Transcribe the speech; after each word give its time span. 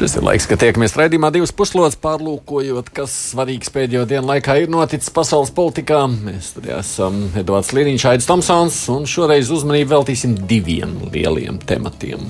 Šis 0.00 0.14
ir 0.16 0.24
laiks, 0.24 0.46
kad 0.48 0.62
tiekamies 0.62 0.94
raidījumā 0.96 1.28
divas 1.28 1.50
puslodes, 1.52 1.98
pārlūkojot, 2.00 2.86
kas 2.96 3.12
svarīgs 3.34 3.68
pēdējo 3.74 4.06
dienu 4.08 4.30
laikā 4.30 4.54
ir 4.62 4.70
noticis 4.72 5.12
pasaules 5.12 5.50
politikā. 5.52 5.98
Mēs 6.08 6.54
tur 6.54 6.70
esam 6.78 7.18
Edvards 7.36 7.74
Liniņš, 7.76 8.06
Aits 8.08 8.28
Tomsons, 8.30 8.78
un 8.94 9.04
šoreiz 9.04 9.50
uzmanību 9.52 9.92
veltīsim 9.92 10.38
diviem 10.48 10.94
lieliem 11.12 11.60
tematiem. 11.68 12.24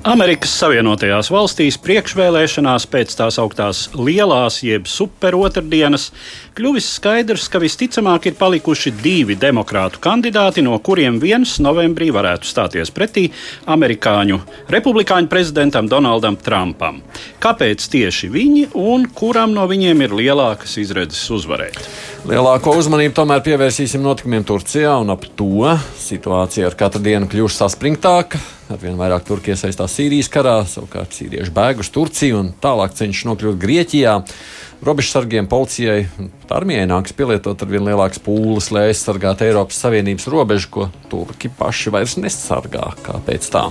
Amerikas 0.00 0.54
Savienotajās 0.56 1.28
valstīs 1.28 1.76
priekšvēlēšanās 1.84 2.86
pēc 2.88 3.10
tās 3.18 3.36
augtās 3.42 3.82
lielās, 3.92 4.62
jeb 4.64 4.86
superotrdienas, 4.88 6.06
kļuvis 6.56 6.86
skaidrs, 6.94 7.50
ka 7.52 7.60
visticamāk 7.60 8.30
ir 8.30 8.38
palikuši 8.38 8.94
divi 9.02 9.34
demokrātu 9.36 10.00
kandidāti, 10.00 10.62
no 10.64 10.78
kuriem 10.80 11.18
viens 11.20 11.58
novembrī 11.60 12.08
varētu 12.16 12.48
stāties 12.48 12.88
pretī 12.96 13.26
amerikāņu 13.68 14.38
republikāņu 14.72 15.28
prezidentam 15.28 15.90
Donaldam 15.92 16.38
Trumpam. 16.40 17.02
Kāpēc 17.44 17.84
tieši 17.92 18.30
viņi 18.32 18.70
un 18.80 19.04
kuram 19.12 19.52
no 19.52 19.66
viņiem 19.68 20.00
ir 20.06 20.14
lielākas 20.16 20.78
izredzes 20.80 21.26
uzvarēt? 21.36 21.76
Lielāko 22.30 22.72
uzmanību 22.80 23.18
tomēr 23.20 23.44
pievērsīsim 23.44 24.00
notikumiem 24.00 24.48
Turcijā 24.48 24.96
un 25.04 25.12
ap 25.12 25.28
to. 25.36 25.76
Situācija 26.00 26.72
ar 26.72 26.78
katru 26.86 27.04
dienu 27.04 27.28
kļūst 27.28 27.60
saspringtāka. 27.66 28.40
Arvien 28.70 28.94
vairāk 28.94 29.24
turki 29.26 29.50
iesaistās 29.50 29.96
Sīrijas 29.98 30.28
karā, 30.30 30.60
savukārt 30.70 31.16
sīrieši 31.16 31.50
bēg 31.54 31.80
uz 31.82 31.88
Turciju 31.90 32.38
un 32.38 32.50
tālāk 32.62 32.94
cenšas 32.94 33.26
nokļūt 33.26 33.58
Grieķijā. 33.58 34.12
Robežsargiem, 34.80 35.44
policijai 35.44 36.06
armijai 36.48 36.86
nāks 36.88 37.12
pielietot 37.12 37.60
ar 37.60 37.68
vien 37.68 37.84
lielākas 37.84 38.22
pūles, 38.24 38.70
lai 38.72 38.86
aizsargātu 38.88 39.44
Eiropas 39.44 39.76
Savienības 39.82 40.24
robežu, 40.32 40.70
ko 40.72 40.86
turki 41.12 41.50
paši 41.52 41.92
vairs 41.92 42.16
nesargā. 42.16 42.86
Kāpēc 43.04 43.50
tā? 43.52 43.66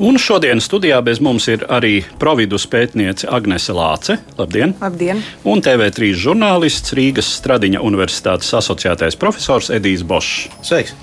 Un 0.00 0.16
šodien 0.20 0.60
studijā 0.64 1.00
bez 1.04 1.22
mums 1.24 1.48
ir 1.52 1.64
arī 1.72 2.02
providus 2.20 2.64
pētniece 2.68 3.28
Agnese 3.32 3.72
Lāce. 3.76 4.18
Labdien! 4.36 4.76
Labdien! 4.80 5.24
Un 5.48 5.64
TV3 5.64 6.12
žurnālists 6.16 6.92
Rīgas 6.96 7.32
Stradiņa 7.40 7.80
Universitātes 7.84 8.52
asociētais 8.60 9.16
profesors 9.20 9.72
Edijs 9.72 10.04
Bošs. 10.04 10.48
Sveiks! 10.64 10.96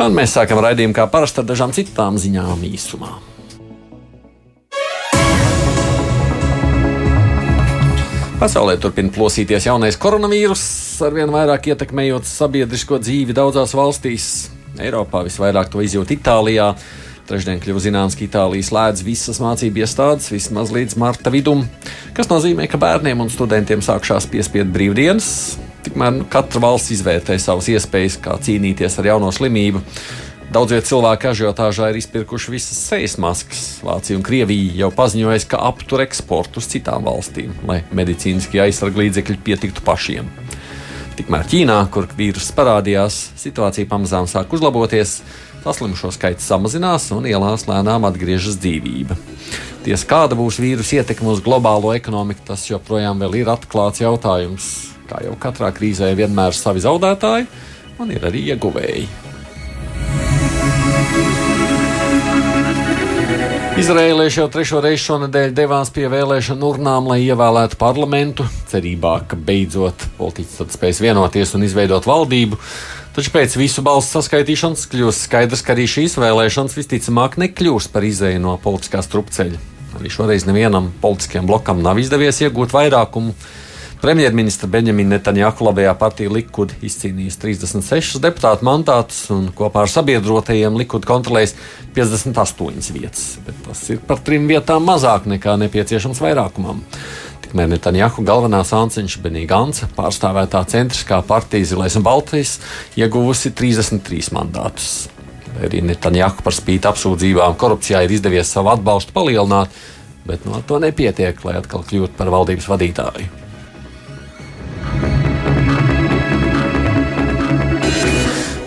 Un 0.00 0.16
mēs 0.16 0.36
sākam 0.36 0.60
raidījumu 0.64 0.96
kā 0.96 1.08
parasti 1.12 1.40
ar 1.40 1.48
dažām 1.48 1.72
citām 1.76 2.20
ziņām 2.20 2.64
īsumā. 2.68 3.29
Pasaulē 8.40 8.78
turpina 8.80 9.12
plosīties 9.12 9.66
jaunais 9.66 9.98
koronavīruss, 10.00 10.62
arvien 11.04 11.28
vairāk 11.28 11.66
ietekmējot 11.74 12.24
sabiedrisko 12.24 12.96
dzīvi 13.02 13.34
daudzās 13.36 13.74
valstīs. 13.76 14.28
Eiropā 14.80 15.20
visvairāk 15.26 15.68
to 15.68 15.82
izjūt 15.84 16.14
Itālijā. 16.16 16.70
Trešdien 17.28 17.60
kļuva 17.60 17.82
zināms, 17.84 18.16
ka 18.16 18.24
Itālija 18.24 18.64
slēdz 18.64 19.04
visas 19.04 19.42
mācību 19.44 19.82
iestādes 19.84 20.30
vismaz 20.32 20.72
līdz 20.72 20.96
marta 21.02 21.28
vidum, 21.34 21.66
kas 22.16 22.32
nozīmē, 22.32 22.64
ka 22.64 22.80
bērniem 22.80 23.20
un 23.20 23.28
studentiem 23.28 23.84
sākšās 23.84 24.30
piespiedu 24.32 24.72
brīvdienas. 24.72 25.28
Tikmēr 25.84 26.16
nu, 26.22 26.24
katra 26.32 26.64
valsts 26.64 26.96
izvērtē 26.96 27.36
savas 27.36 27.68
iespējas, 27.76 28.16
kā 28.24 28.40
cīnīties 28.40 28.96
ar 29.02 29.12
jauno 29.12 29.28
slimību. 29.36 29.84
Daudzie 30.50 30.80
cilvēki 30.82 31.28
ažiotāžā 31.30 31.92
ir 31.92 32.00
izpirkuši 32.00 32.50
visas 32.50 32.78
sejas 32.88 33.12
maskas. 33.22 33.60
Vācija 33.86 34.16
un 34.18 34.24
Krievija 34.26 34.80
jau 34.80 34.88
paziņoja, 34.90 35.44
ka 35.46 35.60
aptur 35.68 36.02
eksportu 36.02 36.58
uz 36.58 36.66
citām 36.72 37.06
valstīm, 37.06 37.52
lai 37.68 37.84
medicīniskie 37.94 38.58
aizsargu 38.64 39.04
līdzekļi 39.04 39.38
pietiktu 39.46 39.84
pašiem. 39.86 40.26
Tikmēr 41.20 41.46
Ķīnā, 41.52 41.78
kur 41.94 42.10
vīruss 42.18 42.50
parādījās, 42.58 43.20
situācija 43.38 43.86
pamazām 43.86 44.26
sāk 44.30 44.50
uzlaboties. 44.58 45.20
Saslimušo 45.62 46.10
skaits 46.16 46.50
samazinās 46.50 47.10
un 47.14 47.30
ielās 47.30 47.68
lēnām 47.70 48.10
atgriežas 48.10 48.58
dzīvība. 48.58 49.14
Tiesa, 49.86 50.10
kāda 50.10 50.34
būs 50.34 50.58
vīrusu 50.58 50.98
ietekme 50.98 51.30
uz 51.30 51.44
globālo 51.46 51.94
ekonomiku, 51.94 52.48
tas 52.50 52.66
joprojām 52.66 53.22
ir 53.38 53.54
atklāts 53.54 54.02
jautājums. 54.02 54.70
Kā 55.06 55.22
jau 55.22 55.38
katrā 55.38 55.70
krīzē, 55.76 56.10
vienmēr 56.18 56.50
ir 56.50 56.58
savi 56.58 56.82
zaudētāji 56.82 57.50
un 58.02 58.16
ir 58.16 58.26
arī 58.26 58.48
ieguvēji. 58.50 59.29
Izrēlieši 63.80 64.42
jau 64.42 64.48
trešo 64.52 64.82
reizi 64.84 65.06
šonadēļ 65.06 65.54
devās 65.56 65.88
pie 65.94 66.02
vēlēšanu 66.12 66.66
urnām, 66.68 67.06
lai 67.08 67.22
ievēlētu 67.24 67.78
parlamentu, 67.80 68.44
cerībā, 68.68 69.14
ka 69.30 69.38
beidzot 69.40 70.04
politiķi 70.18 70.58
tad 70.58 70.74
spēs 70.74 71.00
vienoties 71.00 71.54
un 71.56 71.64
izveidot 71.64 72.04
valdību. 72.04 72.58
Taču 73.16 73.32
pēc 73.32 73.56
visu 73.56 73.80
balsu 73.86 74.18
saskaitīšanas 74.18 74.84
kļūst 74.92 75.24
skaidrs, 75.24 75.64
ka 75.64 75.72
arī 75.72 75.86
šīs 75.88 76.18
vēlēšanas 76.20 76.76
visticamāk 76.76 77.38
nekļūs 77.40 77.88
par 77.94 78.04
izēju 78.04 78.42
no 78.44 78.58
politiskā 78.60 79.00
strupceļa. 79.06 79.64
Arī 79.96 80.12
šoreiz 80.12 80.44
nevienam 80.44 80.92
politiskajam 81.00 81.48
blokam 81.48 81.80
nav 81.80 82.02
izdevies 82.04 82.42
iegūt 82.44 82.76
vairākumu. 82.76 83.32
Premjerministra 84.00 84.64
Benjamina 84.64 85.18
Netanjahu 85.18 85.66
labajā 85.66 85.90
partija 86.00 86.30
Likud 86.32 86.70
izcīnījis 86.80 87.34
36 87.36 88.16
deputātu 88.24 88.64
mandātus 88.64 89.26
un 89.34 89.50
kopā 89.52 89.82
ar 89.84 89.90
sabiedrotajiem 89.92 90.78
Likud 90.80 91.04
kontrolējis 91.04 91.52
58 91.92 92.94
vietas. 92.96 93.26
Bet 93.44 93.58
tas 93.66 93.82
ir 93.92 93.98
par 94.08 94.22
trim 94.24 94.46
vietām 94.48 94.86
mazāk 94.88 95.26
nekā 95.28 95.58
nepieciešams 95.60 96.22
vairākumam. 96.24 96.80
Tikmēr 97.44 97.68
Netanjahu 97.74 98.24
galvenā 98.24 98.62
sānciņš 98.64 99.18
Benīgāns 99.20 99.84
pārstāvētā 99.98 100.62
centriskā 100.72 101.18
partija 101.28 101.68
Zilais 101.68 101.98
un 102.00 102.06
Baltijas 102.06 102.54
ieguvusi 102.96 103.52
33 103.52 104.32
mandātus. 104.32 105.10
Arī 105.60 105.82
Netanjahu 105.84 106.40
par 106.46 106.56
spīti 106.56 106.88
apsūdzībām 106.88 107.58
korupcijā 107.60 108.00
ir 108.06 108.16
izdevies 108.16 108.48
savu 108.48 108.72
atbalstu 108.72 109.12
palielināt, 109.12 109.76
bet 110.24 110.48
no 110.48 110.64
to 110.64 110.80
nepietiek, 110.80 111.44
lai 111.44 111.58
atkal 111.60 111.84
kļūtu 111.84 112.16
par 112.16 112.32
valdības 112.32 112.72
vadītāju. 112.72 113.39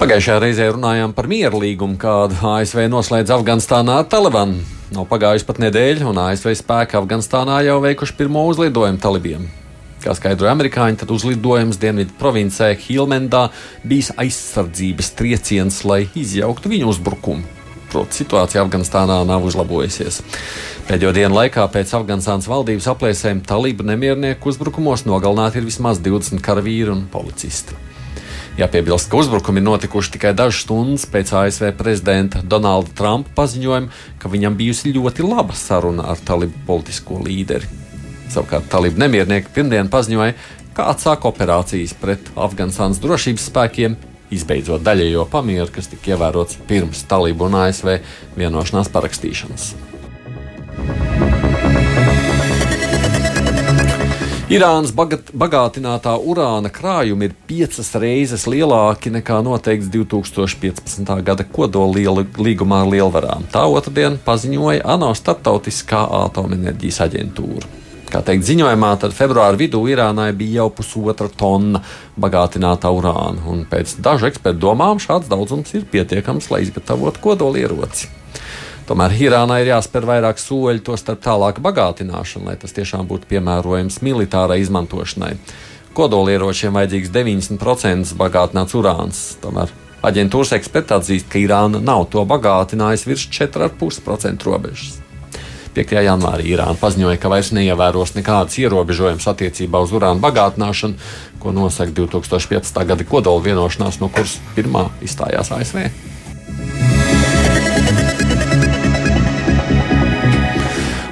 Pagājušajā 0.04 0.40
reizē 0.44 0.66
runājām 0.76 1.14
par 1.16 1.30
mieru 1.32 1.62
līgumu, 1.62 1.96
kādu 1.96 2.36
ASV 2.36 2.90
noslēdz 2.92 3.32
Afganistānā 3.32 4.02
ar 4.02 4.08
Talibanu. 4.12 4.58
Nav 4.92 5.06
pagājusi 5.08 5.46
pat 5.48 5.62
nedēļa, 5.64 6.10
un 6.10 6.18
ASV 6.26 6.58
spēki 6.60 6.98
Afganistānā 7.00 7.62
jau 7.64 7.78
veikuši 7.86 8.18
pirmo 8.18 8.42
uzlidojumu 8.50 9.00
talibiem. 9.00 9.46
Kā 10.04 10.12
skaidroja 10.18 10.52
amerikāņi, 10.58 11.00
tad 11.00 11.14
uzlidojums 11.16 11.80
dienvidu 11.80 12.18
provincē 12.20 12.74
Hilmendā 12.84 13.46
bijis 13.88 14.12
aizsardzības 14.20 15.14
trieciens, 15.22 15.80
lai 15.88 16.02
izjauktu 16.20 16.74
viņu 16.74 16.92
uzbrukumu. 16.92 17.48
Proti, 17.96 18.26
situācija 18.26 18.66
Afganistānā 18.68 19.22
nav 19.30 19.48
uzlabojusies. 19.48 20.20
Pēdējo 20.90 21.16
dienu 21.16 21.40
laikā 21.40 21.70
pēc 21.72 21.96
Afganistānas 21.96 22.52
valdības 22.52 22.92
aplēsēm 22.92 23.40
talību 23.48 23.88
nemiernieku 23.94 24.52
uzbrukumos 24.52 25.08
nogalināti 25.08 25.64
ir 25.64 25.72
vismaz 25.72 26.04
20 26.04 26.44
karavīri 26.44 26.92
un 26.92 27.08
policisti. 27.08 27.93
Jāpiebilst, 28.54 29.08
ka 29.10 29.18
uzbrukumi 29.18 29.58
ir 29.58 29.66
notikuši 29.66 30.12
tikai 30.14 30.32
dažas 30.38 30.62
stundas 30.62 31.08
pēc 31.10 31.32
ASV 31.40 31.72
prezidenta 31.74 32.44
Donalda 32.46 32.94
Trumpa 32.94 33.32
paziņojuma, 33.40 33.90
ka 34.22 34.30
viņam 34.30 34.58
bijusi 34.60 34.94
ļoti 34.94 35.26
laba 35.26 35.58
saruna 35.58 36.06
ar 36.12 36.22
talibu 36.22 36.62
politisko 36.68 37.18
līderi. 37.26 37.66
Savukārt 38.30 38.70
talibu 38.70 39.02
nemiernieki 39.02 39.50
pirmdien 39.56 39.90
paziņoja, 39.90 40.38
ka 40.78 40.86
atsāk 40.94 41.26
operācijas 41.26 41.96
pret 41.98 42.30
Afganistānas 42.38 43.02
drošības 43.02 43.50
spēkiem, 43.50 43.98
izbeidzot 44.34 44.86
daļējo 44.86 45.26
pamieru, 45.34 45.72
kas 45.74 45.90
tika 45.90 46.14
ievērots 46.14 46.62
pirms 46.70 47.06
talibu 47.10 47.50
un 47.50 47.58
ASV 47.66 47.98
vienošanās 48.38 48.94
parakstīšanas. 48.94 49.72
Irānas 54.54 54.92
bagātinātā 54.94 56.12
urāna 56.30 56.70
krājumi 56.70 57.26
ir 57.26 57.32
piecas 57.50 57.88
reizes 57.98 58.44
lielāki 58.46 59.10
nekā 59.16 59.40
noteikts 59.42 59.90
2015. 59.90 61.10
gada 61.26 61.46
kodola 61.56 62.22
līgumā 62.38 62.84
ar 62.84 62.92
lielvarām. 62.92 63.48
Tā 63.50 63.64
otrdien 63.66 64.20
paziņoja 64.22 64.86
ANO 64.94 65.10
Startautiskā 65.18 66.04
atomenerģijas 66.20 67.02
aģentūra. 67.08 67.74
Kā 68.14 68.22
teikt 68.22 68.46
ziņojumā, 68.46 68.94
tad 69.02 69.18
februāra 69.18 69.58
vidū 69.58 69.82
Irānai 69.90 70.30
bija 70.38 70.62
jau 70.62 70.70
pusotra 70.78 71.32
tonna 71.34 71.82
bagātinātā 72.22 72.94
urāna, 72.94 73.48
un 73.50 73.66
pēc 73.66 73.98
dažu 74.06 74.30
ekspertu 74.30 74.68
domām 74.68 75.02
šāds 75.02 75.34
daudzums 75.34 75.74
ir 75.74 75.90
pietiekams, 75.90 76.54
lai 76.54 76.62
izgatavotu 76.68 77.26
kodolieroci. 77.26 78.20
Tomēr 78.84 79.14
Irānai 79.16 79.62
ir 79.64 79.72
jāspēr 79.72 80.08
vairāk 80.10 80.42
soļu, 80.42 80.82
to 80.84 80.98
starp 81.00 81.22
tālāk 81.24 81.62
bagātināšanu, 81.64 82.50
lai 82.50 82.58
tas 82.60 82.76
tiešām 82.76 83.08
būtu 83.08 83.30
piemērojams 83.30 84.02
militārai 84.04 84.60
izmantošanai. 84.64 85.38
Kodolieročiem 85.96 86.76
vajadzīgs 86.76 87.14
90% 87.14 88.18
bagātināts 88.20 88.76
urāns. 88.76 89.24
Tomēr 89.44 89.72
Aģentūras 90.04 90.52
eksperti 90.58 90.98
atzīst, 90.98 91.30
ka 91.32 91.40
Irāna 91.40 91.80
nav 91.80 92.10
to 92.12 92.26
bagātinājusi 92.28 93.08
virs 93.08 93.24
4,5% 93.32 94.50
robežas. 94.50 94.98
5. 95.74 95.96
janvārī 96.06 96.52
Irāna 96.52 96.76
paziņoja, 96.78 97.22
ka 97.24 97.32
vairs 97.32 97.54
neievēros 97.56 98.14
nekādas 98.18 98.60
ierobežojumus 98.62 99.30
attiecībā 99.32 99.80
uz 99.82 99.96
urāna 99.96 100.20
bagātināšanu, 100.22 101.00
ko 101.40 101.56
nosaka 101.56 101.96
2015. 102.04 102.84
gada 102.92 103.08
kodola 103.08 103.48
vienošanās, 103.48 104.02
no 104.04 104.12
kuras 104.12 104.38
pirmā 104.58 104.90
izstājās 105.08 105.56
ASV. 105.56 105.88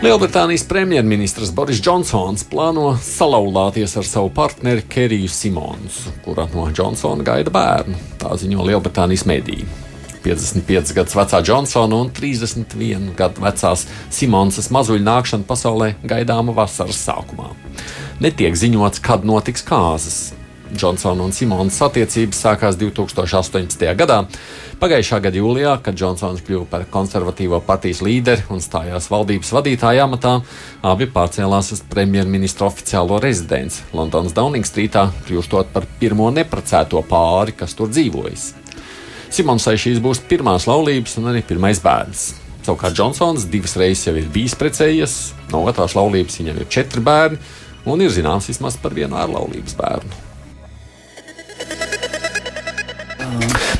Lielbritānijas 0.01 0.63
premjerministrs 0.65 1.51
Boris 1.53 1.77
Džonsons 1.77 2.47
plāno 2.49 2.95
salauzties 3.05 3.93
ar 4.01 4.07
savu 4.09 4.31
partneri 4.33 4.81
Keriju 4.89 5.29
Simonsu, 5.29 6.09
kura 6.25 6.47
no 6.55 6.63
Džonsona 6.73 7.21
gaida 7.21 7.53
bērnu. 7.53 7.99
Tā 8.17 8.33
ziņo 8.41 8.65
Lielbritānijas 8.65 9.27
mediji. 9.29 9.67
55 10.25 10.95
gadus 10.97 11.13
vecā 11.19 11.43
Džonsona 11.45 12.01
un 12.01 12.09
31 12.17 13.13
gadu 13.17 13.45
vecās 13.45 13.85
Simonsas 14.09 14.71
mazuļu 14.73 15.05
nākšana 15.05 15.45
pasaulē 15.45 15.93
gaidāma 16.01 16.57
vasaras 16.57 17.05
sākumā. 17.05 17.51
Netiek 18.25 18.57
ziņots, 18.57 19.05
kad 19.05 19.21
notiks 19.21 19.61
kāzas. 19.69 20.31
Džonsona 20.75 21.25
un 21.25 21.33
Simonas 21.35 21.79
attiecības 21.83 22.39
sākās 22.45 22.77
2018. 22.79 23.83
gadā. 23.99 24.21
Pagājušā 24.81 25.19
gada 25.21 25.37
jūlijā, 25.37 25.75
kad 25.85 25.97
Džonsons 25.97 26.43
kļuva 26.47 26.65
par 26.71 26.85
konservatīvo 26.91 27.59
partijas 27.67 28.01
līderi 28.05 28.47
un 28.53 28.63
stājās 28.63 29.09
valdības 29.11 29.51
vadītāja 29.53 30.07
amatā, 30.07 30.37
abi 30.87 31.09
pārcēlās 31.11 31.73
uz 31.75 31.83
premjerministra 31.91 32.69
oficiālo 32.71 33.19
rezidenci 33.21 33.83
Londonas 33.93 34.33
Downing 34.37 34.65
Streetā, 34.65 35.09
kļūstot 35.27 35.73
par 35.75 35.85
pirmo 35.99 36.31
neprecēto 36.33 37.03
pāri, 37.09 37.55
kas 37.59 37.77
tur 37.77 37.91
dzīvojas. 37.91 38.51
Simonsai 39.31 39.77
šīs 39.79 40.01
būs 40.03 40.23
pirmās 40.27 40.65
laulības 40.67 41.19
un 41.21 41.29
arī 41.31 41.43
pirmais 41.47 41.79
bērns. 41.83 42.31
Savukārt 42.65 42.97
Džonsons 42.97 43.47
divas 43.49 43.77
reizes 43.79 44.09
jau 44.09 44.17
ir 44.19 44.27
bijis 44.33 44.57
precējies, 44.59 45.15
no 45.53 45.63
otrās 45.69 45.95
laulības 45.97 46.41
viņam 46.41 46.59
ir 46.61 46.73
četri 46.73 47.01
bērni, 47.05 47.39
un 47.89 48.03
ir 48.05 48.13
zināms 48.13 48.51
vismaz 48.51 48.77
par 48.81 48.93
vienu 48.97 49.17
ārlaulības 49.17 49.77
bērnu. 49.79 50.30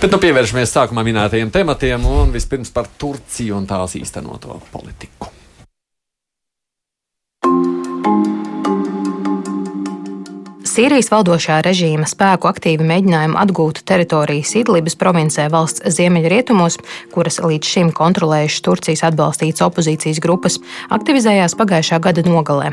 Bet 0.02 0.10
nu 0.12 0.20
pievēršamies 0.22 0.74
sākumā 0.78 1.04
minētajiem 1.08 1.52
tematiem 1.54 2.08
un 2.08 2.34
vispirms 2.34 2.72
par 2.74 2.90
Turciju 2.98 3.58
un 3.58 3.68
tās 3.70 3.98
īstenoto 4.00 4.62
politiku. 4.72 5.41
Sīrijas 10.72 11.10
valdošā 11.12 11.58
režīma 11.66 12.06
spēku 12.08 12.48
aktīvi 12.48 12.86
mēģinājumu 12.88 13.36
atgūt 13.42 13.82
teritorijas 13.90 14.54
Idlibas 14.56 14.96
provincē 14.96 15.50
valsts 15.52 15.84
ziemeļrietumos, 15.98 16.78
kuras 17.12 17.42
līdz 17.44 17.72
šim 17.74 17.90
kontrolējušas 17.98 18.64
Turcijas 18.64 19.04
atbalstītas 19.10 19.66
opozīcijas 19.66 20.22
grupas, 20.24 20.62
aktivizējās 20.96 21.58
pagājušā 21.60 22.00
gada 22.06 22.24
nogalē. 22.24 22.72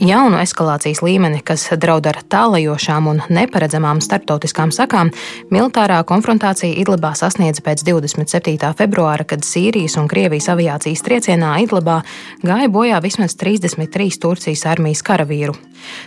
Jaunu 0.00 0.40
eskalācijas 0.40 1.04
līmeni, 1.04 1.42
kas 1.44 1.68
draud 1.78 2.08
ar 2.10 2.18
tālajošām 2.32 3.06
un 3.12 3.22
neparedzamām 3.30 4.02
starptautiskām 4.02 4.74
sakām, 4.74 5.12
militārā 5.54 6.00
konfrontācija 6.08 6.82
Idlibā 6.82 7.12
sasniedza 7.14 7.62
pēc 7.62 7.84
27. 7.86 8.72
februāra, 8.80 9.28
kad 9.28 9.46
Sīrijas 9.46 10.00
un 10.00 10.10
Krievijas 10.10 10.50
aviācijas 10.56 11.06
triecienā 11.06 11.54
Idlibā 11.62 12.00
gāja 12.42 12.72
bojā 12.72 12.98
vismaz 13.04 13.38
33 13.38 14.18
Turcijas 14.24 14.66
armijas 14.72 15.04
karavīru. 15.06 15.54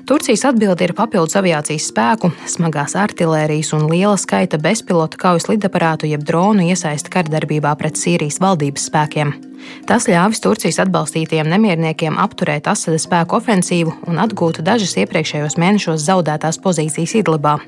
Turcijas 0.10 0.46
atbilde 0.50 0.86
ir 0.86 0.94
papildus 1.14 1.36
aviācijas 1.38 1.92
spēku, 1.92 2.32
smagās 2.50 2.96
artērijas 2.98 3.70
un 3.78 3.84
liela 3.86 4.16
skaita 4.18 4.58
bezpilota 4.58 5.20
kaujas 5.22 5.46
lidaparātu 5.46 6.10
jeb 6.10 6.24
dronu 6.26 6.66
iesaista 6.66 7.12
kardarbībā 7.14 7.76
pret 7.78 8.00
Sīrijas 8.02 8.40
valdības 8.42 8.88
spēkiem. 8.90 9.36
Tas 9.86 10.08
ļāvis 10.10 10.42
Turcijas 10.42 10.82
atbalstītajiem 10.82 11.52
nemierniekiem 11.54 12.18
apturēt 12.18 12.66
Asada 12.72 12.98
spēku 12.98 13.38
ofensīvu 13.38 13.94
un 14.10 14.18
atgūt 14.26 14.64
dažas 14.66 14.98
iepriekšējos 15.04 15.60
mēnešos 15.62 16.02
zaudētās 16.02 16.58
pozīcijas 16.66 17.14
Idlibā. 17.22 17.60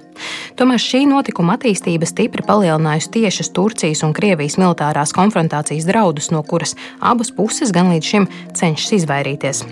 Tomēr 0.58 0.82
šī 0.82 1.06
notikuma 1.12 1.60
attīstība 1.60 2.10
stipri 2.10 2.44
palielinājusi 2.50 3.14
tiešas 3.20 3.54
Turcijas 3.54 4.02
un 4.08 4.18
Krievijas 4.18 4.58
militārās 4.58 5.14
konfrontācijas 5.16 5.86
draudus, 5.86 6.34
no 6.34 6.42
kuras 6.44 6.74
abas 6.98 7.30
puses 7.30 7.72
gan 7.76 7.94
līdz 7.94 8.14
šim 8.16 8.30
cenšas 8.58 9.04
izvairīties. 9.04 9.68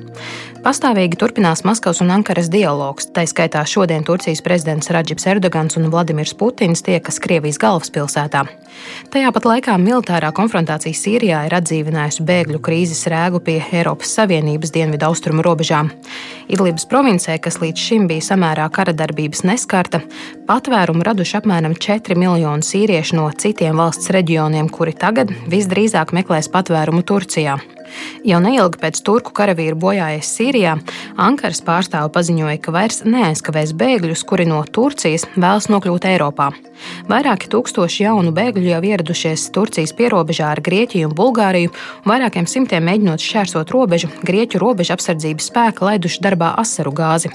Pastāvīgi 0.64 1.18
turpinās 1.20 1.66
Maskavas 1.68 2.00
un 2.00 2.12
Ankaras 2.16 2.48
dialogs. 2.48 3.10
Tā 3.12 3.26
skaitā 3.28 3.66
šodien 3.68 4.06
Turcijas 4.08 4.40
prezidents 4.46 4.88
Radžibs 4.96 5.26
Erdogans 5.28 5.76
un 5.76 5.90
Vladimirs 5.92 6.32
Putins 6.40 6.80
tiekas 6.86 7.20
Krievijas 7.20 7.60
galvaspilsētā. 7.60 8.46
Tajā 9.12 9.32
pat 9.36 9.48
laikā 9.50 9.76
militārā 9.82 10.30
konfrontācija 10.32 10.96
Sīrijā 10.96 11.42
ir 11.50 11.58
atdzīvinājusi 11.60 12.24
bēgļu 12.30 12.62
krīzes 12.64 13.04
rēgu 13.12 13.44
pie 13.44 13.58
Eiropas 13.76 14.16
Savienības 14.16 14.72
dienvidu 14.72 15.10
austrumu 15.10 15.44
robežām. 15.44 15.92
Idlibas 16.48 16.88
provincē, 16.88 17.36
kas 17.44 17.60
līdz 17.60 17.84
šim 17.84 18.08
bija 18.08 18.24
samērā 18.32 18.70
kara 18.72 18.96
darbības 18.96 19.44
neskarta, 19.44 20.00
patvērumu 20.48 21.04
raduši 21.04 21.42
apmēram 21.42 21.76
4 21.76 22.16
miljoni 22.16 22.64
sīriešu 22.64 23.20
no 23.20 23.28
citiem 23.36 23.84
valsts 23.84 24.16
reģioniem, 24.16 24.72
kuri 24.72 24.96
tagad 24.96 25.36
visdrīzāk 25.44 26.16
meklēs 26.16 26.48
patvērumu 26.56 27.04
Turcijā. 27.04 27.60
Jau 28.28 28.40
neilgi 28.44 28.80
pēc 28.82 29.02
turku 29.06 29.34
karavīru 29.36 29.78
bojājas 29.80 30.30
Sīrijā, 30.38 30.78
Ankaras 31.20 31.64
pārstāve 31.66 32.12
paziņoja, 32.16 32.60
ka 32.64 32.74
vairs 32.76 33.04
neaizkavēs 33.08 33.76
bēgļus, 33.80 34.26
kuri 34.28 34.48
no 34.50 34.62
Turcijas 34.64 35.28
vēlas 35.36 35.70
nokļūt 35.72 36.08
Eiropā. 36.14 36.52
Vairāki 37.08 37.50
tūkstoši 37.52 38.06
jaunu 38.06 38.34
bēgļu 38.36 38.72
jau 38.72 38.82
ieradušies 38.90 39.46
Turcijas 39.56 39.94
pierobežā 39.98 40.50
ar 40.52 40.62
Grieķiju 40.64 41.10
un 41.10 41.16
Bulgāriju, 41.18 41.72
un 42.04 42.12
vairākiem 42.12 42.50
simtiem 42.50 42.84
mēģinot 42.90 43.24
šķērsot 43.24 43.72
robežu, 43.76 44.12
Grieķu 44.26 44.62
robeža 44.64 44.98
apsardzības 44.98 45.50
spēka 45.52 45.88
laiduši 45.88 46.24
darbā 46.26 46.54
asaru 46.60 46.94
gāzi. 46.96 47.32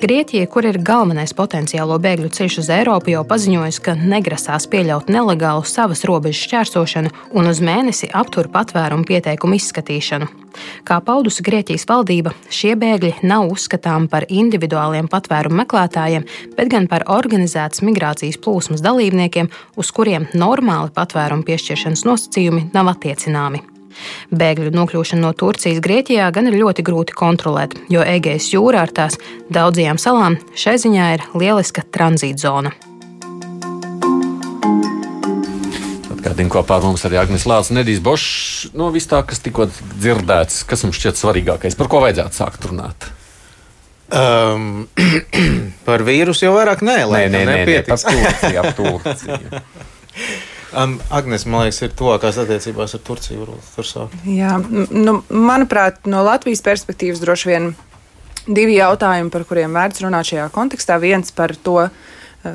Grieķija, 0.00 0.48
kur 0.48 0.64
ir 0.64 0.80
galvenais 0.84 1.34
potenciālo 1.36 1.98
bēgļu 2.00 2.30
ceļš 2.36 2.58
uz 2.62 2.70
Eiropu, 2.72 3.12
jau 3.12 3.24
paziņojusi, 3.28 3.82
ka 3.84 3.96
negrasās 3.98 4.66
pieļaut 4.72 5.10
nelegālu 5.12 5.66
savas 5.68 6.04
robežas 6.08 6.40
šķērsošanu 6.46 7.12
un 7.36 7.50
uz 7.50 7.60
mēnesi 7.64 8.08
aptur 8.16 8.48
patvērumu 8.52 9.04
pieteikumu 9.08 9.58
izskatīšanu. 9.60 9.79
Kā 10.84 10.98
paudusi 11.04 11.44
Grieķijas 11.46 11.86
valdība, 11.88 12.32
šie 12.52 12.74
bēgļi 12.80 13.24
nav 13.30 13.50
uzskatāmi 13.52 14.10
par 14.10 14.26
individuāliem 14.28 15.08
patvērumu 15.10 15.62
meklētājiem, 15.62 16.26
bet 16.56 16.70
gan 16.72 16.88
par 16.90 17.06
organizētas 17.08 17.84
migrācijas 17.86 18.40
plūsmas 18.42 18.84
dalībniekiem, 18.84 19.50
uz 19.80 19.92
kuriem 19.94 20.28
normāli 20.34 20.92
patvērumu 20.96 21.46
piešķiršanas 21.46 22.06
nosacījumi 22.08 22.70
nav 22.74 22.92
attiecināmi. 22.94 23.62
Bēgļu 24.30 24.70
nokļūšana 24.74 25.24
no 25.24 25.32
Turcijas 25.36 25.80
Grieķijā 25.84 26.28
gan 26.34 26.50
ir 26.50 26.58
ļoti 26.60 26.84
grūti 26.86 27.16
kontrolēt, 27.16 27.76
jo 27.92 28.04
Egejas 28.06 28.52
jūra 28.54 28.84
ar 28.86 28.94
tās 28.94 29.18
daudzajām 29.52 30.00
salām 30.00 30.38
šai 30.54 30.78
ziņā 30.84 31.10
ir 31.16 31.26
lieliska 31.34 31.84
tranzītzona. 31.94 32.72
Atgādini 36.20 36.52
kopā 36.52 36.76
ar 36.76 36.84
mums 36.84 37.06
arī 37.08 37.16
Agnēs 37.16 37.46
Lācis 37.48 37.72
un 37.72 37.80
Edijs 37.80 38.02
Bošs. 38.04 38.74
No 38.76 38.90
vis 38.92 39.08
tā, 39.08 39.22
kas 39.24 39.40
tikko 39.40 39.70
dzirdēts, 39.72 40.66
kas 40.68 40.84
mums 40.84 41.00
šķiet 41.00 41.16
svarīgākais, 41.16 41.78
par 41.78 41.88
ko 41.88 42.02
vajadzētu 42.04 42.36
sākt 42.36 42.66
runāt? 42.68 43.08
Um, 44.10 44.84
par 45.88 46.04
vīrusu 46.04 46.44
jau 46.44 46.52
vairāk 46.58 46.84
nē, 46.84 46.98
nē, 47.08 47.24
nē, 47.32 47.42
nē, 47.48 47.58
nē 47.64 47.80
par 47.88 48.04
Turciju. 48.04 49.00
Turciju. 49.00 49.64
Um, 50.70 51.00
Agnēs, 51.10 51.42
man 51.50 51.64
liekas, 51.64 51.80
ir 51.82 51.94
tuvākās 51.98 52.36
attiecībās 52.38 52.92
ar 52.94 53.00
Turciju. 53.02 53.56
Tur. 53.74 54.12
Jā, 54.22 54.52
nu, 54.70 55.16
manuprāt, 55.26 56.04
no 56.06 56.20
Latvijas 56.22 56.62
perspektīvas 56.62 57.18
droši 57.24 57.50
vien 57.50 57.66
divi 58.46 58.76
jautājumi, 58.76 59.32
par 59.34 59.48
kuriem 59.48 59.74
vērts 59.74 60.04
runāt 60.04 60.30
šajā 60.30 60.46
kontekstā. 60.54 61.00
Viens 61.02 61.34
par 61.34 61.56
to, 61.58 61.88
eh, 61.88 61.90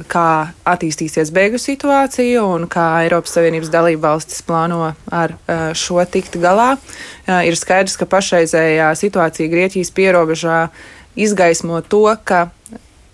kā 0.09 0.29
attīstīsies 0.65 1.29
bēgļu 1.35 1.59
situācija 1.61 2.41
un 2.45 2.65
kā 2.71 2.85
Eiropas 3.05 3.35
Savienības 3.37 3.69
dalība 3.73 4.09
valstis 4.09 4.41
plāno 4.45 4.93
ar 5.13 5.35
eh, 5.35 5.67
šo 5.77 6.01
tikt 6.09 6.39
galā. 6.41 6.73
Eh, 7.27 7.51
ir 7.51 7.57
skaidrs, 7.59 7.97
ka 7.99 8.09
pašreizējā 8.09 8.89
situācija 8.97 9.51
Grieķijas 9.51 9.93
pierobežā 9.95 10.59
izgaismo 11.15 11.83
to, 11.85 12.07
ka 12.25 12.47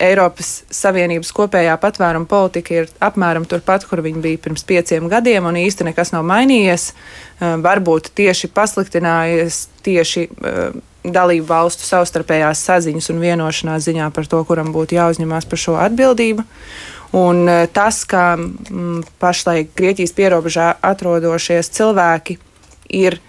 Eiropas 0.02 0.64
Savienības 0.74 1.30
kopējā 1.38 1.76
patvēruma 1.78 2.26
politika 2.26 2.80
ir 2.80 2.88
apmēram 3.04 3.44
turpat, 3.46 3.84
kur 3.86 4.02
viņa 4.02 4.24
bija 4.24 4.40
pirms 4.42 4.64
pieciem 4.66 5.12
gadiem, 5.12 5.46
un 5.46 5.60
īsti 5.60 5.92
nekas 5.92 6.16
nav 6.16 6.24
mainījies. 6.30 6.94
Eh, 6.94 7.58
varbūt 7.68 8.14
tieši 8.16 8.50
pasliktinājies 8.56 9.66
tieši 9.84 10.30
dalību 11.04 11.48
valstu 11.50 11.88
savstarpējās 11.88 12.62
saziņas 12.68 13.10
un 13.14 13.24
vienošanās 13.24 13.88
ziņā 13.88 14.12
par 14.14 14.30
to, 14.30 14.44
kuram 14.46 14.72
būtu 14.76 14.98
jāuzņemās 15.00 15.50
par 15.50 15.62
šo 15.62 15.80
atbildību. 15.82 16.46
Un 17.18 17.44
eh, 17.50 17.66
tas, 17.74 18.04
ka 18.08 18.36
m, 18.38 19.02
pašlaik 19.20 19.76
Grieķijas 19.78 20.16
pierobežā 20.18 20.72
atrodošies 20.94 21.74
cilvēki 21.76 22.40
ir 23.02 23.20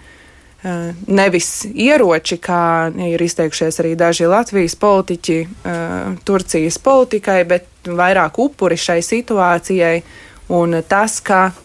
Eh, 0.63 0.95
nevis 1.11 1.65
ieroči, 1.75 2.37
kā 2.39 2.87
ir 3.11 3.19
izteikušies 3.19 3.81
arī 3.83 3.97
daži 3.99 4.29
Latvijas 4.31 4.77
politiķi 4.79 5.35
eh, 5.43 5.81
Turcijas 6.23 6.77
politikai, 6.79 7.41
bet 7.43 7.67
vairāk 7.83 8.39
upuri 8.39 8.77
šai 8.79 9.01
situācijai 9.03 9.97
Un 10.47 10.75
tas, 10.87 11.21
ka 11.23 11.45
uh, 11.49 11.59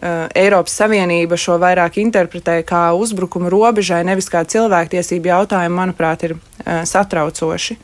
Eiropas 0.00 0.78
Savienība 0.80 1.36
šo 1.36 1.58
vairāk 1.60 1.98
interpretē 2.00 2.60
kā 2.64 2.90
uzbrukumu 2.96 3.50
robežai, 3.52 4.00
nevis 4.08 4.30
kā 4.32 4.44
cilvēktiesību 4.48 5.28
jautājumu, 5.28 5.76
manuprāt, 5.76 6.24
ir 6.28 6.36
uh, 6.36 6.80
satraucoši. 6.88 7.76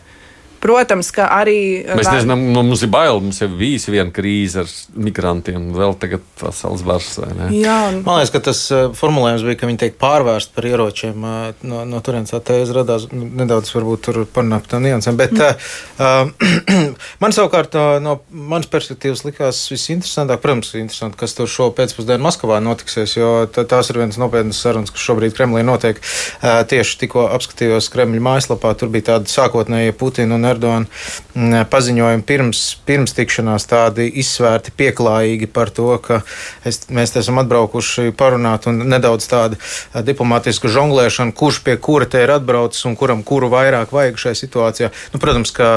Protams, 0.66 1.12
ka 1.14 1.28
arī. 1.30 1.84
Mēs 1.86 2.08
nezinām, 2.10 2.40
nu, 2.50 2.62
mums 2.66 2.82
ir 2.82 2.90
bail. 2.90 3.20
Mums 3.22 3.38
jau 3.38 3.46
bija 3.54 3.78
viena 3.92 4.10
krīze 4.14 4.64
ar 4.64 4.70
migrantiem, 4.98 5.68
vēl 5.76 5.94
tagad 6.00 6.24
pasaules 6.40 6.82
bars. 6.86 7.12
Jā, 7.54 7.76
un... 7.92 8.00
Man 8.06 8.18
liekas, 8.18 8.32
ka 8.34 8.40
tas 8.48 8.62
uh, 8.74 8.88
formulējums 8.96 9.44
bija, 9.46 9.58
ka 9.60 9.68
viņi 9.70 9.80
tiek 9.84 9.98
pārvērsti 10.00 10.56
par 10.56 10.66
ieročiem. 10.66 11.22
Uh, 11.22 11.66
no, 11.70 11.84
no 11.86 12.00
turienes 12.02 12.34
tā 12.34 12.40
tēze 12.50 12.74
radās 12.74 13.06
nu, 13.12 13.28
nedaudz, 13.42 13.70
varbūt 13.76 14.02
tur 14.08 14.18
parunāt 14.26 14.66
par 14.66 14.82
niansēm. 14.82 15.20
Bet 15.20 15.36
mm. 15.36 15.62
uh, 16.02 16.72
man 17.22 17.36
savukārt 17.36 17.78
no, 17.78 17.86
no 18.02 18.16
manas 18.30 18.66
perspektīvas 18.72 19.22
likās 19.28 19.62
visinteresantāk, 19.70 20.42
protams, 20.42 20.72
interesanti, 20.74 21.20
kas 21.22 21.36
tur 21.38 21.50
šo 21.50 21.70
pēcpusdienu 21.78 22.26
Maskavā 22.26 22.58
notiksies, 22.64 23.14
jo 23.20 23.30
tās 23.54 23.92
ir 23.92 24.02
viens 24.02 24.18
nopietnas 24.18 24.64
sarunas, 24.66 24.90
kas 24.90 25.06
šobrīd 25.06 25.38
Kremlī 25.38 25.62
notiek. 25.66 26.02
Uh, 26.40 26.58
tieši 26.66 27.00
tikko 27.04 27.28
apskatījos 27.38 27.92
Kremļa 27.94 28.26
mājaslapā, 28.32 28.74
tur 28.74 28.90
bija 28.90 29.12
tādi 29.12 29.30
sākotnēji 29.30 29.94
Putina 30.00 30.34
un 30.34 30.50
Erdogana 30.56 30.88
mm, 30.88 31.68
paziņojumi 31.70 32.26
pirms, 32.26 32.62
pirms 32.88 33.14
tikšanās 33.16 33.68
tādi 33.70 34.08
izsvērti, 34.22 34.74
pieklājīgi 34.76 35.50
par 35.52 35.70
to, 35.74 35.88
ka 36.02 36.20
es, 36.66 36.82
mēs 36.90 37.14
esam 37.20 37.40
atbraukuši 37.42 38.14
parunāt 38.16 38.68
un 38.70 38.82
nedaudz 38.90 39.28
tāda 39.30 40.02
diplomātiska 40.06 40.70
žonglēšana, 40.72 41.36
kurš 41.36 41.62
pie 41.66 41.76
kura 41.82 42.08
te 42.10 42.24
ir 42.24 42.32
atbraucis 42.34 42.86
un 42.88 42.96
kuram 42.98 43.22
kuru 43.26 43.50
vairāk 43.52 43.94
vajag 43.94 44.20
šai 44.26 44.34
situācijā. 44.38 44.92
Nu, 45.14 45.22
protams, 45.22 45.52
ka 45.54 45.70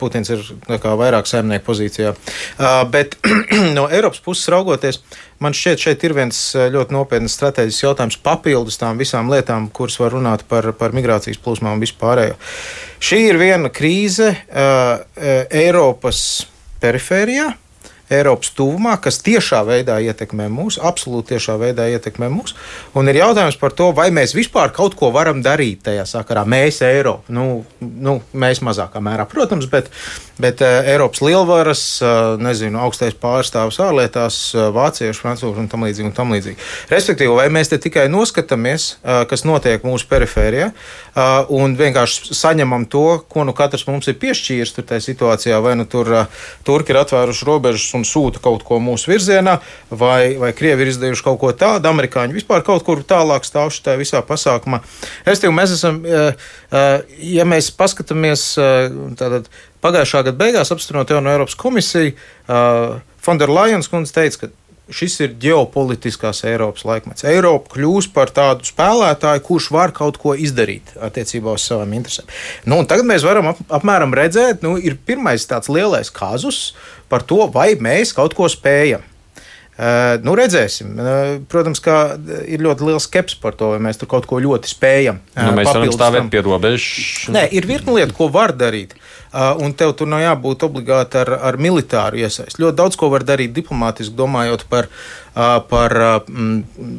Putins 0.00 0.30
ir 0.32 0.44
vairāk 0.68 1.28
saimnieku 1.28 1.66
pozīcijā. 1.66 2.14
Bet 2.92 3.18
no 3.76 3.86
Eiropas 3.90 4.22
puses 4.24 4.48
raugoties, 4.52 5.02
man 5.40 5.56
šķiet, 5.56 5.82
šeit 5.82 6.04
ir 6.06 6.14
viens 6.16 6.38
ļoti 6.74 6.94
nopietns 6.94 7.34
strateģisks 7.38 7.84
jautājums 7.84 8.20
papildus 8.24 8.78
tām 8.80 9.00
visām 9.00 9.32
lietām, 9.32 9.70
kuras 9.72 9.98
var 10.00 10.14
runāt 10.16 10.44
par, 10.48 10.70
par 10.76 10.94
migrācijas 10.96 11.40
plūsmām 11.42 11.78
un 11.78 11.84
vispārējo. 11.84 12.36
Šī 13.00 13.22
ir 13.30 13.40
viena 13.40 13.72
krīze 13.72 14.30
uh, 14.34 15.00
Eiropas 15.48 16.22
perifērijā. 16.82 17.50
Eiropas 18.10 18.50
tuvumā, 18.58 18.96
kas 19.02 19.20
tiešā 19.22 19.62
veidā 19.68 20.00
ietekmē 20.02 20.48
mūs, 20.50 20.80
absolūti 20.82 21.34
tiešā 21.34 21.56
veidā 21.60 21.86
ietekmē 21.94 22.30
mūs. 22.32 22.56
Un 22.98 23.10
ir 23.10 23.20
jautājums 23.20 23.58
par 23.60 23.74
to, 23.76 23.90
vai 23.96 24.08
mēs 24.14 24.34
vispār 24.34 24.72
kaut 24.74 24.96
ko 24.98 25.12
varam 25.14 25.44
darīt 25.44 25.84
tajā 25.86 26.06
sakarā. 26.10 26.42
Mēs, 26.48 26.80
Eiropa, 26.86 27.30
nu, 27.30 27.62
nu, 27.80 28.18
mēs 28.34 28.62
mazākā 28.66 29.02
mērā, 29.04 29.28
protams, 29.30 29.68
bet, 29.70 29.92
bet 30.42 30.64
uh, 30.64 30.80
Eiropas 30.90 31.22
lielvaras, 31.22 31.84
uh, 32.02 32.34
nezinu, 32.42 32.80
augstais 32.82 33.14
pārstāvs 33.14 33.78
ārlietās, 33.84 34.40
uh, 34.56 34.68
vācieši, 34.74 35.20
francūži 35.22 35.62
un 35.62 35.70
tam 35.70 35.86
līdzīgi. 35.86 36.10
Un 36.10 36.16
tam 36.16 36.34
līdzīgi. 36.34 36.58
Respektīvi, 36.90 37.36
vai 37.38 37.46
mēs 37.52 37.70
te 37.70 37.78
tikai 37.78 38.08
noskatāmies, 38.10 38.88
kas 39.30 39.44
notiek 39.46 39.84
mūsu 39.86 40.08
perifērijā, 40.10 40.70
un 41.54 41.74
vienkārši 41.78 42.34
saņemam 42.36 42.86
to, 42.90 43.04
ko 43.30 43.44
nu 43.46 43.54
katrs 43.56 43.86
mums 43.88 44.08
ir 44.10 44.18
piešķīris 44.20 44.74
tur 44.76 44.86
tajā 44.88 45.04
situācijā, 45.10 45.60
vai 45.62 45.76
nu 45.78 45.86
tur 45.90 46.10
turki 46.66 46.94
ir 46.94 47.00
atvēruši 47.02 47.48
robežas 47.48 47.86
un 48.00 48.06
sūta 48.08 48.42
kaut 48.42 48.64
ko 48.66 48.80
mūsu 48.82 49.12
virzienā, 49.12 49.58
vai, 49.90 50.36
vai 50.40 50.52
Krievi 50.56 50.86
ir 50.86 50.92
izdarījuši 50.94 51.26
kaut 51.26 51.40
ko 51.42 51.52
tādu, 51.56 51.90
amerikāņi 51.90 52.36
vispār 52.36 52.64
kaut 52.66 52.84
kur 52.86 53.04
tālāk 53.06 53.46
stāv 53.48 53.72
šajā 53.76 53.98
visā 54.00 54.22
pasākumā. 54.26 54.82
Restīvi, 55.28 55.54
mēs 55.56 55.76
esam, 55.76 56.00
ja 57.20 57.48
mēs 57.48 57.70
paskatāmies 57.76 58.46
tātad 59.20 59.50
pagājušā 59.84 60.24
gada 60.26 60.40
beigās 60.40 60.72
apstiprinot 60.74 61.14
Eiropas 61.20 61.58
komisiju, 61.60 62.16
Fonderlajens 63.20 63.90
kundze 63.92 64.14
teica, 64.16 64.46
ka 64.46 64.54
šis 64.94 65.16
ir 65.24 65.34
ģeopolitiskās 65.42 66.44
Eiropas 66.48 66.86
laikmets. 66.88 67.26
Eiropa 67.28 67.74
kļūs 67.74 68.10
par 68.14 68.32
tādu 68.34 68.68
spēlētāju, 68.68 69.44
kurš 69.46 69.70
var 69.74 69.94
kaut 69.96 70.20
ko 70.20 70.34
izdarīt 70.34 70.94
attiecībā 71.00 71.54
uz 71.56 71.66
savām 71.66 71.94
interesēm. 71.98 72.30
Nu, 72.70 72.82
tagad 72.88 73.08
mēs 73.10 73.26
varam 73.26 73.52
ap, 73.52 73.62
apmēram 73.80 74.14
redzēt, 74.16 74.64
nu, 74.66 74.76
ir 74.78 74.98
pirmais 75.06 75.46
tāds 75.50 75.72
lielais 75.72 76.12
kazus 76.14 76.72
par 77.10 77.26
to, 77.26 77.42
vai 77.52 77.72
mēs 77.80 78.14
kaut 78.16 78.36
ko 78.38 78.50
spējam. 78.50 79.06
Uh, 79.80 80.18
nu, 80.26 80.34
redzēsim. 80.36 80.92
Uh, 81.00 81.30
protams, 81.48 81.80
ka 81.80 82.18
ir 82.44 82.60
ļoti 82.60 82.84
liels 82.84 83.06
skepsis 83.08 83.38
par 83.40 83.54
to, 83.56 83.70
vai 83.72 83.78
mēs 83.86 83.96
tur 83.96 84.10
kaut 84.10 84.26
ko 84.28 84.36
ļoti 84.42 84.68
spējam. 84.68 85.22
Nu, 85.38 85.54
mēs 85.56 85.70
varam 85.70 85.94
stāvēt 85.94 86.28
pie 86.32 86.42
robežas. 86.44 87.30
Nē, 87.32 87.46
ir 87.56 87.68
virkni 87.70 87.96
lietu, 87.96 88.12
ko 88.18 88.28
var 88.32 88.52
darīt. 88.52 88.92
Un 89.62 89.72
tev 89.78 89.94
tur 89.96 90.10
nav 90.10 90.20
jābūt 90.24 90.66
obligāti 90.66 91.20
ar, 91.22 91.32
ar 91.48 91.56
militāru 91.56 92.18
iesaisti. 92.20 92.60
Ļoti 92.60 92.76
daudz 92.82 92.98
ko 93.00 93.08
var 93.12 93.24
darīt 93.24 93.54
diplomātiski, 93.56 94.16
domājot 94.18 94.66
par, 94.68 94.90
par 95.70 95.94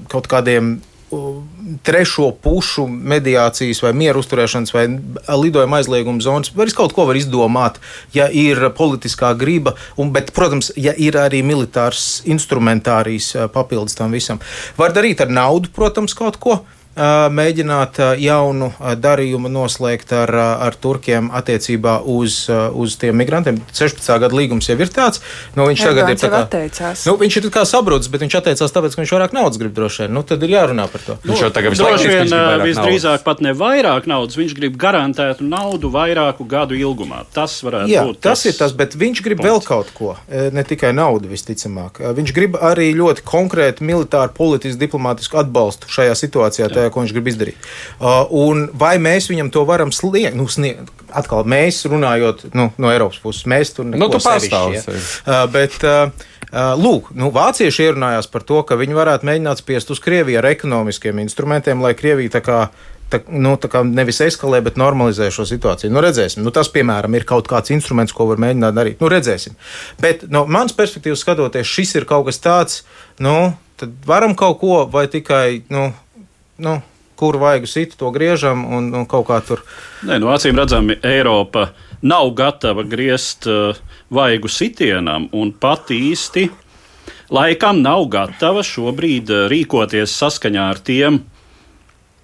kaut 0.10 0.30
kādiem 0.32 0.78
trešo 1.84 2.32
pušu 2.44 2.86
mediācijas 2.88 3.82
vai 3.84 3.92
mieru 3.98 4.22
uzturēšanas 4.24 4.74
vai 4.76 4.86
lidojuma 5.42 5.82
aizlieguma 5.82 6.24
zonas. 6.24 6.52
Var 6.56 6.72
kaut 6.78 6.96
ko 6.96 7.06
var 7.10 7.20
izdomāt, 7.20 7.80
ja 8.16 8.30
ir 8.32 8.64
politiskā 8.78 9.34
griba, 9.38 9.76
un, 10.00 10.14
bet, 10.16 10.32
protams, 10.36 10.72
ja 10.80 10.96
ir 10.98 11.20
arī 11.20 11.44
militārs 11.46 12.22
instrumentārijas 12.30 13.34
papildus 13.54 13.98
tam 14.00 14.16
visam. 14.16 14.42
Var 14.80 14.96
darīt 14.96 15.24
ar 15.24 15.34
naudu, 15.34 15.72
protams, 15.76 16.16
kaut 16.18 16.40
ko 16.42 16.62
mēģināt 16.96 18.00
jaunu 18.20 18.72
darījumu 19.00 19.50
noslēgt 19.52 20.12
ar, 20.16 20.34
ar 20.68 20.76
Turkiem 20.82 21.30
attiecībā 21.34 22.00
uz, 22.04 22.44
uz 22.50 22.96
tiem 23.00 23.16
migrantiem. 23.22 23.62
16. 23.72 24.08
gada 24.26 24.36
līgums 24.36 24.68
jau 24.70 24.78
ir 24.80 24.92
tāds. 24.92 25.22
Nu, 25.56 25.68
viņš 25.70 25.86
Erdogans 25.88 25.92
tagad 25.92 26.12
ir 26.12 26.20
tā 26.22 26.32
kā, 26.32 26.42
atteicās. 26.48 27.06
nu, 27.08 27.16
viņš 27.22 27.38
ir 27.40 27.50
kā 27.54 27.64
sabrucis, 27.68 28.12
bet 28.12 28.26
viņš 28.26 28.38
atteicās 28.42 28.76
tāpēc, 28.76 28.96
ka 28.96 29.04
viņš 29.04 29.14
vairāk 29.16 29.36
naudas 29.38 29.62
grib 29.62 29.76
droši 29.78 30.06
vien. 30.06 30.16
Nu, 30.18 30.24
tad 30.28 30.44
ir 30.44 30.56
jārunā 30.56 30.88
par 30.92 31.06
to. 31.06 31.18
Viņš 31.26 31.46
jau 31.46 31.52
tagad 31.56 31.78
Droši 31.82 32.12
vien 32.12 32.36
visdrīzāk 32.66 33.24
pat 33.26 33.42
ne 33.46 33.54
vairāk 33.58 34.08
naudas, 34.10 34.38
viņš 34.40 34.56
grib 34.58 34.76
garantētu 34.82 35.46
naudu 35.48 35.92
vairāku 35.94 36.46
gadu 36.50 36.76
ilgumā. 36.78 37.24
Tas 37.34 37.56
varētu 37.64 37.92
Jā, 37.92 38.04
būt. 38.08 38.20
tas 38.26 38.44
ir 38.50 38.58
tas, 38.58 38.74
bet 38.78 38.96
viņš 39.00 39.24
grib 39.26 39.44
vēl 39.44 39.62
kaut 39.66 39.92
ko, 39.96 40.16
ne 40.28 40.64
tikai 40.68 40.92
naudu, 40.98 41.30
visticamāk. 41.32 42.02
Viņš 42.18 42.34
grib 42.36 42.58
arī 42.60 42.92
ļoti 42.98 43.26
konkrētu 43.28 43.86
militāru, 43.88 44.34
politisku, 44.38 44.80
diplomātisku 44.82 45.40
atbalstu 45.42 45.90
šajā 45.92 46.16
situācijā, 46.18 46.70
tajā, 46.74 46.81
ko 46.90 47.04
viņš 47.04 47.14
grib 47.16 47.30
izdarīt. 47.32 47.70
Uh, 48.00 48.26
Un 48.42 48.68
vai 48.74 48.96
mēs 49.02 49.30
viņam 49.30 49.52
to 49.54 49.66
varam 49.70 49.92
sniegt? 49.94 50.36
Nu, 50.38 50.48
sniegt 50.52 50.90
atkal 51.14 51.46
mēs 51.46 51.84
runājot 51.92 52.48
nu, 52.58 52.70
no 52.82 52.92
Eiropas 52.92 53.20
puses, 53.22 53.46
mēs 53.50 53.76
tur 53.76 53.86
Nu, 53.86 53.98
neko 53.98 54.22
pārstāvi 54.24 54.80
sevišķi, 54.80 54.86
sevi. 54.88 55.02
ja. 55.02 55.42
Uh, 55.44 55.50
Bet, 55.52 55.78
uh, 55.84 56.76
lūk, 56.80 57.12
nu, 57.18 57.30
vācieši 57.36 57.90
ierunājās 57.90 58.32
par 58.32 58.46
to, 58.48 58.62
ka 58.68 58.80
viņi 58.80 58.98
varētu 58.98 59.28
mēģināt 59.28 59.62
spiest 59.62 59.92
uz 59.94 60.02
Krieviju 60.04 60.42
ar 60.42 60.50
ekonomiskiem 60.52 61.22
instrumentiem, 61.24 61.84
lai 61.84 61.94
Krievija 61.98 62.40
tā 62.40 62.44
kā 62.46 62.62
tā, 63.12 63.20
nu, 63.32 63.56
tā 63.60 63.70
kā 63.72 63.84
nevis 63.88 64.22
eskalē, 64.24 64.62
bet 64.64 64.80
normalizē 64.80 65.30
šo 65.34 65.46
situāciju. 65.50 65.92
Nu, 65.94 66.02
redzēsim. 66.04 66.44
Nu, 66.46 66.54
tas, 66.56 66.72
piemēram, 66.74 67.16
ir 67.18 67.28
kaut 67.30 67.50
kāds 67.52 67.74
instruments, 67.76 68.16
ko 68.16 68.30
var 68.30 68.42
mēģināt 68.42 68.78
darīt. 68.78 69.02
Nu, 69.04 69.10
redzēsim. 69.12 69.58
Bet 70.02 70.26
no 70.32 70.46
manas 70.50 70.76
perspektīvas 70.78 71.24
skatoties, 71.26 71.68
šis 71.68 71.96
ir 72.00 72.08
kaut 72.10 72.30
kas 72.30 72.42
tāds, 72.44 72.82
nu, 73.22 73.52
tad 73.82 73.94
varam 74.08 74.36
kaut 74.38 74.60
ko 74.62 74.86
vai 74.92 75.08
tikai, 75.12 75.64
nu, 75.74 75.90
nu 76.62 76.80
kur 77.22 77.38
vajag 77.38 77.68
sit, 77.70 77.92
to 77.98 78.10
griežam 78.10 78.64
un, 78.66 78.88
un 78.98 79.04
kaut 79.06 79.28
kā 79.28 79.38
tur. 79.46 79.60
Nē, 80.10 80.18
no 80.18 80.32
acīm 80.34 80.58
redzami, 80.58 80.96
Eiropa 81.06 81.68
nav 82.02 82.32
gatava 82.34 82.82
griezt 82.82 83.46
uh, 83.46 83.78
vaigu 84.10 84.50
sitienam 84.50 85.28
un 85.38 85.52
pat 85.54 85.94
īsti 85.94 86.48
laikam 87.30 87.84
nav 87.86 88.08
gatava 88.10 88.64
šobrīd 88.66 89.30
uh, 89.30 89.44
rīkoties 89.54 90.16
saskaņā 90.18 90.66
ar 90.74 90.82
tiem 90.82 91.22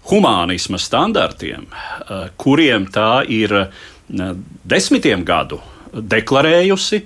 humānisma 0.10 0.82
standartiem, 0.82 1.70
uh, 1.70 2.26
kuriem 2.42 2.90
tā 2.90 3.22
ir 3.30 3.54
uh, 3.54 4.34
desmitiem 4.66 5.28
gadu 5.28 5.62
deklarējusi 5.94 7.04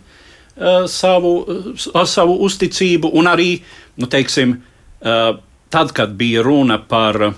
savu, 0.91 1.29
savu 2.05 2.33
uzticību, 2.45 3.09
un 3.17 3.29
arī, 3.29 3.53
nu, 3.97 4.05
teiksim, 4.11 4.51
tad, 5.71 5.95
kad 5.95 6.13
bija 6.19 6.43
runa 6.45 6.77
par 6.77 7.31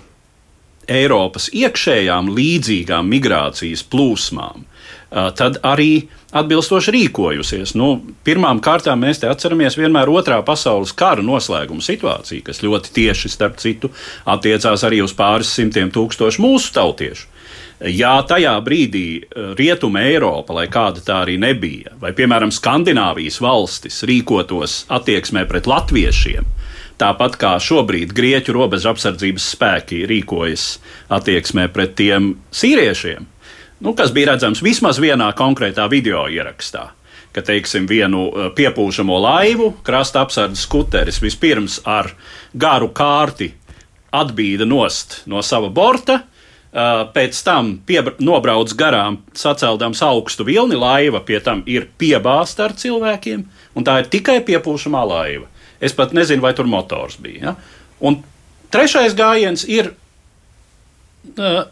Eiropas 0.89 1.47
iekšējām 1.55 2.33
līdzīgām 2.35 3.07
migrācijas 3.07 3.85
plūsmām, 3.87 4.65
tad 5.37 5.61
arī 5.63 6.07
atbilstoši 6.33 6.91
rīkojusies. 6.95 7.75
Nu, 7.77 7.93
pirmām 8.25 8.59
kārtām 8.63 9.03
mēs 9.05 9.21
te 9.21 9.29
atceramies 9.29 9.77
vienmēr 9.77 10.09
otrā 10.11 10.39
pasaules 10.45 10.91
kara 10.97 11.23
noslēguma 11.23 11.85
situāciju, 11.85 12.43
kas 12.49 12.63
ļoti 12.65 12.91
tieši, 12.97 13.31
starp 13.31 13.61
citu, 13.61 13.93
attiecās 14.25 14.83
arī 14.83 15.03
uz 15.05 15.13
pāris 15.15 15.53
simtiem 15.53 15.93
tūkstošu 15.93 16.43
mūsu 16.43 16.73
tautiešu. 16.75 17.29
Ja 17.93 18.15
tajā 18.27 18.53
brīdī 18.63 19.05
Rietuma 19.59 20.05
Eiropa, 20.07 20.55
lai 20.55 20.65
kāda 20.71 21.03
tā 21.03 21.21
arī 21.25 21.37
nebija, 21.41 21.93
vai 21.99 22.13
piemēram 22.15 22.51
Skandināvijas 22.53 23.41
valstis 23.43 24.03
rīkotos 24.07 24.83
attieksmē 24.93 25.45
pret 25.49 25.67
latviešiem, 25.67 26.47
tāpat 27.01 27.37
kā 27.41 27.53
šobrīd 27.61 28.13
Grieķu 28.15 28.55
robežu 28.55 28.91
apsardzības 28.93 29.45
spēki 29.55 30.03
rīkojas 30.09 30.65
attieksmē 31.13 31.67
pret 31.73 31.95
tiem 31.99 32.33
sīriešiem, 32.53 33.25
nu, 33.83 33.93
kas 33.97 34.13
bija 34.15 34.33
redzams 34.33 34.63
vismaz 34.65 35.01
vienā 35.03 35.31
konkrētā 35.37 35.89
video 35.91 36.27
ierakstā. 36.27 36.91
ka 37.33 37.41
teiksim, 37.41 37.87
vienu 37.89 38.27
uh, 38.29 38.51
piepūšamo 38.53 39.17
laivu 39.17 39.71
krasta 39.83 40.21
apsardzes 40.21 40.67
skuteris 40.67 41.17
vispirms 41.21 41.79
ar 41.85 42.11
garu 42.53 42.91
kārti 42.93 43.49
atbīda 44.13 44.67
nost 44.69 45.23
no 45.25 45.41
sava 45.41 45.71
borta. 45.73 46.21
Uh, 46.73 47.03
pēc 47.13 47.37
tam 47.45 47.75
nobrauc 48.17 48.71
garām, 48.73 49.19
saceldams 49.37 49.99
augstu 50.01 50.45
vilni, 50.47 50.73
laiva 50.73 51.21
pie 51.21 51.37
tam 51.39 51.61
ir 51.69 51.85
piebāzta 52.01 52.65
ar 52.65 52.73
cilvēkiem, 52.73 53.43
un 53.77 53.85
tā 53.85 53.99
ir 54.01 54.09
tikai 54.09 54.39
piepūšamā 54.41 55.03
laiva. 55.05 55.45
Es 55.83 55.95
pat 55.97 56.13
nezinu, 56.15 56.43
vai 56.43 56.53
tur 56.57 56.69
motors 56.69 57.17
bija. 57.21 57.51
Ja? 57.51 57.55
Un 58.03 58.21
trešais 58.73 59.15
gājiens 59.17 59.65
ir 59.69 59.91
uh, 61.35 61.63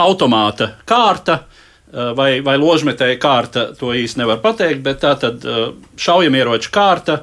automāta 0.00 0.74
kārta. 0.88 1.40
uh, 1.44 2.10
Vai, 2.18 2.40
vai 2.42 2.56
ložmetēja 2.58 3.20
kārta, 3.22 3.68
to 3.78 3.92
īsti 3.94 4.18
nevar 4.24 4.40
pateikt, 4.42 4.82
bet 4.82 4.98
tā 5.04 5.14
tad 5.22 5.44
uh, 5.46 5.68
šaujamieroču 5.94 6.72
kārta 6.74 7.20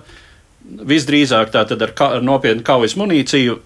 visdrīzāk 0.61 1.51
tā 1.51 1.65
tad 1.67 1.81
ar, 1.81 1.91
ka, 1.97 2.07
ar 2.17 2.23
nopietnu 2.23 2.63
kaujas 2.63 2.95
munīciju 2.99 3.57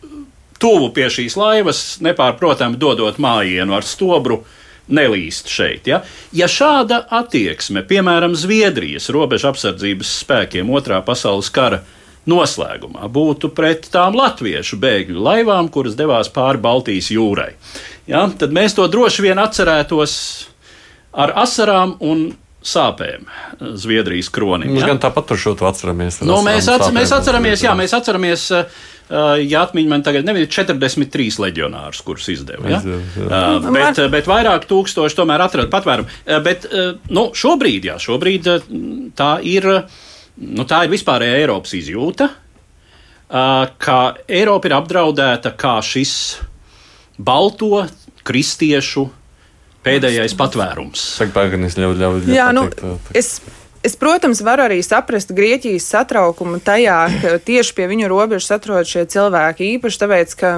tuvu 0.62 0.91
pie 0.96 1.10
šīs 1.12 1.36
laivas, 1.38 1.82
nepārprotami 2.03 2.79
dodot 2.79 3.20
mājienu 3.22 3.75
ar 3.75 3.86
stobru, 3.86 4.41
nelīst 4.86 5.50
šeit. 5.50 5.88
Ja, 5.89 6.01
ja 6.36 6.48
šāda 6.50 7.01
attieksme, 7.20 7.84
piemēram, 7.89 8.36
Zviedrijas 8.38 9.10
robežu 9.13 9.50
apsardzības 9.51 10.12
spēkiem 10.22 10.70
otrā 10.70 11.01
pasaules 11.05 11.50
kara 11.53 11.82
noslēgumā 12.29 13.10
būtu 13.12 13.51
pret 13.55 13.89
tām 13.94 14.17
latviešu 14.17 14.79
bēgļu 14.82 15.22
laivām, 15.27 15.70
kuras 15.74 15.98
devās 15.98 16.32
pāri 16.34 16.62
Baltijas 16.62 17.12
jūrai, 17.13 17.51
ja, 18.10 18.25
tad 18.39 18.55
mēs 18.55 18.77
to 18.77 18.88
droši 18.91 19.27
vien 19.27 19.41
atcerētos 19.41 20.15
ar 21.15 21.36
asarām 21.46 21.96
un 22.03 22.27
sāpēm 22.65 23.27
Zviedrijas 23.77 24.32
kronim. 24.34 24.74
Mēs 24.74 24.84
ja? 24.84 24.89
gan 24.94 25.00
tāpat 25.03 25.29
tur 25.29 25.39
šo 25.39 25.53
to 25.60 25.67
atceramies. 25.70 26.17
Nu, 26.25 26.39
mēs, 26.46 26.65
atc 26.72 26.89
mēs 26.96 27.13
atceramies, 27.13 27.62
jā, 27.62 27.75
mēs 27.77 27.94
atceramies, 27.94 28.48
ja 29.46 29.62
atmiņā 29.62 29.91
man 29.91 30.05
tagad 30.05 30.25
nebija 30.25 30.50
43 30.50 31.38
leģionārus, 31.44 32.01
kurus 32.08 32.32
izdeva. 32.34 32.65
Ja? 32.74 32.82
Izdeva. 32.82 33.44
Uh, 33.62 33.70
bet, 33.70 34.01
bet 34.17 34.32
vairāk 34.32 34.65
tūkstoši 34.72 35.20
tomēr 35.20 35.46
atrada 35.46 35.70
patvērumu. 35.77 36.10
Bet 36.46 36.65
nu, 37.13 37.27
šobrīd, 37.38 37.86
jā, 37.91 38.00
šobrīd 38.01 38.50
tā 39.20 39.32
ir, 39.46 39.70
uh, 39.70 40.03
nu, 40.38 40.65
tā 40.68 40.86
ir 40.86 40.94
vispārēja 40.94 41.44
Eiropas 41.44 41.75
izjūta, 41.77 42.30
ka 43.30 44.00
Eiropa 44.30 44.70
ir 44.70 44.75
apdraudēta 44.77 45.54
kā 45.58 45.77
šis 45.84 46.15
balto 47.18 47.86
kristiešu 48.25 49.06
pēdējais 49.86 50.34
patvērums. 50.38 51.04
Saka, 51.20 51.34
pagaidīs, 51.36 51.77
ļauj, 51.77 51.96
ļauj, 52.01 52.20
ļauj 52.25 52.36
Jā, 52.36 52.50
nu, 52.56 52.65
es, 53.18 53.38
es, 53.86 53.96
protams, 54.01 54.42
varu 54.46 54.65
arī 54.65 54.80
saprast 54.86 55.34
Grieķijas 55.36 55.89
satraukumu 55.94 56.60
tajā, 56.65 57.00
ka 57.22 57.36
tieši 57.46 57.75
pie 57.77 57.89
viņu 57.92 58.10
robežas 58.12 58.56
atrodas 58.58 58.92
šie 58.92 59.06
cilvēki. 59.13 59.75
Īpaši 59.77 60.01
tāpēc, 60.01 60.38
ka 60.42 60.54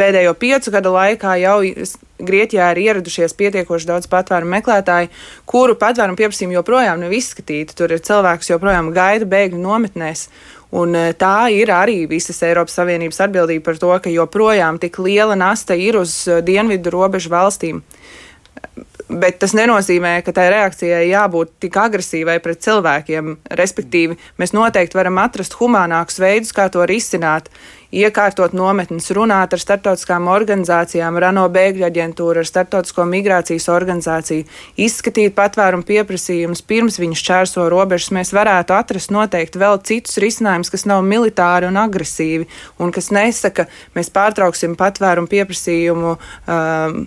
pēdējo 0.00 0.34
piecu 0.40 0.74
gadu 0.74 0.94
laikā 0.96 1.36
jau 1.42 1.60
Grieķijā 2.26 2.70
ir 2.74 2.82
ieradušies 2.84 3.34
pietiekoši 3.38 3.88
daudz 3.88 4.08
patvērumu 4.12 4.54
meklētāju, 4.58 5.10
kuru 5.48 5.76
patvērumu 5.80 6.18
pieprasījumu 6.20 6.58
joprojām 6.58 7.02
nav 7.02 7.14
izskatīti. 7.16 7.76
Tur 7.78 7.94
ir 7.96 8.02
cilvēks, 8.06 8.52
joprojām 8.52 8.92
gaida 8.96 9.28
bēgļu 9.28 9.60
nometnēs. 9.60 10.28
Un 10.70 10.94
eh, 10.94 11.12
tā 11.18 11.50
ir 11.50 11.72
arī 11.74 12.04
visas 12.10 12.38
Eiropas 12.46 12.76
Savienības 12.78 13.24
atbildība 13.26 13.66
par 13.66 13.80
to, 13.82 13.90
ka 14.04 14.12
joprojām 14.12 14.78
tik 14.82 15.00
liela 15.02 15.34
nasta 15.38 15.74
ir 15.74 15.98
uz 15.98 16.22
eh, 16.30 16.42
dienvidu 16.46 16.92
robežu 16.94 17.32
valstīm. 17.32 17.82
Bet 19.10 19.40
tas 19.42 19.56
nenozīmē, 19.58 20.20
ka 20.22 20.30
tai 20.34 20.46
reakcijai 20.52 21.08
jābūt 21.08 21.56
tik 21.64 21.74
agresīvai 21.82 22.36
pret 22.44 22.60
cilvēkiem. 22.62 23.32
Respektīvi, 23.58 24.14
mēs 24.38 24.54
noteikti 24.54 24.98
varam 24.98 25.18
atrast 25.18 25.56
humānākus 25.58 26.20
veidus, 26.22 26.54
kā 26.54 26.68
to 26.70 26.86
risināt. 26.86 27.50
Iekārtot 27.90 28.52
nometnes, 28.54 29.08
runāt 29.16 29.50
ar 29.56 29.58
starptautiskām 29.58 30.28
organizācijām, 30.30 31.16
ar 31.18 31.24
ANO 31.32 31.48
bēgļu 31.50 31.88
aģentūru, 31.88 32.38
ar 32.38 32.46
Startautisko 32.46 33.02
migrācijas 33.10 33.66
organizāciju, 33.72 34.44
izskatīt 34.78 35.34
patvērumu 35.34 35.82
pieprasījumus 35.88 36.62
pirms 36.70 37.00
viņi 37.02 37.18
šķērso 37.18 37.64
robežas. 37.72 38.12
Mēs 38.14 38.30
varētu 38.36 38.76
atrast 38.76 39.10
noteikti 39.10 39.58
vēl 39.58 39.80
citus 39.90 40.20
risinājumus, 40.22 40.70
kas 40.70 40.86
nav 40.86 41.02
militāri 41.02 41.66
un 41.66 41.80
agresīvi, 41.82 42.46
un 42.78 42.94
kas 42.94 43.10
nesaka, 43.10 43.66
mēs 43.98 44.12
pārtrauksim 44.14 44.78
patvērumu 44.78 45.30
pieprasījumu. 45.34 46.14
Um, 46.46 47.02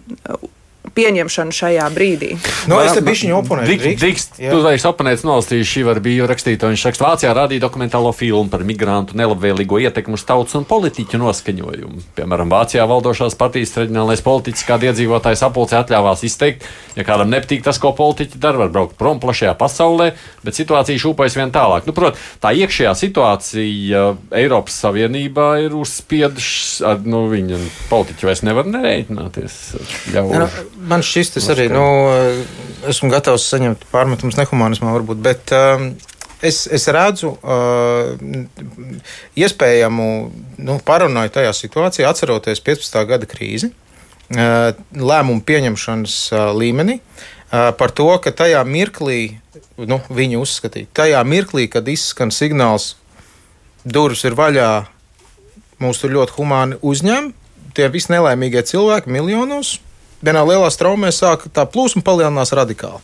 pieņemšanu 0.98 1.56
šajā 1.56 1.88
brīdī. 1.94 2.34
Nu, 2.70 2.78
es 2.84 2.94
te 2.96 3.02
bišķiņu 3.06 3.36
oponēju. 3.40 3.96
Drīkst, 4.02 4.38
tu 4.38 4.60
vairs 4.64 4.86
oponēts 4.88 5.26
nolasīji 5.26 5.68
šī 5.68 5.86
var 5.88 6.02
bija 6.04 6.28
rakstīta. 6.30 6.70
Viņš 6.72 6.86
raksta, 6.90 7.08
Vācijā 7.08 7.34
rādīja 7.36 7.64
dokumentālo 7.66 8.14
filmu 8.16 8.52
par 8.54 8.66
migrantu 8.68 9.18
nelabvēlīgo 9.20 9.82
ietekmu 9.84 10.20
uz 10.20 10.26
tautas 10.28 10.56
un 10.60 10.68
politiķu 10.70 11.20
noskaņojumu. 11.22 12.04
Piemēram, 12.18 12.52
Vācijā 12.54 12.86
valdošās 12.90 13.38
partijas 13.40 13.74
reģionālais 13.80 14.24
politiķis 14.26 14.68
kāda 14.70 14.92
iedzīvotāja 14.92 15.42
sapulcē 15.42 15.82
atļāvās 15.82 16.24
izteikt, 16.30 16.68
ja 16.98 17.08
kādam 17.08 17.34
nepatīk 17.34 17.66
tas, 17.66 17.82
ko 17.82 17.94
politiķi 17.98 18.42
dara, 18.42 18.64
var 18.64 18.74
braukt 18.74 18.98
prom 19.00 19.22
plašajā 19.24 19.56
pasaulē, 19.60 20.12
bet 20.46 20.60
situācija 20.60 21.02
šūpojas 21.02 21.38
vien 21.40 21.54
tālāk. 21.54 21.90
Nu, 21.90 21.96
prot, 21.98 22.20
tā 22.44 22.54
iekšējā 22.58 22.94
situācija 23.02 24.06
Eiropas 24.44 24.78
Savienībā 24.86 25.50
ir 25.66 25.76
uzspiedušas, 25.80 26.84
ar, 26.88 27.04
nu, 27.08 27.26
viņa 27.32 27.60
politiķi 27.90 28.30
vairs 28.30 28.46
nevar 28.46 28.70
nerēķināties. 28.70 29.60
Ļauj. 30.14 30.48
Man 30.84 31.04
šis 31.06 31.32
tas 31.36 31.48
arī, 31.54 31.70
nu, 31.72 31.84
esmu 32.90 33.12
gatavs 33.14 33.46
saņemt 33.52 33.86
pārmetumus 33.92 34.36
nehumanismā, 34.40 34.92
varbūt, 34.96 35.22
bet 35.24 35.54
um, 35.56 35.92
es, 36.44 36.64
es 36.68 36.88
redzu 36.92 37.34
uh, 37.38 38.18
iespējamu 39.40 40.08
nu, 40.60 40.80
parunāju 40.86 41.34
tajā 41.38 41.54
situācijā, 41.56 42.10
atceroties 42.10 42.64
15. 42.66 43.00
gada 43.10 43.30
krīzi, 43.30 43.72
uh, 43.72 44.74
lēmumu 44.98 45.46
pieņemšanas 45.48 46.18
uh, 46.34 46.50
līmenī. 46.58 47.00
uh, 47.00 47.70
Par 47.78 47.94
to, 47.94 48.10
ka 48.18 48.34
tajā 48.34 48.64
mirklī, 48.66 49.38
nu, 49.78 50.00
viņi 50.10 50.42
uzskatīja, 50.42 50.90
tajā 50.98 51.24
mirklī, 51.28 51.68
kad 51.70 51.88
izskan 51.92 52.34
signāls, 52.34 52.96
durvis 53.86 54.24
ir 54.26 54.34
vaļā, 54.40 54.72
mūs 55.84 56.00
tur 56.02 56.16
ļoti 56.16 56.38
humāni 56.38 56.80
uzņem, 56.82 57.32
tie 57.78 57.90
visi 57.94 58.10
nelaimīgie 58.14 58.64
cilvēki 58.70 59.12
miljonos, 59.14 59.78
vienā 60.24 60.44
lielā 60.48 60.70
straumē 60.72 61.12
sāk 61.14 61.50
tā 61.54 61.68
plūsma 61.70 62.06
palielinās 62.06 62.56
radikāli. 62.56 63.02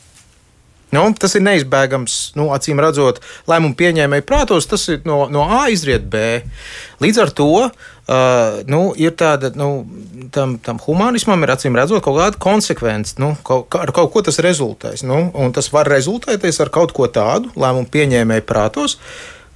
Nu, 0.90 1.04
tas 1.14 1.36
ir 1.38 1.44
neizbēgams, 1.46 2.16
nu, 2.40 2.48
acīm 2.56 2.80
redzot, 2.82 3.20
lēmumu 3.50 3.78
pieņēmēju 3.78 4.26
prātos. 4.26 4.66
Tas 4.70 4.88
ir 4.90 5.04
no, 5.06 5.22
no 5.30 5.46
A 5.46 5.68
izriet 5.70 6.08
B. 6.10 6.42
Līdz 7.04 7.20
ar 7.22 7.34
to 7.38 7.50
uh, 7.62 7.74
nu, 8.66 8.82
ir 8.98 9.14
tāda, 9.20 9.52
nu, 9.60 9.70
tam, 10.34 10.58
tam 10.66 10.82
humanismam 10.82 11.46
ir 11.46 11.54
acīm 11.54 11.78
redzot 11.78 12.02
kaut 12.06 12.18
kāda 12.18 12.42
konsekvence. 12.42 13.20
Nu, 13.22 13.36
kaut, 13.46 13.70
ar 13.78 13.94
kaut 13.94 14.10
ko 14.16 14.26
tas 14.26 14.42
rezultēs. 14.42 15.06
Nu, 15.06 15.28
tas 15.54 15.70
var 15.76 15.92
rezultēties 15.94 16.58
ar 16.66 16.74
kaut 16.74 16.96
ko 16.98 17.06
tādu 17.06 17.54
lēmumu 17.54 17.92
pieņēmēju 17.94 18.48
prātos. 18.50 18.98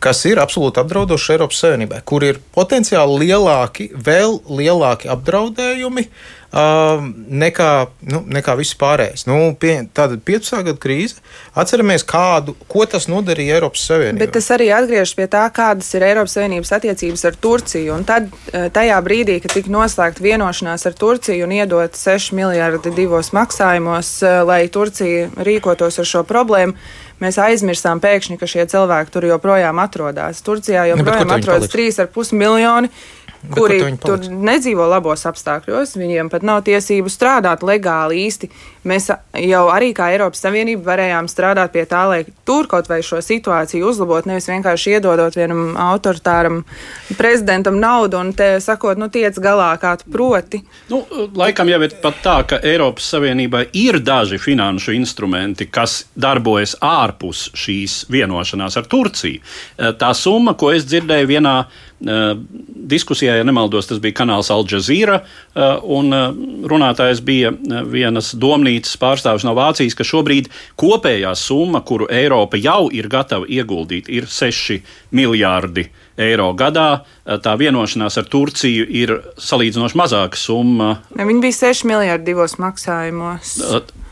Kas 0.04 0.20
ir 0.28 0.38
absolūti 0.44 0.82
apdraudoši 0.82 1.38
Eiropas 1.38 1.62
Savienībai, 1.64 2.02
kur 2.06 2.26
ir 2.28 2.42
potenciāli 2.54 3.22
lielāki, 3.22 3.88
vēl 3.96 4.36
lielāki 4.52 5.08
apdraudējumi 5.10 6.04
uh, 6.04 6.43
nekā, 6.54 7.70
nu, 8.14 8.20
nekā 8.30 8.54
viss 8.60 8.78
pārējais. 8.78 9.26
Nu, 9.26 9.38
pie, 9.60 9.88
tāda 9.96 10.20
15. 10.22 10.60
gada 10.68 10.78
krīze, 10.78 11.22
atceramies, 11.58 12.06
kādu, 12.06 12.54
ko 12.70 12.86
tas 12.86 13.08
nodarīja 13.10 13.58
Eiropas 13.58 13.86
Savienībai. 13.90 14.22
Bet 14.22 14.36
tas 14.38 14.52
arī 14.54 14.70
atgriežas 14.76 15.16
pie 15.18 15.26
tā, 15.32 15.48
kādas 15.54 15.90
ir 15.98 16.06
Eiropas 16.06 16.36
Savienības 16.38 16.74
attiecības 16.78 17.26
ar 17.26 17.40
Turciju. 17.42 17.96
Un 17.96 18.06
tad, 18.06 18.30
tajā 18.52 19.00
brīdī, 19.06 19.40
kad 19.42 19.56
tika 19.58 19.74
noslēgta 19.74 20.22
vienošanās 20.26 20.86
ar 20.90 21.00
Turciju 21.00 21.48
un 21.48 21.56
iedot 21.58 21.98
6 21.98 22.36
miljardi 22.38 22.94
divos 22.94 23.34
maksājumos, 23.34 24.20
lai 24.46 24.68
Turcija 24.70 25.32
rīkotos 25.34 25.98
ar 26.04 26.06
šo 26.12 26.22
problēmu, 26.28 26.78
mēs 27.24 27.38
aizmirsām 27.40 28.02
pēkšņi, 28.04 28.38
ka 28.38 28.46
šie 28.50 28.68
cilvēki 28.70 29.14
tur 29.14 29.26
joprojām 29.32 29.82
atrodas. 29.82 30.44
Turcijā 30.46 30.86
Nu, 30.86 30.98
joprojām 30.98 31.30
viņi 31.30 31.40
atrodas 31.40 31.70
paliks? 31.72 31.98
3,5 31.98 32.38
miljoni. 32.38 32.90
Kur 32.94 33.23
Kuri 33.52 33.82
tur 34.00 34.22
nedzīvo 34.32 34.86
labos 34.88 35.26
apstākļos, 35.28 35.98
viņiem 36.00 36.30
pat 36.32 36.46
nav 36.48 36.62
tiesību 36.64 37.12
strādāt 37.12 37.64
legāli 37.68 38.22
īsti. 38.24 38.48
Mēs 38.88 39.10
jau 39.40 39.64
arī 39.72 39.90
kā 39.96 40.10
Eiropas 40.14 40.44
Savienība 40.44 40.86
varējām 40.94 41.28
strādāt 41.32 41.74
pie 41.76 41.84
tā, 41.88 42.06
lai 42.08 42.22
tur 42.48 42.70
kaut 42.72 42.88
vai 42.92 43.02
šo 43.04 43.20
situāciju 43.24 43.90
uzlabotu, 43.92 44.32
nevis 44.32 44.48
vienkārši 44.52 44.96
iedodot 44.96 45.36
vienam 45.36 45.76
autoritāram 45.80 46.62
prezidentam 47.20 47.80
naudu 47.84 48.20
un 48.20 48.32
te 48.36 48.50
sakot, 48.64 49.00
nu 49.00 49.10
tiec 49.12 49.40
galā 49.44 49.74
kā 49.80 49.96
tu 50.00 50.12
proti. 50.12 50.64
Nu, 50.92 51.04
laikam 51.36 51.72
jau 51.72 51.82
ir 51.84 51.96
pat 52.04 52.20
tā, 52.24 52.38
ka 52.48 52.60
Eiropas 52.64 53.12
Savienībai 53.12 53.66
ir 53.80 54.00
daži 54.04 54.40
finanšu 54.40 54.96
instrumenti, 54.96 55.68
kas 55.68 56.06
darbojas 56.16 56.78
ārpus 56.80 57.50
šīs 57.60 58.06
vienošanās 58.12 58.80
ar 58.80 58.88
Turciju. 58.88 59.44
Tā 60.00 60.12
summa, 60.16 60.56
ko 60.60 60.72
es 60.76 60.88
dzirdēju 60.88 61.36
vienā 61.36 61.58
diskusijā, 62.04 63.38
ja 63.40 63.48
nemaldos, 63.48 63.88
tas 63.88 64.02
bija 64.04 64.18
kanāls 64.22 64.52
Al 64.54 64.66
Jazeera, 64.70 65.22
un 65.84 66.12
runātājs 66.68 67.24
bija 67.24 67.54
vienas 67.90 68.34
domnīcas 68.36 68.98
pārstāvis 69.00 69.46
no 69.48 69.56
Vācijas, 69.58 69.96
ka 69.96 70.06
šobrīd 70.08 70.50
kopējā 70.80 71.34
summa, 71.40 71.84
kuru 71.88 72.10
Eiropa 72.12 72.60
jau 72.60 72.90
ir 72.92 73.08
gatava 73.12 73.48
ieguldīt, 73.48 74.12
ir 74.12 74.28
6 74.28 74.82
miljārdi 75.16 75.88
eiro 76.20 76.52
gadā. 76.58 77.04
Tā 77.24 77.56
vienošanās 77.60 78.20
ar 78.22 78.28
Turciju 78.30 78.86
ir 78.90 79.16
salīdzinoši 79.42 79.98
mazāka 79.98 80.40
summa. 80.40 80.98
Ne, 81.16 81.26
viņi 81.30 81.44
bija 81.48 81.60
6 81.64 81.88
miljardi 81.90 82.32
divos 82.32 82.58
maksājumos. 82.62 83.58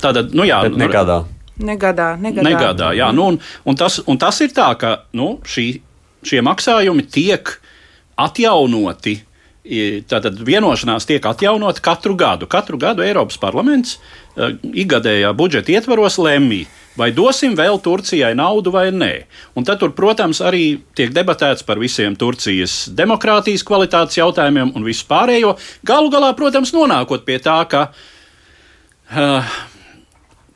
Tātad, 0.01 0.33
nu 0.37 0.47
jā, 0.47 0.63
Bet 0.65 0.79
negadā. 0.81 1.21
Negadā, 1.61 2.15
negadā. 2.17 2.47
negadā 2.47 2.87
jā, 2.97 3.11
nu, 3.13 3.27
un, 3.33 3.35
un, 3.69 3.75
tas, 3.77 3.99
un 4.09 4.17
tas 4.17 4.39
ir 4.41 4.49
tā, 4.55 4.71
ka 4.81 5.03
nu, 5.17 5.35
šī, 5.45 5.65
šie 6.25 6.41
maksājumi 6.45 7.05
tiek 7.05 7.51
atjaunoti. 8.25 9.19
Tātad 10.09 10.39
vienošanās 10.41 11.05
tiek 11.05 11.25
atjaunota 11.29 11.83
katru 11.85 12.15
gadu. 12.17 12.47
Katru 12.49 12.79
gadu 12.81 13.03
Eiropas 13.05 13.37
parlaments 13.37 13.99
uh, 13.99 14.55
ikgadējā 14.57 15.29
budžeta 15.37 15.75
ietvaros 15.75 16.17
lemj, 16.17 16.63
vai 16.97 17.11
dosim 17.13 17.53
vēl 17.53 17.77
Turcijai 17.85 18.31
naudu 18.33 18.73
vai 18.73 18.87
nē. 18.89 19.11
Un 19.53 19.67
tad, 19.67 19.77
tur, 19.83 19.93
protams, 19.93 20.39
arī 20.41 20.79
tiek 20.97 21.13
debatēts 21.13 21.61
par 21.67 21.77
visiem 21.77 22.17
Turcijas 22.17 22.87
demokrātijas 22.97 23.61
kvalitātes 23.67 24.17
jautājumiem 24.17 24.73
un 24.73 24.87
visu 24.87 25.05
pārējo. 25.11 25.53
Galu 25.85 26.09
galā, 26.09 26.33
protams, 26.33 26.73
nonākot 26.73 27.21
pie 27.29 27.37
tā, 27.45 27.59
ka, 27.69 27.83
uh, 29.13 29.53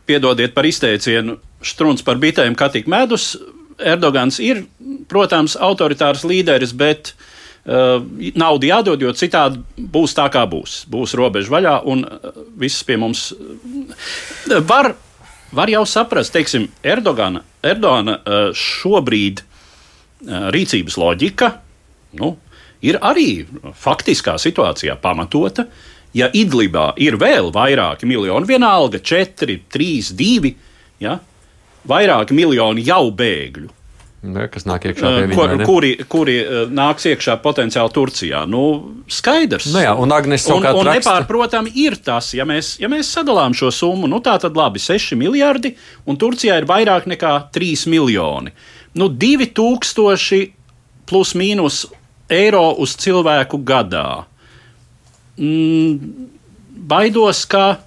piedodiet 0.09 0.57
par 0.57 0.65
izteicienu, 0.65 1.37
strūns 1.61 2.01
par 2.01 2.17
bitēm, 2.17 2.57
kā 2.57 2.73
tik 2.73 2.89
medus. 2.89 3.35
Erdogans 3.77 4.41
ir, 4.41 4.65
protams, 5.11 5.59
autoritārs 5.61 6.25
līderis, 6.25 6.73
bet 6.73 7.13
uh, 7.13 7.31
naudu 7.65 8.67
jādod, 8.69 9.01
jo 9.01 9.09
citādi 9.17 9.57
būs 9.77 10.13
tā, 10.13 10.27
kā 10.29 10.43
būs. 10.45 10.83
Būs 10.91 11.15
robeža 11.17 11.49
vaļā 11.49 11.71
un 11.89 12.03
uh, 12.05 12.35
viss 12.61 12.83
pie 12.85 12.99
mums 13.01 13.31
uh, 13.33 14.59
var 14.69 14.91
var 15.55 15.69
jau 15.69 15.85
saprast, 15.87 16.33
teiksim, 16.33 16.67
Erdogana, 16.83 17.43
Erdogana 17.63 18.17
eh, 18.19 18.47
šobrīd 18.55 19.41
eh, 19.41 20.47
rīcības 20.55 20.97
loģika 20.99 21.51
nu, 22.19 22.35
ir 22.85 22.99
arī 23.03 23.45
faktiskā 23.79 24.37
situācijā 24.41 24.97
pamatota. 25.01 25.67
Ja 26.15 26.29
Idlibā 26.31 26.93
ir 27.01 27.17
vēl 27.19 27.49
vairāki 27.51 28.07
miljoni, 28.07 28.47
vienalga 28.47 29.01
4, 29.03 29.57
3, 29.71 30.13
2, 30.15 30.51
ja, 31.03 31.17
vairāki 31.91 32.37
miljoni 32.37 32.85
jau 32.87 33.09
bēgļu, 33.11 33.67
Ne, 34.25 34.47
kas 34.49 34.63
nāk 34.65 34.87
iekšā 34.89 35.09
pie 35.11 35.35
Kur, 35.35 35.51
viņa? 35.53 35.65
kuri, 35.67 35.89
kuri 36.09 36.35
nāks 36.73 37.05
iekšā 37.11 37.35
potenciāli 37.43 37.91
Turcijā. 37.93 38.41
Nu, 38.49 38.61
skaidrs. 39.11 39.67
Nu 39.73 39.83
jā, 39.83 39.91
un 40.01 40.09
Agnēs 40.15 40.47
un, 40.47 40.55
savukārt 40.55 40.79
un 40.79 40.87
raksta- 40.89 40.97
nepārprotami 41.03 41.73
ir 41.83 41.97
tas, 42.01 42.31
ja 42.33 42.45
mēs, 42.49 42.75
ja 42.81 42.89
mēs 42.89 43.11
sadalām 43.13 43.53
šo 43.53 43.69
summu, 43.75 44.09
nu 44.09 44.21
tā 44.25 44.33
tad 44.41 44.57
labi, 44.57 44.81
6 44.81 45.13
miljardi, 45.19 45.75
un 46.09 46.17
Turcijā 46.17 46.57
ir 46.61 46.65
vairāk 46.69 47.05
nekā 47.11 47.33
3 47.53 47.85
miljoni. 47.93 48.51
Nu, 48.95 49.09
2000 49.09 50.53
plus 51.05 51.33
mīnus 51.37 51.83
eiro 52.31 52.71
uz 52.81 52.95
cilvēku 52.97 53.59
gadā. 53.67 54.23
Mm, 55.37 55.99
baidos, 56.87 57.43
ka 57.45 57.77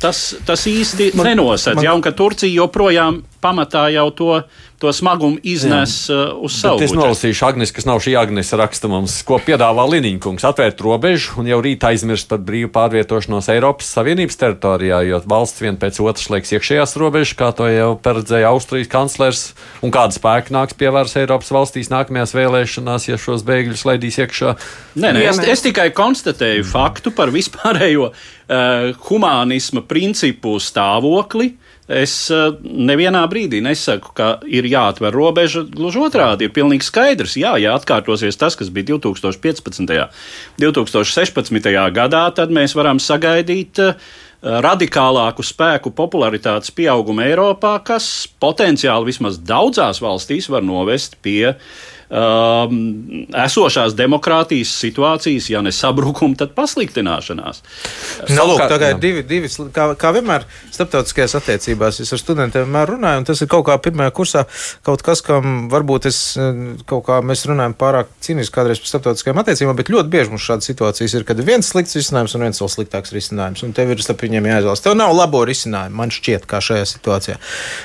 tas, 0.00 0.34
tas 0.48 0.64
īsti 0.68 1.12
man, 1.14 1.28
nenosedz, 1.30 1.76
man, 1.76 1.84
ja, 1.84 1.92
un 1.96 2.02
ka 2.04 2.12
Turcija 2.16 2.50
joprojām 2.50 3.22
pamatā 3.44 3.86
jau 3.92 4.08
to, 4.16 4.30
to 4.82 4.92
smagumu 4.92 5.38
iznes 5.46 5.94
Jā. 6.08 6.16
uh, 6.34 6.42
uz 6.44 6.56
savu 6.58 6.80
Bet 6.80 6.88
es 6.88 6.94
nolasīšu 6.96 7.46
Agnēs, 7.48 7.72
kas 7.74 7.86
nav 7.88 8.00
šī 8.04 8.16
Agnēs 8.18 8.52
raksta 8.58 8.90
mums, 8.90 9.16
ko 9.26 9.38
piedāvā 9.42 9.86
Liniņkungs. 9.92 10.44
Atvērt 10.48 10.82
robežu 10.84 11.38
un 11.40 11.48
jau 11.50 11.60
rīt 11.64 11.84
aizmirst 11.86 12.28
par 12.30 12.42
brīvu 12.44 12.72
pārvietošanos 12.74 13.48
Eiropas 13.54 13.92
Savienības 13.96 14.40
teritorijā, 14.40 15.00
jo 15.08 15.20
valsts 15.30 15.62
vien 15.64 15.78
pēc 15.80 16.00
otras 16.04 16.26
slēgs 16.28 16.54
iekšējās 16.56 16.96
robežas, 17.00 17.36
kā 17.38 17.50
to 17.56 17.68
jau 17.70 17.90
paredzēja 18.04 18.50
Austrijas 18.50 18.90
kanclers, 18.92 19.44
un 19.84 19.94
kāda 19.94 20.18
spēka 20.18 20.54
nāks 20.54 20.76
pie 20.78 20.90
varas 20.94 21.16
Eiropas 21.20 21.52
valstīs 21.54 21.92
nākamajās 21.94 22.34
vēlēšanās, 22.36 23.08
ja 23.10 23.20
šos 23.20 23.46
bēgļus 23.46 23.86
laidīs 23.88 24.20
iekšā. 24.24 24.56
Nē, 24.98 25.14
nē, 25.16 25.26
es, 25.30 25.42
es 25.56 25.64
tikai 25.64 25.90
konstatēju 25.94 26.66
faktu 26.68 27.14
par 27.14 27.32
vispārējo 27.34 28.10
uh, 28.10 28.90
humānisma 29.08 29.84
principu 29.86 30.58
stāvokli. 30.62 31.54
Es 31.84 32.12
uh, 32.32 32.54
nevienā 32.64 33.26
brīdī 33.28 33.58
nesaku, 33.64 34.14
ka 34.16 34.28
ir 34.48 34.64
jāatver 34.64 35.12
robeža. 35.12 35.66
Gluži 35.68 36.00
otrādi, 36.06 36.48
ir 36.48 36.54
pilnīgi 36.56 36.86
skaidrs, 36.86 37.36
jā, 37.36 37.54
ja 37.60 37.74
atkārtosies 37.76 38.40
tas, 38.40 38.56
kas 38.56 38.70
bija 38.72 38.94
2015. 38.94 39.82
un 39.84 40.64
2016. 40.64 41.72
gadā, 41.92 42.22
tad 42.32 42.54
mēs 42.56 42.72
varam 42.78 43.02
sagaidīt 43.02 43.82
uh, 43.84 43.98
radikālāku 44.44 45.44
spēku 45.44 45.92
popularitātes 45.96 46.72
pieaugumu 46.76 47.24
Eiropā, 47.24 47.76
kas 47.84 48.28
potenciāli 48.40 49.12
vismaz 49.12 49.36
daudzās 49.40 50.00
valstīs 50.04 50.48
var 50.52 50.64
novest 50.64 51.16
pie 51.24 51.54
um, 52.10 52.76
esošās 53.44 53.96
demokrātijas 53.98 54.72
situācijas, 54.82 55.48
ja 55.52 55.62
ne 55.64 55.72
sabrukuma, 55.74 56.36
tad 56.38 56.54
pasliktināšanās. 56.56 57.62
Nu, 58.30 58.46
lūk, 58.50 58.64
tā 58.70 58.78
kā 58.80 58.92
ir 58.94 59.00
divi, 59.02 59.24
divi, 59.28 59.50
kā, 59.74 59.90
kā 59.98 60.12
vienmēr 60.16 60.46
starptautiskajās 60.74 61.36
attiecībās, 61.40 62.00
es 62.04 62.12
ar 62.14 62.20
studentiem 62.20 62.66
vienmēr 62.66 62.94
runāju, 62.94 63.22
un 63.22 63.28
tas 63.28 63.42
ir 63.44 63.50
kaut 63.50 63.66
kā 63.68 63.76
pirmajā 63.82 64.14
kursā 64.16 64.44
kaut 64.86 65.04
kas, 65.06 65.22
kam 65.24 65.68
varbūt 65.72 66.08
es 66.10 66.18
eh, 66.40 66.60
kaut 66.88 67.04
kā 67.08 67.20
mēs 67.24 67.44
runājam 67.48 67.76
pārāk 67.78 68.10
cīniski 68.24 68.54
kādreiz 68.54 68.82
par 68.82 68.92
starptautiskajām 68.92 69.42
attiecībām, 69.42 69.76
bet 69.78 69.92
ļoti 69.92 70.12
bieži 70.12 70.34
mums 70.34 70.46
šādas 70.46 70.68
situācijas 70.70 71.16
ir, 71.18 71.26
kad 71.28 71.40
viens 71.44 71.70
slikts 71.70 71.96
risinājums 71.98 72.36
un 72.36 72.46
viens 72.46 72.62
vēl 72.62 72.72
sliktāks 72.72 73.14
risinājums, 73.14 73.64
un 73.66 73.74
tev 73.76 73.92
ir 73.94 74.02
starp 74.04 74.24
viņiem 74.24 74.48
jāizvēlas. 74.50 74.84
Tev 74.84 74.96
nav 74.98 75.14
labo 75.16 75.44
risinājumu, 75.48 75.98
man 76.00 76.12
šķiet, 76.14 76.46
kā 76.50 76.60
šajā 76.64 76.86
situācijā. 76.94 77.38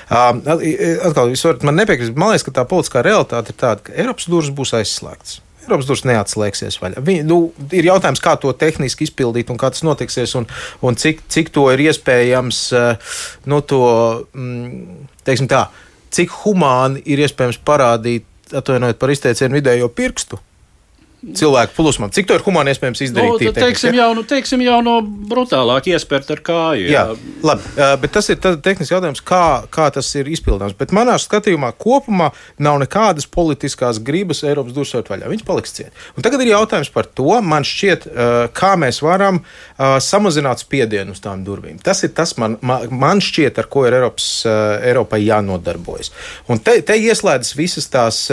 Um, 0.10 0.42
atkal, 1.10 1.32
jūs 1.34 1.46
varat 1.48 1.66
man 1.68 1.80
nepiekrist, 1.80 2.16
man 2.20 2.34
liekas, 2.34 2.46
ka 2.48 2.56
tā 2.60 2.66
politiskā 2.70 3.04
realitāte 3.06 3.54
ir 3.54 3.60
tāda, 3.60 3.86
ka 3.86 3.96
Eiropas 4.10 4.26
durvis 4.26 4.50
būs 4.58 4.74
aizslēgtas. 4.74 5.36
Eiropas 5.68 5.86
durvis 5.86 6.08
neatslēgsies 6.10 6.80
vaļā. 6.82 7.04
Viņi, 7.06 7.26
nu, 7.30 7.38
ir 7.78 7.86
jautājums, 7.92 8.22
kā 8.26 8.34
to 8.42 8.50
tehniski 8.58 9.06
izpildīt 9.06 9.52
un 9.54 9.60
kā 9.62 9.70
tas 9.70 9.86
notiksies, 9.86 10.34
un, 10.40 10.48
un 10.82 10.98
cik, 10.98 11.22
cik 11.30 11.52
to 11.54 11.68
ir 11.76 11.84
iespējams, 11.86 12.64
eh, 12.74 13.14
nu, 13.54 13.62
to, 13.62 13.84
mm, 14.34 15.06
teiksim 15.30 15.52
tā, 15.52 15.68
cik 16.16 16.34
humāni 16.42 17.06
ir 17.06 17.22
iespējams 17.22 17.62
parādīt, 17.62 18.26
atvainojiet 18.50 18.98
par 18.98 19.14
izteicienu 19.14 19.60
vidējo 19.60 19.92
pirkstu 19.94 20.42
cilvēku 21.20 21.76
plūsmām. 21.76 22.12
Cik 22.16 22.30
to 22.30 22.38
ir 22.38 22.44
humāni 22.46 22.72
iespējams 22.74 23.02
izdarīt? 23.04 23.32
Nu, 23.34 23.40
tīri 23.42 23.52
tad 23.52 23.66
teiksim, 23.68 23.92
ja? 23.92 24.06
jau, 24.06 24.14
nu, 24.16 24.24
teiksim 24.28 24.62
jau 24.64 24.78
no 24.86 24.96
brutālāk 25.04 25.90
iespērt 25.92 26.30
ar 26.32 26.42
kāju. 26.46 26.88
Jā, 26.92 27.04
labi, 27.44 27.66
uh, 27.76 27.94
bet 28.00 28.14
tas 28.16 28.30
ir 28.32 28.40
tehnisks 28.40 28.94
jautājums, 28.94 29.22
kā, 29.26 29.44
kā 29.74 29.90
tas 29.96 30.08
ir 30.16 30.30
izpildāms. 30.32 30.78
Bet 30.80 30.94
manā 30.96 31.18
skatījumā 31.20 31.74
kopumā 31.80 32.30
nav 32.64 32.80
nekādas 32.84 33.28
politiskās 33.28 34.00
gribas 34.06 34.46
Eiropas 34.48 34.76
durvīm 34.78 35.12
vaļā. 35.12 35.28
Viņš 35.34 35.44
paliks 35.48 35.76
ciet. 35.76 36.06
Un 36.16 36.26
tagad 36.26 36.46
ir 36.46 36.54
jautājums 36.54 36.92
par 36.96 37.10
to, 37.12 37.28
man 37.44 37.68
šķiet, 37.68 38.08
kā 38.56 38.72
mēs 38.80 39.02
varam 39.04 39.42
samazināt 39.78 40.64
spiedienu 40.64 41.18
uz 41.18 41.24
tām 41.24 41.44
durvīm. 41.48 41.82
Tas 41.84 42.06
ir 42.08 42.14
tas, 42.16 42.38
man, 42.40 42.56
man, 42.64 42.88
šķiet, 43.24 43.60
ar 43.60 43.68
ko 43.72 43.84
ir 43.90 44.00
Eiropas, 44.00 44.30
Eiropai 44.48 45.22
jānodarbojas. 45.26 46.14
Un 46.48 46.64
te, 46.64 46.80
te 46.86 46.96
ieslēdzas 46.96 47.58
visas 47.60 47.92
tās 47.92 48.24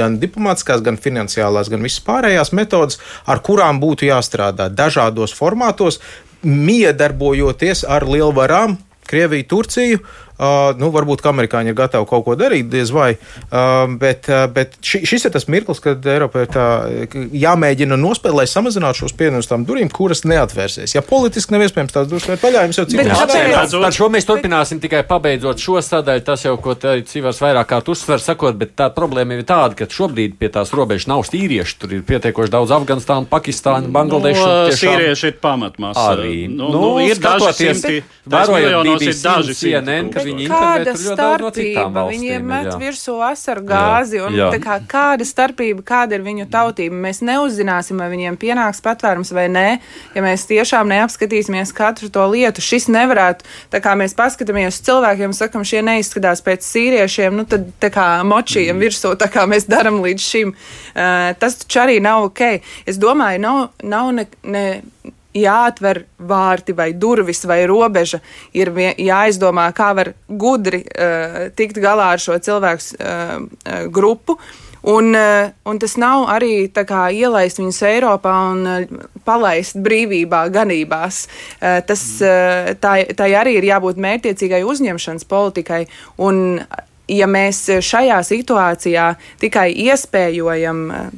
gan 0.00 0.16
diplomātiskās, 0.22 0.80
gan 0.84 0.96
finansiālās, 1.00 1.68
gan 1.72 1.84
visas 1.84 2.00
pārējās 2.06 2.29
metodas, 2.56 3.00
ar 3.26 3.42
kurām 3.42 3.80
būtu 3.82 4.08
jāstrādā 4.08 4.68
dažādos 4.70 5.34
formātos, 5.36 6.00
miedarbojoties 6.42 7.84
ar 7.84 8.06
lielvarām, 8.08 8.78
Krieviju, 9.10 9.46
Turciju. 9.50 9.98
Uh, 10.40 10.70
nu, 10.80 10.88
varbūt 10.88 11.20
ka 11.20 11.34
amerikāņi 11.34 11.68
ir 11.68 11.76
gatavi 11.76 12.06
kaut 12.08 12.24
ko 12.24 12.34
darīt, 12.38 12.70
diez 12.72 12.88
vai. 12.94 13.10
Uh, 13.50 13.84
bet 14.00 14.24
uh, 14.32 14.46
bet 14.48 14.78
ši, 14.80 15.02
šis 15.04 15.26
ir 15.28 15.34
tas 15.34 15.44
mirklis, 15.52 15.82
kad 15.84 16.06
Eiropai 16.08 16.46
ir 16.46 16.52
tā, 16.54 16.66
jāmēģina 17.36 17.98
nospēlēt, 18.00 18.38
lai 18.38 18.46
samazinātu 18.48 19.02
šo 19.02 19.10
spiedienu 19.12 19.42
uz 19.42 19.48
tām 19.50 19.66
durvīm, 19.68 19.90
kuras 19.92 20.24
neatvērsies. 20.24 20.94
Ja 20.96 21.02
politiski 21.04 21.52
nav 21.52 21.66
iespējams 21.66 21.92
tās 21.92 22.08
durvis 22.08 22.28
vērt 22.30 22.46
vaļā, 22.46 22.62
jums 22.68 22.80
jau 22.80 22.86
cik 22.88 23.02
strādā. 23.04 23.66
Par 23.84 23.96
šo 23.96 24.08
mēs 24.14 24.28
turpināsim 24.28 24.80
tikai 24.80 25.02
pabeidzot 25.08 25.60
šo 25.60 25.82
sadaļu. 25.84 26.24
Tas 26.24 26.46
jau, 26.46 26.56
ko 26.62 26.76
Cīvars 26.80 27.42
vairāk 27.44 27.68
kārt 27.74 27.92
uzsver, 27.92 28.22
sakot, 28.24 28.56
bet 28.60 28.72
tā 28.78 28.88
problēma 28.94 29.36
ir 29.36 29.44
tāda, 29.48 29.76
ka 29.76 29.88
šobrīd 29.90 30.38
pie 30.40 30.48
tās 30.52 30.72
robežas 30.76 31.08
nav 31.10 31.26
tīrieši. 31.28 31.76
Tur 31.82 31.94
ir 31.98 32.04
pietiekoši 32.08 32.54
daudz 32.56 32.72
Afganistānu, 32.76 33.28
Pakistānu, 33.30 33.92
Bangladešu. 33.94 34.40
Nu, 34.40 34.70
tiešām 34.70 34.96
sīrieši 34.96 35.30
ir 35.32 35.38
pamatmasa. 35.42 36.06
Arī. 36.14 36.34
Nu, 36.48 36.70
nu, 36.74 36.84
ir 37.04 37.20
daži 37.20 37.52
simti, 37.58 38.02
vērojot 38.30 38.88
BBC 38.88 39.16
CNN, 39.60 40.10
simti 40.10 40.14
ka 40.14 40.24
viņi 40.30 40.48
kāda 40.50 40.94
starpība? 40.98 42.04
Viņiem 42.10 42.48
met 42.50 42.70
jā. 42.70 42.78
virsū 42.80 43.14
asaru 43.22 43.62
gāzi, 43.68 44.18
un 44.24 44.34
jā. 44.34 44.48
tā 44.54 44.60
kā, 44.64 44.80
kāda 44.90 45.28
starpība, 45.28 45.84
kāda 45.86 46.18
ir 46.18 46.26
viņu 46.26 46.48
tautība. 46.50 46.98
Mēs 47.06 47.22
neuzzināsim, 47.26 48.02
vai 48.02 48.10
viņiem 48.14 48.40
pienāks 48.40 48.82
patvērums 48.82 49.30
vai 49.36 49.46
nē, 49.52 49.66
ja 50.16 50.24
mēs 50.26 50.48
tiešām 50.50 50.90
neapskatīsimies 50.90 51.74
katru 51.76 52.10
to 52.10 52.26
lietu. 52.34 52.64
Šis 52.64 52.88
nevarētu, 52.90 53.46
tā 53.70 53.82
kā 53.84 53.94
mēs 53.98 54.16
paskatāmies 54.18 54.74
uz 54.74 54.82
cilvēkiem, 54.90 55.36
sakam, 55.36 55.62
šie 55.62 55.84
neizskatās 55.86 56.42
pēc 56.42 56.66
sīriešiem, 56.66 57.38
nu 57.38 57.46
tad 57.46 57.70
tā 57.82 57.92
kā 57.94 58.08
močījam 58.26 58.80
Mm. 58.80 58.86
virsū, 58.88 59.14
tā 59.20 59.28
kā 59.28 59.46
mēs 59.46 59.68
darām 59.68 60.00
līdz 60.00 60.24
šim. 60.24 60.54
Uh, 60.94 61.32
tas 61.38 61.60
taču 61.60 61.82
arī 61.84 62.00
nav 62.00 62.30
ok. 62.30 62.60
Es 62.86 62.96
domāju, 63.00 63.40
nav, 63.40 63.68
nav 63.82 64.12
ne. 64.14 64.26
ne 64.42 64.82
jāatver 65.36 66.04
vārti 66.18 66.74
vai 66.76 66.90
durvis 66.92 67.44
vai 67.46 67.62
robeža, 67.68 68.20
ir 68.56 68.72
jāizdomā, 68.98 69.70
kā 69.76 69.92
var 69.96 70.14
gudri 70.28 70.82
uh, 70.86 71.46
tikt 71.56 71.78
galā 71.82 72.14
ar 72.16 72.22
šo 72.22 72.38
cilvēku 72.42 72.98
uh, 72.98 73.86
grupu. 73.92 74.38
Un, 74.80 75.12
uh, 75.12 75.50
un 75.68 75.78
tas 75.78 75.96
nav 76.00 76.24
arī 76.32 76.64
kā 76.72 77.10
ielaist 77.12 77.60
viņus 77.60 77.82
Eiropā 77.84 78.36
un 78.54 78.62
uh, 78.64 79.00
palaist 79.28 79.76
brīvībā, 79.76 80.46
ganībās. 80.54 81.26
Uh, 81.60 81.82
tas, 81.84 82.04
uh, 82.24 82.72
tā, 82.80 82.94
tā 83.12 83.28
arī 83.42 83.58
ir 83.58 83.68
jābūt 83.68 84.00
mērķiecīgai 84.00 84.62
uzņemšanas 84.64 85.28
politikai. 85.28 85.84
Un, 86.16 86.62
ja 87.10 87.26
mēs 87.30 87.64
šajā 87.82 88.20
situācijā 88.26 89.06
tikai 89.40 89.68
iespējojam 89.86 90.82
eh, 90.94 91.10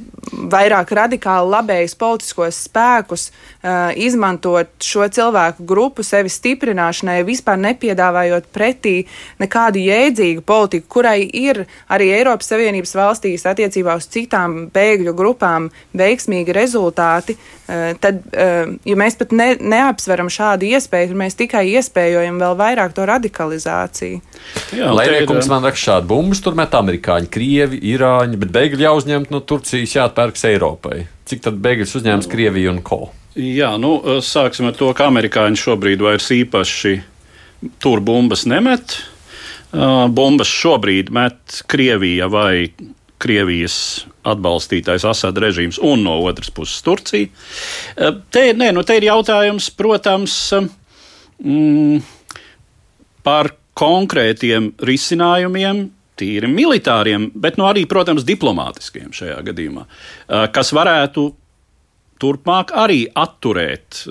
vairāk 0.53 0.93
radikāli 0.97 1.53
labējus 1.53 1.95
politiskos 2.01 2.61
spēkus, 2.69 3.29
eh, 3.31 3.93
izmantot 4.07 4.71
šo 4.83 5.07
cilvēku 5.13 5.67
grupu 5.69 6.05
sevi 6.07 6.33
stiprināšanai, 6.33 7.21
vispār 7.29 7.61
nepiedāvājot 7.61 8.49
pretī 8.55 8.95
nekādu 9.43 9.83
jēdzīgu 9.83 10.45
politiku, 10.47 10.89
kurai 10.99 11.21
ir 11.27 11.65
arī 11.93 12.13
Eiropas 12.19 12.53
Savienības 12.53 12.95
valstīs 12.97 13.47
attiecībā 13.49 13.97
uz 13.99 14.09
citām 14.13 14.71
bēgļu 14.73 15.15
grupām 15.19 15.71
veiksmīgi 15.97 16.57
rezultāti, 16.57 17.37
eh, 17.69 17.95
tad, 18.01 18.23
ja 18.33 18.97
mēs 18.97 19.17
pat 19.19 19.33
ne, 19.33 19.55
neapsveram 19.61 20.29
šādu 20.33 20.67
iespēju, 20.73 21.13
tad 21.13 21.19
mēs 21.19 21.37
tikai 21.39 21.65
iespējojam 21.77 22.39
vēl 22.41 22.57
vairāk 22.59 22.95
to 22.97 23.07
radikalizāciju. 23.09 24.21
Jā, 24.73 24.89
te 24.89 24.89
ir, 24.89 24.97
Lēniekungs 24.97 25.49
man 25.51 25.65
raksta 25.67 25.82
šādu 25.83 26.11
bumbas, 26.13 26.43
tur 26.45 26.57
met 26.59 26.75
amerikāņi, 26.79 27.31
krievi, 27.33 27.81
irāņi, 27.93 28.39
bet 28.41 28.53
bēgļi 28.55 28.87
jāuzņemt 28.87 29.33
no 29.35 29.43
Turcijas, 29.47 29.97
jāatpērks 29.99 30.47
Eiropai. 30.51 31.07
Cik 31.29 31.45
tad 31.45 31.59
bēgļus 31.65 31.97
uzņēmas 32.01 32.31
Krievija 32.31 32.73
un 32.73 32.83
ko? 32.87 33.05
Jā, 33.39 33.75
nu, 33.81 33.95
sāksim 34.25 34.69
ar 34.69 34.77
to, 34.77 34.91
ka 34.97 35.09
amerikāņi 35.09 35.61
šobrīd 35.61 36.03
vairs 36.05 36.29
īpaši 36.35 36.99
tur 37.81 38.03
bumbas 38.05 38.45
nemet. 38.51 38.99
Uh, 39.73 40.05
Bumbas 40.13 40.51
šobrīd 40.53 41.09
met 41.15 41.63
Krievija 41.71 42.27
vai 42.29 42.69
Krievijas 43.23 43.77
atbalstītais 44.29 45.07
Asad 45.09 45.39
režīms, 45.41 45.79
un 45.81 46.03
no 46.05 46.19
otras 46.27 46.53
puses 46.53 46.83
Turcija. 46.85 47.31
Uh, 47.97 48.19
Te, 48.29 48.51
nē, 48.53 48.69
nu, 48.77 48.85
te 48.85 48.99
ir 49.01 49.09
jautājums, 49.09 49.71
protams, 49.73 50.37
mm, 51.41 52.03
par 53.25 53.55
konkrētiem 53.79 54.73
risinājumiem. 54.83 55.89
Tīri 56.23 56.47
militāriem, 56.47 57.31
bet 57.41 57.57
nu, 57.59 57.65
arī, 57.67 57.87
protams, 57.89 58.27
diplomātiskiem 58.29 59.15
šajā 59.17 59.39
gadījumā, 59.47 59.87
kas 60.53 60.71
varētu 60.77 61.25
turpmāk 62.21 62.75
arī 62.79 63.07
atturēt 63.09 64.05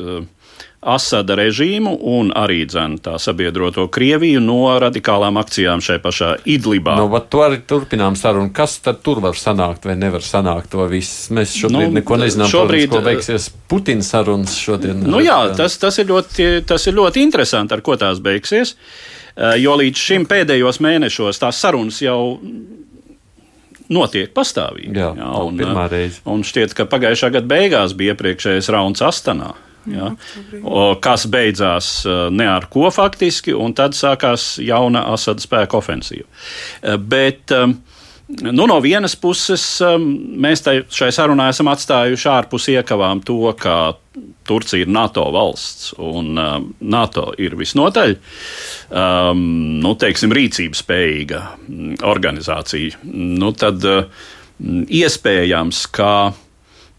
Asada 0.82 1.36
režīmu 1.38 1.92
un 2.10 2.32
arī 2.34 2.64
dzen, 2.66 2.96
tā 3.06 3.20
sabiedroto 3.22 3.84
Krieviju 3.94 4.40
no 4.42 4.64
radikālām 4.82 5.38
akcijām 5.38 5.84
šai 5.86 6.00
pašā 6.02 6.32
Idlibā. 6.50 6.96
Nu, 6.98 7.06
bet 7.14 7.28
to 7.30 7.44
arī 7.46 7.60
turpinām 7.70 8.18
sarunu. 8.18 8.50
Kas 8.50 8.80
tad 8.82 9.04
tur 9.06 9.22
var 9.22 9.38
sanākt 9.38 9.86
vai 9.86 9.94
nevar 10.02 10.26
sanākt 10.26 10.74
to 10.74 10.90
viss? 10.90 11.30
Mēs 11.30 11.54
šobrīd 11.54 11.86
Nu, 11.86 12.00
neko 12.00 12.18
nezinām, 12.24 12.50
šobrīd, 12.50 12.88
protams, 12.90 12.98
ko 12.98 13.12
beigsies 13.12 13.48
Putina 13.70 14.10
sarunas 14.10 14.58
šodien. 14.58 15.06
Nu, 15.06 15.22
jā, 15.22 15.38
tas, 15.54 15.78
tas, 15.78 16.02
ir 16.02 16.10
ļoti, 16.10 16.50
tas 16.66 16.90
ir 16.90 16.98
ļoti 16.98 17.28
interesanti, 17.30 17.78
ar 17.78 17.86
ko 17.86 18.02
tās 18.02 18.18
beigsies. 18.26 18.74
Uh, 18.74 19.21
Jo 19.62 19.78
līdz 19.80 20.06
šim 20.10 20.28
pēdējos 20.30 20.82
mēnešos 20.84 21.40
tās 21.40 21.60
sarunas 21.64 22.02
jau 22.04 22.20
notiek 23.92 24.32
pastāvīgi. 24.36 24.96
Jā, 24.98 25.12
nav 25.18 25.52
pirmā 25.58 25.88
reize. 25.92 26.22
Un 26.30 26.46
šķiet, 26.48 26.76
ka 26.78 26.88
pagājušā 26.92 27.32
gada 27.36 27.50
beigās 27.52 27.96
bija 27.98 28.16
iepriekšējais 28.16 28.72
rauns 28.74 29.04
Astanā. 29.06 29.54
Ja, 29.90 30.12
kas 31.02 31.24
beidzās 31.32 31.88
uh, 32.06 32.28
ne 32.30 32.46
ar 32.46 32.68
ko 32.70 32.92
faktiski, 32.94 33.56
un 33.58 33.74
tad 33.74 33.96
sākās 33.98 34.60
jauna 34.62 35.08
Asada 35.10 35.42
spēka 35.42 35.80
ofensīva. 35.80 36.28
Bet 37.02 37.50
um, 37.58 37.80
nu, 38.52 38.66
no 38.68 38.80
vienas 38.84 39.16
puses 39.20 39.64
um, 39.86 40.06
mēs 40.42 40.64
tai, 40.66 40.82
šai 40.90 41.12
sarunā 41.16 41.50
esam 41.52 41.70
atstājuši 41.72 42.30
ārpus 42.32 42.70
iekavām 42.74 43.24
to, 43.28 43.40
ka 43.60 43.96
Turcija 44.48 44.84
ir 44.84 44.92
NATO 44.92 45.24
valsts 45.34 45.94
un 46.02 46.36
um, 46.40 46.68
NATO 46.82 47.30
ir 47.40 47.56
visnotaļ 47.60 48.16
um, 48.18 49.42
nu, 49.84 49.96
teiksim, 50.00 50.34
rīcības 50.36 50.84
spējīga 50.84 51.42
mm, 51.68 51.96
organizācija. 52.12 53.02
Nu, 53.12 53.54
tad 53.58 53.86
uh, 53.88 54.30
iespējams, 55.02 55.86
ka. 55.96 56.12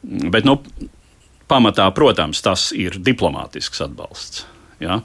Bet, 0.02 0.46
nu, 0.48 0.58
pamatā, 1.50 1.86
protams, 1.94 2.40
tas 2.42 2.70
ir 2.74 2.98
diplomātisks 2.98 3.84
atbalsts. 3.84 4.46
Ja? 4.82 5.00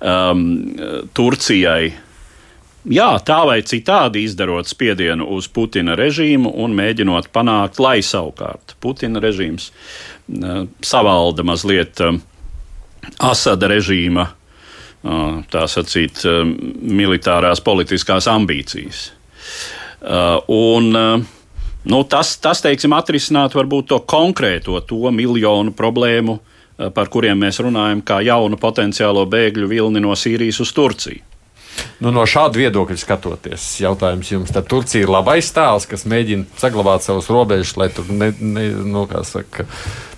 Um, 0.00 0.46
Turcijai, 1.14 1.92
jā, 2.84 3.10
tā 3.24 3.38
vai 3.48 3.60
citādi 3.66 4.24
izdarot 4.26 4.68
spiedienu 4.68 5.26
uz 5.36 5.48
Putina 5.48 5.96
režīmu 5.98 6.52
un 6.64 6.76
mēģinot 6.78 7.30
panākt, 7.34 7.80
lai 7.82 8.00
savukārt 8.02 8.76
Putina 8.80 9.22
režīms 9.22 9.70
uh, 9.70 10.64
savalda 10.82 11.46
mazliet 11.46 12.00
uh, 12.02 12.16
Asada 13.18 13.66
režīma, 13.66 14.28
uh, 14.30 15.40
tā 15.50 15.66
sacīt, 15.66 16.20
militārās 17.02 17.58
politiskās 17.66 18.28
ambīcijas. 18.30 19.08
Un, 20.54 20.94
Nu, 21.84 22.04
tas, 22.06 22.36
tas, 22.38 22.60
teiksim, 22.62 22.94
atrisināt 22.94 23.56
varbūt 23.58 23.88
to 23.90 23.98
konkrēto 24.06 24.78
to 24.86 25.10
miljonu 25.10 25.74
problēmu, 25.74 26.38
eh, 26.38 26.90
par 26.94 27.10
kuriem 27.10 27.40
mēs 27.42 27.58
runājam, 27.58 28.02
kā 28.06 28.20
jaunu 28.22 28.56
potenciālo 28.56 29.26
bēgļu 29.26 29.66
vilni 29.66 30.00
no 30.00 30.14
Sīrijas 30.14 30.60
uz 30.62 30.72
Turciju. 30.72 31.31
Nu, 32.02 32.10
no 32.10 32.24
šāda 32.26 32.58
viedokļa 32.58 32.96
skatoties, 32.98 33.64
jautājums 33.80 34.30
jums, 34.32 34.50
tad 34.52 34.66
Turcija 34.70 35.04
ir 35.06 35.12
labais 35.12 35.48
tēls, 35.54 35.86
kas 35.88 36.02
mēģina 36.10 36.44
saglabāt 36.58 37.04
savus 37.06 37.30
robežas, 37.32 37.76
lai 37.78 37.88
tur 37.94 38.08
ne, 38.10 38.32
ne, 38.40 38.64
nu, 38.84 39.04
saka, 39.24 39.64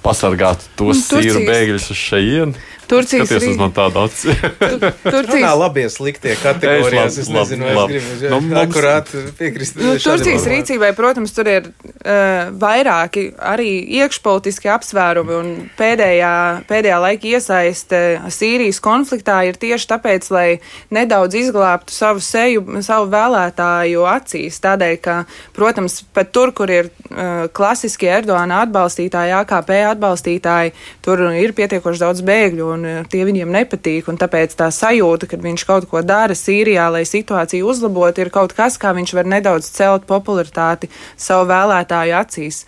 pasargātu 0.04 0.66
tos 0.76 0.96
Un 0.96 1.02
Turcijas- 1.02 1.28
sīru 1.28 1.44
bēgļus 1.48 1.90
uz 1.92 2.00
šejienu. 2.00 2.54
Turcijas 2.90 3.28
Skaties 3.30 3.48
uz 3.54 3.56
man 3.60 3.72
tādu 3.74 4.02
aci. 4.04 4.34
Runā 4.34 4.90
Turcijas, 5.04 5.54
labie, 5.58 5.84
sliktie 5.90 6.34
kategorijās. 6.42 7.14
Es 7.14 7.24
Es 7.24 7.28
labi, 7.32 7.38
nezinu, 7.38 7.64
vai 7.64 7.74
labi, 7.78 7.96
es 7.96 8.08
gribu 8.20 8.30
Nu, 8.34 8.40
mums- 8.44 8.60
akurāt 8.60 9.12
piekrist. 9.38 9.76
nu, 9.80 9.94
Turcijas 10.02 10.44
rīcībai, 10.50 10.90
protams, 10.98 11.32
tur 11.36 11.48
ir 11.48 11.68
uh, 11.70 12.50
vairāki 12.60 13.26
arī 13.40 13.70
iekšpolitiski 14.00 14.68
apsvērumi, 14.74 15.36
un 15.38 15.48
pēdējā, 15.78 16.32
pēdējā 16.68 16.98
laika 17.06 17.30
iesaiste 17.34 18.02
Sīrijas 18.34 18.80
konfliktā 18.84 19.38
ir 19.48 19.56
tieši 19.60 19.88
tāpēc, 19.94 20.28
lai 20.34 20.46
nedaudz 20.94 21.34
izglābtu 21.40 21.94
savu 21.94 22.20
seju, 22.24 22.64
savu 22.84 23.08
vēlētāju 23.14 24.04
acīs. 24.12 24.60
Tādēļ, 24.64 24.96
ka, 25.04 25.16
protams, 25.56 26.02
pat 26.14 26.32
tur, 26.36 26.52
kur 26.56 26.70
ir 26.70 26.90
uh, 27.10 27.46
klasiskie 27.54 28.10
Erdoāna 28.14 28.62
atbalstītāji, 28.66 29.34
AKP 29.40 29.72
atbalstītāji, 29.94 30.74
tur 31.04 31.24
ir 31.32 31.56
pietiekoši 31.56 32.04
daudz 32.04 32.22
bēgļu, 32.26 32.73
un 32.74 32.86
uh, 32.88 33.02
tie 33.10 33.24
viņiem 33.26 33.52
nepatīk. 33.54 34.10
Tāpēc 34.20 34.56
tā 34.58 34.70
sajūta, 34.74 35.28
ka 35.30 35.40
viņš 35.40 35.66
kaut 35.68 35.88
ko 35.90 36.02
dara 36.06 36.36
Sīrijā, 36.38 36.90
lai 36.92 37.04
situāciju 37.08 37.70
uzlabotu, 37.72 38.24
ir 38.24 38.32
kaut 38.34 38.56
kas, 38.56 38.78
kā 38.80 38.94
viņš 38.96 39.14
var 39.16 39.30
nedaudz 39.30 39.70
celt 39.74 40.08
popularitāti 40.10 40.90
savu 41.16 41.48
vēlētāju 41.52 42.18
acīs. 42.20 42.64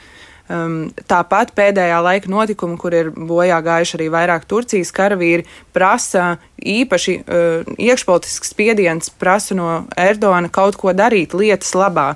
Um, 0.46 0.92
tāpat 1.10 1.50
pēdējā 1.58 1.96
laika 2.06 2.30
notikumi, 2.30 2.76
kur 2.78 2.94
ir 2.94 3.08
bojā 3.10 3.58
gājuši 3.66 3.96
arī 3.98 4.06
vairāk 4.14 4.44
Turcijas 4.46 4.92
karavīri, 4.94 5.42
prasa 5.74 6.36
īpaši 6.56 7.14
uh, 7.20 7.68
iekšpolitisks 7.76 8.50
spiediens, 8.52 9.10
prasa 9.10 9.56
no 9.56 9.68
Erdogana 9.96 10.48
kaut 10.52 10.78
ko 10.80 10.92
darīt 10.96 11.34
lietas 11.36 11.74
labā. 11.76 12.14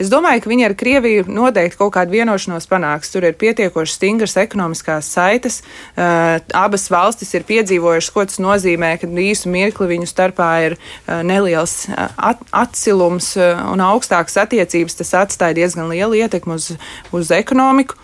Es 0.00 0.10
domāju, 0.12 0.44
ka 0.44 0.52
viņi 0.52 0.66
ar 0.68 0.74
Krieviju 0.78 1.26
noteikti 1.28 1.78
kaut 1.80 1.92
kādu 1.96 2.16
vienošanos 2.16 2.68
panāks. 2.70 3.12
Tur 3.12 3.26
ir 3.28 3.36
pietiekoši 3.38 3.96
stingras 3.98 4.38
ekonomiskās 4.40 5.10
saites. 5.12 5.60
Uh, 5.92 6.40
abas 6.56 6.88
valstis 6.92 7.34
ir 7.36 7.46
piedzīvojušas, 7.48 8.12
ko 8.14 8.24
tas 8.28 8.40
nozīmē, 8.42 8.94
kad 9.02 9.12
īsu 9.12 9.52
mirkli 9.52 9.90
viņu 9.94 10.08
starpā 10.08 10.50
ir 10.68 10.78
uh, 10.78 11.20
neliels 11.26 11.84
at 11.92 12.40
atsilums 12.50 13.34
uh, 13.36 13.60
un 13.72 13.84
augstākas 13.84 14.40
attiecības. 14.46 14.96
Tas 15.02 15.12
atstāja 15.26 15.60
diezgan 15.60 15.92
lielu 15.92 16.22
ietekmi 16.24 16.56
uz, 16.56 16.72
uz 17.12 17.34
ekonomiku. 17.36 17.98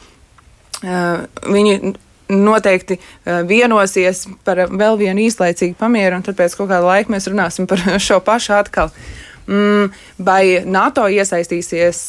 Uh, 0.79 1.25
viņi 1.49 1.97
noteikti 2.29 2.99
vienosies 3.49 4.27
par 4.45 4.67
vēl 4.69 4.99
vienu 5.01 5.25
īslaicīgu 5.29 5.79
pamieru, 5.79 6.19
un 6.19 6.27
tad 6.27 6.37
pēc 6.39 6.57
kaut 6.59 6.71
kāda 6.71 6.85
laika 6.87 7.13
mēs 7.15 7.29
runāsim 7.31 7.69
par 7.71 7.83
šo 8.09 8.21
pašu 8.25 8.57
atkal. 8.59 8.93
Mm, 9.49 9.89
vai 10.21 10.43
NATO 10.69 11.07
iesaistīsies? 11.09 12.01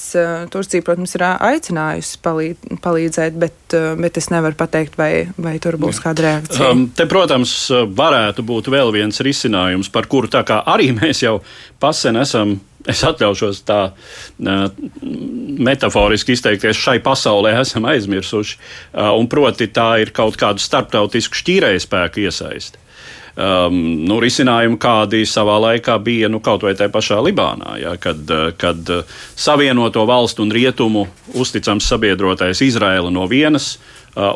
Turcija, 0.51 0.83
protams, 0.83 1.13
ir 1.15 1.23
aicinājusi 1.29 2.19
palīd, 2.25 2.65
palīdzēt, 2.83 3.37
bet, 3.39 3.75
bet 4.01 4.19
es 4.19 4.27
nevaru 4.33 4.57
pateikt, 4.59 4.97
vai, 4.99 5.29
vai 5.39 5.55
tur 5.63 5.79
būs 5.79 6.01
kāda 6.03 6.25
reakcija. 6.25 6.71
Um, 6.73 6.89
te, 6.91 7.07
protams, 7.09 7.53
varētu 7.95 8.43
būt 8.43 8.67
vēl 8.73 8.91
viens 8.95 9.23
risinājums, 9.23 9.91
par 9.93 10.09
kuru 10.11 10.27
arī 10.59 10.91
mēs 10.99 11.23
jau 11.23 11.39
pasen 11.79 12.19
esam 12.19 12.57
es 12.89 13.01
atļaušos 13.03 13.63
tā 13.67 13.79
metaforiski 14.39 16.35
izteikties, 16.35 16.79
šai 16.79 16.99
pasaulē 17.03 17.55
esam 17.59 17.87
aizmirsuši. 17.91 18.59
Un 19.19 19.27
proti, 19.31 19.67
tā 19.71 19.89
ir 20.03 20.13
kaut 20.15 20.39
kādu 20.39 20.63
starptautisku 20.63 21.39
šķīrējspēku 21.39 22.23
iesaisti 22.27 22.88
um, 23.39 23.77
nu, 24.05 24.19
risinājumi, 24.21 24.79
kādi 24.81 25.23
savā 25.29 25.57
laikā 25.63 25.95
bija 26.03 26.29
nu, 26.31 26.41
kaut 26.43 26.65
vai 26.67 26.75
tajā 26.77 26.91
pašā 26.93 27.19
Libānā, 27.23 27.77
ja, 27.81 27.95
kad, 28.01 28.21
uh, 28.33 28.49
kad 28.59 28.91
uh, 28.93 29.15
Savienoto 29.35 30.05
valstu 30.09 30.43
un 30.45 30.53
rietumu 30.55 31.07
uzticams 31.39 31.87
sabiedrotais 31.89 32.61
Izraela 32.65 33.11
no 33.13 33.27
vienas 33.31 33.77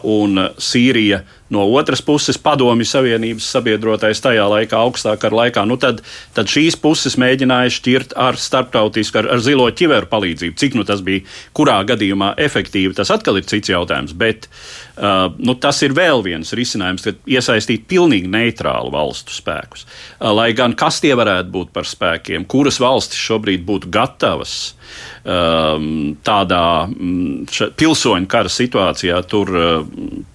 un 0.03 0.39
Sīrija 0.61 1.23
no 1.53 1.65
otras 1.77 2.01
puses 2.01 2.37
padomju 2.41 2.85
Savienības 2.87 3.45
sabiedrotais 3.53 4.21
tajā 4.23 4.45
laikā, 4.49 4.79
augstākā 4.79 5.29
laikā, 5.33 5.65
nu 5.69 5.77
tad, 5.81 6.01
tad 6.33 6.49
šīs 6.49 6.77
puses 6.81 7.17
mēģināja 7.21 7.73
šķirt 7.77 8.15
ar 8.17 8.39
starptautisku, 8.41 9.21
ar, 9.21 9.29
ar 9.35 9.43
zilo 9.43 9.67
ķiveru 9.69 10.09
palīdzību. 10.09 10.57
Cik 10.59 10.77
nu 10.79 10.85
tas 10.87 11.03
bija, 11.05 11.25
kurā 11.53 11.77
gadījumā 11.89 12.33
efektīvi, 12.41 12.95
tas 12.97 13.13
atkal 13.13 13.37
ir 13.37 13.47
cits 13.49 13.69
jautājums. 13.69 14.15
Bet 14.17 14.47
uh, 14.49 15.29
nu, 15.37 15.57
tas 15.61 15.83
ir 15.85 15.93
vēl 15.97 16.25
viens 16.25 16.55
risinājums, 16.57 17.05
kad 17.05 17.21
iesaistīt 17.29 17.85
pilnīgi 17.91 18.31
neitrālu 18.33 18.93
valstu 18.95 19.35
spēkus. 19.35 19.85
Uh, 19.85 20.31
lai 20.33 20.51
gan 20.57 20.73
kas 20.79 21.03
tie 21.03 21.13
varētu 21.19 21.53
būt 21.53 21.73
par 21.75 21.89
spēkiem, 21.89 22.47
kuras 22.49 22.81
valstis 22.81 23.21
šobrīd 23.29 23.67
būtu 23.67 23.93
gatavas 23.93 24.57
um, 24.73 25.12
tādā 25.23 26.65
mm, 26.89 27.45
pilsoņu 27.79 28.27
kara 28.27 28.49
situācijā 28.51 29.21
tur 29.31 29.51
uh, 29.55 29.85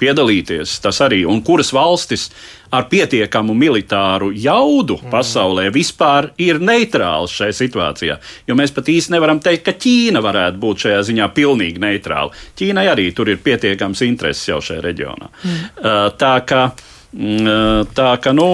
piedalīties, 0.01 0.79
tas 0.81 1.03
arī, 1.05 1.27
un 1.29 1.43
kuras 1.45 1.75
valstis 1.77 2.31
ar 2.73 2.87
pietiekamu 2.89 3.53
militāru 3.53 4.31
jaudu 4.33 4.97
mm. 4.97 5.11
pasaulē 5.13 5.67
vispār 5.75 6.31
ir 6.41 6.61
neitrāls 6.65 7.37
šajā 7.37 7.57
situācijā. 7.59 8.17
Jo 8.49 8.57
mēs 8.57 8.73
pat 8.73 8.89
īsti 8.89 9.13
nevaram 9.13 9.43
teikt, 9.45 9.67
ka 9.69 9.77
Ķīna 9.77 10.25
varētu 10.25 10.61
būt 10.63 10.87
šajā 10.87 11.03
ziņā 11.11 11.29
pilnīgi 11.37 11.85
neitrāla. 11.85 12.33
Ķīnai 12.57 12.87
arī 12.89 13.11
tur 13.13 13.29
ir 13.29 13.43
pietiekams 13.45 14.05
intereses 14.09 14.49
jau 14.49 14.63
šajā 14.65 14.85
reģionā. 14.89 15.29
Mm. 15.29 15.59
Uh, 15.83 15.99
tā 16.17 16.35
kā 16.49 16.65
mm, 16.73 17.45
uh, 17.45 17.69
Tā 17.99 18.09
ka 18.23 18.33
nu, 18.37 18.49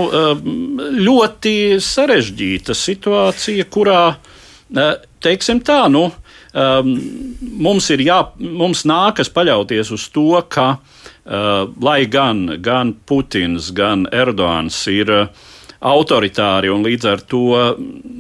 ļoti 1.05 1.79
sarežģīta 1.83 2.75
situācija, 2.75 3.67
kurā, 3.71 4.03
teiksim 5.25 5.61
tā, 5.65 5.85
nu, 5.93 6.09
um, 6.55 6.95
mums 7.67 7.91
jā, 7.91 8.21
mums 8.39 8.87
nākas 8.89 9.31
paļauties 9.35 9.93
uz 9.95 10.09
to, 10.15 10.31
ka 10.49 10.77
Uh, 11.25 11.73
lai 11.81 12.05
gan, 12.05 12.59
gan 12.61 12.91
Putins, 13.07 13.71
gan 13.73 14.05
Erdogans 14.13 14.77
ir 14.93 15.09
uh, 15.09 15.45
autoritāri 15.81 16.69
un 16.69 16.83
līdz 16.85 17.07
ar 17.09 17.23
to 17.25 17.45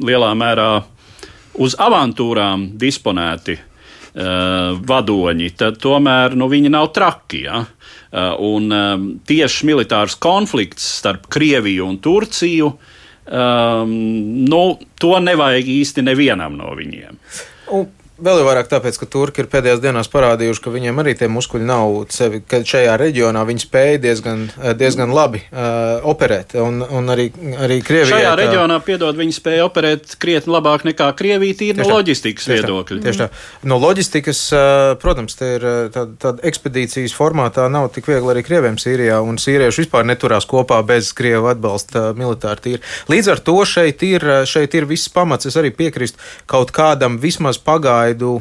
lielā 0.09 0.31
mērā 0.33 0.69
uz 1.61 1.75
avantūrām 1.77 2.65
disponēti 2.81 3.59
uh, 3.59 4.81
vadoņi, 4.89 5.51
tad 5.53 5.77
tomēr 5.83 6.33
nu, 6.41 6.49
viņi 6.49 6.73
nav 6.73 6.95
traki. 6.97 7.43
Ja? 7.45 7.61
Uh, 8.09 8.33
un 8.41 8.73
um, 8.73 9.05
tieši 9.29 9.69
militārs 9.69 10.17
konflikts 10.17 10.87
starp 11.03 11.29
Krieviju 11.29 11.91
un 11.91 11.99
Turciju, 12.01 12.71
um, 12.73 13.93
nu, 14.49 14.63
to 14.97 15.13
nevajag 15.21 15.69
īsti 15.77 16.07
nevienam 16.09 16.57
no 16.57 16.73
viņiem. 16.81 17.21
Un 17.77 17.85
Vēl 18.15 18.39
jau 18.39 18.45
vairāk 18.47 18.69
tāpēc, 18.71 18.95
ka 19.01 19.07
turki 19.11 19.43
ir 19.43 19.49
pēdējās 19.51 19.81
dienās 19.83 20.07
parādījuši, 20.13 20.61
ka 20.63 20.71
viņiem 20.71 21.01
arī 21.03 21.17
tie 21.19 21.27
muskuļi 21.35 21.65
nav 21.67 21.95
sevi, 22.15 22.39
ka 22.47 22.61
šajā 22.63 22.93
reģionā 23.01 23.41
viņi 23.49 23.63
spēja 23.65 23.97
diezgan, 24.05 24.45
eh, 24.55 24.71
diezgan 24.79 25.11
labi 25.11 25.41
uh, 25.43 25.99
operēt. 26.07 26.55
Un, 26.63 26.79
un 26.79 27.11
arī, 27.11 27.25
arī 27.59 27.81
Krievijā. 27.83 28.13
Šajā 28.13 28.29
tā... 28.31 28.37
reģionā, 28.39 28.77
piedod, 28.87 29.19
viņi 29.19 29.35
spēja 29.35 29.65
operēt 29.67 30.15
krietni 30.23 30.55
labāk 30.55 30.85
nekā 30.87 31.09
Krievija 31.19 31.57
tīri 31.59 31.81
no 31.81 31.89
loģistikas 31.91 32.47
tieši 32.47 32.63
viedokļa. 32.63 33.01
Tā, 33.01 33.07
tieši 33.09 33.23
tā. 33.25 33.29
No 33.67 33.81
loģistikas, 33.83 34.45
uh, 34.55 34.93
protams, 35.03 35.35
te 35.41 35.51
ir 35.57 35.67
tāda 35.97 36.15
tā 36.23 36.35
ekspedīcijas 36.53 37.17
formātā 37.19 37.67
nav 37.67 37.91
tik 37.99 38.13
viegli 38.13 38.31
arī 38.37 38.47
Krieviem 38.47 38.79
Sīrijā, 38.79 39.19
un 39.27 39.43
sīrieši 39.43 39.83
vispār 39.83 40.07
neturās 40.07 40.47
kopā 40.47 40.79
bez 40.87 41.11
Krievu 41.19 41.51
atbalsta 41.51 42.13
militāri 42.15 42.67
tīri. 42.69 42.85
Līdz 43.11 43.35
ar 43.35 43.43
to 43.51 43.59
šeit 43.67 44.07
ir, 44.07 44.31
šeit 44.47 44.79
ir 44.79 44.87
viss 44.87 45.11
pamats, 45.11 45.51
es 45.51 45.59
arī 45.59 45.75
piekrīstu 45.75 46.23
kaut 46.47 46.71
kādam 46.79 47.19
vismaz 47.19 47.59
pagājušajam 47.59 48.04
pagaidu 48.05 48.41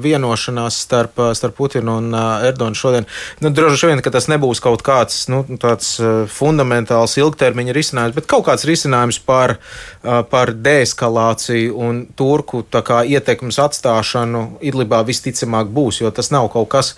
vienošanās 0.00 0.78
starp, 0.80 1.20
starp 1.34 1.54
Putinu 1.54 1.98
un 1.98 2.14
Erdoganu 2.14 2.74
šodien. 2.74 3.04
Nu, 3.40 3.50
droši 3.50 3.86
vien, 3.86 4.00
ka 4.02 4.10
tas 4.10 4.28
nebūs 4.28 4.60
kaut 4.64 4.82
kāds 4.82 5.28
nu, 5.28 5.44
tāds 5.60 5.98
fundamentāls 6.32 7.16
ilgtermiņa 7.20 7.74
risinājums, 7.76 8.14
bet 8.16 8.26
kaut 8.26 8.46
kāds 8.48 8.64
risinājums 8.64 9.20
par, 9.20 9.58
par 10.02 10.52
deeskalāciju 10.52 11.76
un 11.76 12.06
turku 12.16 12.64
kā, 12.64 13.04
ietekmes 13.04 13.58
atstāšanu 13.60 14.58
Idlibā 14.64 15.02
visticamāk 15.06 15.68
būs, 15.68 16.00
jo 16.02 16.10
tas 16.10 16.30
nav 16.32 16.48
kaut 16.52 16.70
kas, 16.72 16.94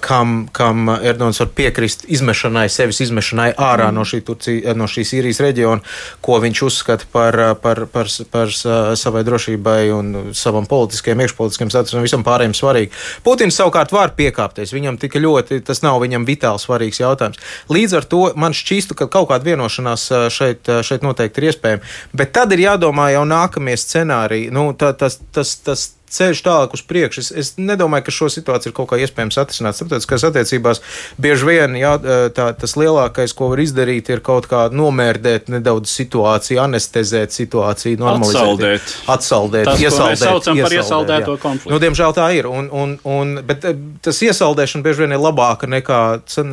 kam, 0.00 0.48
kam 0.52 0.90
Erdogans 0.96 1.40
var 1.40 1.52
piekrist 1.56 2.04
izmešanai, 2.08 2.66
sevis 2.72 3.00
izmešanai 3.06 3.52
ārā 3.54 3.92
no, 3.94 4.04
šī 4.04 4.22
Turcija, 4.26 4.74
no 4.76 4.90
šīs 4.90 5.14
Sīrijas 5.14 5.40
reģiona, 5.44 5.84
ko 6.20 6.40
viņš 6.42 6.62
uzskata 6.66 7.08
par, 7.12 7.38
par, 7.62 7.86
par, 7.92 8.10
par 8.32 8.52
savai 8.52 9.24
drošībai 9.26 9.80
un 9.94 10.14
savam 10.36 10.66
politiskajam 10.68 11.22
iekšpolitiskajam 11.22 11.35
iekšpolitiskiem 11.36 11.70
statusam 11.70 12.00
un 12.00 12.06
visam 12.06 12.24
pārējiem 12.24 12.54
svarīgi. 12.56 12.92
Putins 13.24 13.56
savukārt 13.56 13.92
var 13.92 14.14
piekāpties. 14.16 14.72
Viņam 14.74 14.98
tik 14.98 15.18
ļoti 15.20 15.60
tas 15.66 15.82
nav 15.82 16.00
viņam 16.00 16.26
vitāli 16.26 16.58
svarīgs 16.62 17.00
jautājums. 17.00 17.38
Līdz 17.68 17.96
ar 17.96 18.04
to 18.04 18.22
man 18.36 18.56
šķistu, 18.56 18.96
ka 18.96 19.08
kaut 19.08 19.28
kāda 19.30 19.44
vienošanās 19.44 20.08
šeit, 20.32 20.66
šeit 20.82 21.04
noteikti 21.04 21.42
ir 21.42 21.50
iespējama. 21.50 21.82
Bet 22.16 22.32
tad 22.32 22.52
ir 22.52 22.64
jādomā 22.66 23.10
jau 23.12 23.24
nākamie 23.28 23.76
scenāriji. 23.76 24.50
Nu, 24.54 24.72
tā, 24.78 24.92
tas, 24.96 25.20
tas, 25.32 25.56
tas, 25.64 25.90
ceļš 26.10 26.42
tālāk 26.46 26.74
uz 26.76 26.82
priekšu. 26.86 27.22
Es, 27.24 27.30
es 27.32 27.52
nedomāju, 27.58 28.06
ka 28.06 28.14
šo 28.14 28.28
situāciju 28.32 28.70
ir 28.70 28.76
kaut 28.76 28.90
kā 28.90 28.98
iespējams 29.02 29.38
atrisināt. 29.42 29.78
Starptautiskās 29.78 30.26
attiecībās 30.28 30.82
bieži 31.22 31.48
vien 31.48 31.76
jā, 31.80 31.94
tā, 32.36 32.48
tas 32.58 32.76
lielākais, 32.78 33.34
ko 33.36 33.50
var 33.52 33.62
izdarīt, 33.62 34.10
ir 34.12 34.22
kaut 34.26 34.48
kā 34.50 34.66
nomērdēt 34.72 35.50
nedaudz 35.52 35.90
situāciju, 35.92 36.60
anestezēt 36.62 37.34
situāciju, 37.36 38.00
normalizēt, 38.02 38.40
atsaldēt, 38.42 38.94
atsaldēt 39.16 39.70
tas, 39.70 39.82
iesaldēt. 39.82 40.14
Mēs 40.14 40.24
saucam 40.24 40.60
iesaldēt, 40.60 40.66
par 40.68 40.76
iesaldēto 40.78 41.36
jā. 41.36 41.42
konfliktu. 41.42 41.74
Nu, 41.74 41.80
diemžēl 41.82 42.16
tā 42.16 42.28
ir, 42.38 42.50
un, 42.50 42.70
un, 42.70 42.94
un, 43.16 43.34
bet 43.46 43.66
tas 44.06 44.22
iesaldēšana 44.28 44.86
bieži 44.86 45.04
vien 45.04 45.16
ir 45.16 45.22
labāka 45.22 45.70
nekā, 45.70 46.02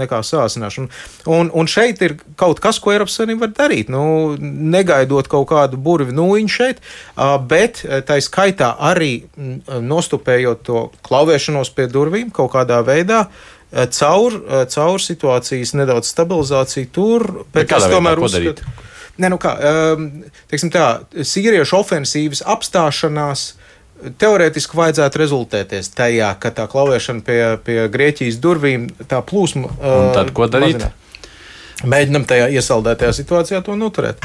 nekā 0.01 0.23
sāsināšana. 0.25 0.89
Un, 1.31 1.51
un 1.53 1.69
šeit 1.69 2.01
ir 2.05 2.17
kaut 2.39 2.61
kas, 2.63 2.81
ko 2.83 2.93
Eiropas 2.93 3.17
Savienība 3.19 3.47
var 3.47 3.55
darīt. 3.63 3.91
Nu, 3.93 4.33
negaidot 4.41 5.29
kaut 5.31 5.47
kādu 5.51 5.79
burvi 5.81 6.15
nūjiņu 6.15 6.53
šeit, 6.53 6.83
bet 7.49 7.83
tā 8.07 8.19
skaitā 8.23 8.73
arī 8.91 9.13
nostupējot 9.83 10.63
to 10.67 10.85
klauvēšanos 11.05 11.73
pie 11.75 11.87
durvīm 11.91 12.31
kaut 12.33 12.53
kādā 12.55 12.79
veidā. 12.85 13.25
Eh, 13.73 13.87
caur, 13.89 14.35
eh, 14.37 14.65
caur 14.69 15.01
situācijas 15.01 15.73
nedaudz 15.73 16.11
stabilizāciju 16.13 16.89
tur, 16.93 17.45
bet 17.53 17.71
es 17.71 17.87
tomēr 17.89 18.21
uzskatu, 18.21 18.73
Nē, 19.13 19.29
nu 19.29 19.37
kā, 19.37 19.51
ehm, 19.61 20.07
teiksim 20.49 20.71
tā, 20.73 21.05
sīriešu 21.13 21.77
ofensīvas 21.77 22.41
apstāšanās 22.49 23.43
teorētiski 24.17 24.73
vajadzētu 24.73 25.21
rezultēties 25.21 25.91
tajā, 25.93 26.31
ka 26.41 26.49
tā 26.49 26.65
klauvēšana 26.67 27.21
pie, 27.21 27.57
pie 27.63 27.77
Grieķijas 27.93 28.39
durvīm, 28.41 28.89
tā 29.05 29.21
plūsma. 29.21 29.69
Un 29.69 30.09
tad 30.17 30.33
ko 30.33 30.49
darīt? 30.49 30.81
Mazināt. 30.81 31.02
Mēģinam 31.83 32.23
tajā 32.27 32.47
iesaldētajā 32.55 33.15
situācijā 33.17 33.59
to 33.65 33.75
noturēt. 33.79 34.23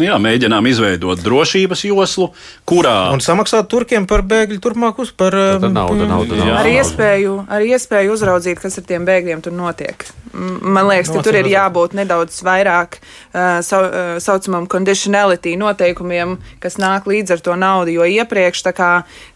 Nu 0.00 0.06
jā, 0.06 0.16
mēģinām 0.22 0.64
izveidot 0.70 1.20
drošības 1.20 1.84
joslu, 1.84 2.30
kurā. 2.68 3.10
Un 3.12 3.20
samaksāt 3.24 3.68
turkiem 3.70 4.06
par 4.08 4.22
bēgļu 4.26 4.60
turpmāk 4.62 5.02
uz 5.02 5.10
par 5.12 5.34
naudu, 5.34 6.06
naudu, 6.06 6.38
naudu. 6.38 6.40
Ar, 6.56 6.68
iespēju, 6.70 7.34
ar 7.50 7.66
iespēju 7.66 8.14
uzraudzīt, 8.14 8.62
kas 8.62 8.80
ar 8.80 8.86
tiem 8.88 9.04
bēgļiem 9.08 9.44
tur 9.44 9.56
notiek. 9.56 10.06
Man 10.32 10.86
liekas, 10.86 11.10
ka 11.10 11.24
tur 11.26 11.34
ir 11.40 11.48
jābūt 11.50 11.96
nedaudz 11.98 12.36
vairāk 12.46 13.00
uh, 13.00 13.58
sau, 13.66 13.80
uh, 13.82 14.12
saucamam 14.22 14.68
conditionality 14.70 15.56
noteikumiem, 15.58 16.36
kas 16.62 16.78
nāk 16.78 17.08
līdz 17.10 17.34
ar 17.34 17.42
to 17.48 17.56
naudu, 17.58 17.96
jo 17.96 18.06
iepriekš 18.06 18.62
tā, 18.68 18.72
kā, 18.76 18.90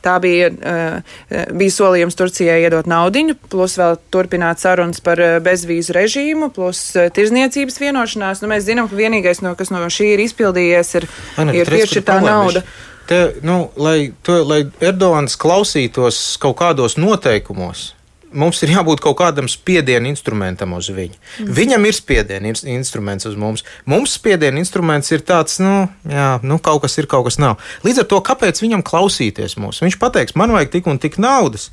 tā 0.05 0.15
bija, 0.23 0.53
uh, 0.55 1.17
bija 1.51 1.75
solījums 1.75 2.15
Turcijai 2.19 2.61
iedot 2.63 2.87
naudiņu, 2.91 3.37
plus 3.51 3.75
vēl 3.81 3.99
turpināt 4.15 4.63
sarunas 4.63 5.03
par 5.05 5.19
bezvīzu 5.45 5.97
režīmu, 5.99 6.53
plus 6.55 6.87
tirzniecību 6.95 7.64
tirzniecības 7.65 7.81
vienošanās, 7.81 8.43
nu, 8.43 8.49
mēs 8.49 8.67
zinām, 8.67 8.89
ka 8.89 8.97
vienīgais, 8.97 9.43
no, 9.43 9.55
kas 9.57 9.71
no 9.71 9.81
šī 9.89 10.15
ir 10.15 10.21
izpildījies, 10.25 10.95
ir, 11.01 11.09
Ana, 11.37 11.55
ir 11.55 11.67
piešķirtā 11.67 12.21
nauda. 12.23 12.63
Te, 13.07 13.35
nu, 13.43 13.71
lai, 13.77 14.13
to, 14.23 14.43
lai 14.45 14.65
Erdogans 14.81 15.37
klausītos 15.37 16.39
kaut 16.41 16.57
kādos 16.57 16.97
noteikumos, 16.97 17.95
mums 18.33 18.63
ir 18.65 18.73
jābūt 18.73 19.03
kaut 19.05 19.19
kādam 19.19 19.49
spiediena 19.49 20.09
instrumentam 20.09 20.73
uz 20.75 20.89
viņu. 20.89 21.15
Mm. 21.45 21.51
Viņam 21.55 21.85
ir 21.85 21.95
spiediena 21.95 22.55
instruments 22.73 23.29
uz 23.29 23.37
mums. 23.37 23.65
Mums 23.85 24.17
spiediena 24.17 24.59
instruments 24.59 25.13
ir 25.13 25.21
tāds, 25.21 25.61
nu, 25.61 25.85
jā, 26.09 26.39
nu, 26.43 26.59
kaut 26.59 26.83
kas 26.87 26.97
ir, 26.99 27.07
kaut 27.07 27.29
kas 27.29 27.39
nav. 27.39 27.61
Līdz 27.85 28.05
ar 28.05 28.09
to, 28.09 28.23
kāpēc 28.25 28.65
viņam 28.65 28.83
klausīties 28.87 29.59
mūs? 29.61 29.85
Viņš 29.85 30.01
pateiks, 30.01 30.37
man 30.41 30.57
vajag 30.57 30.73
tik 30.79 30.89
un 30.91 30.99
tik 31.03 31.21
naudas. 31.21 31.71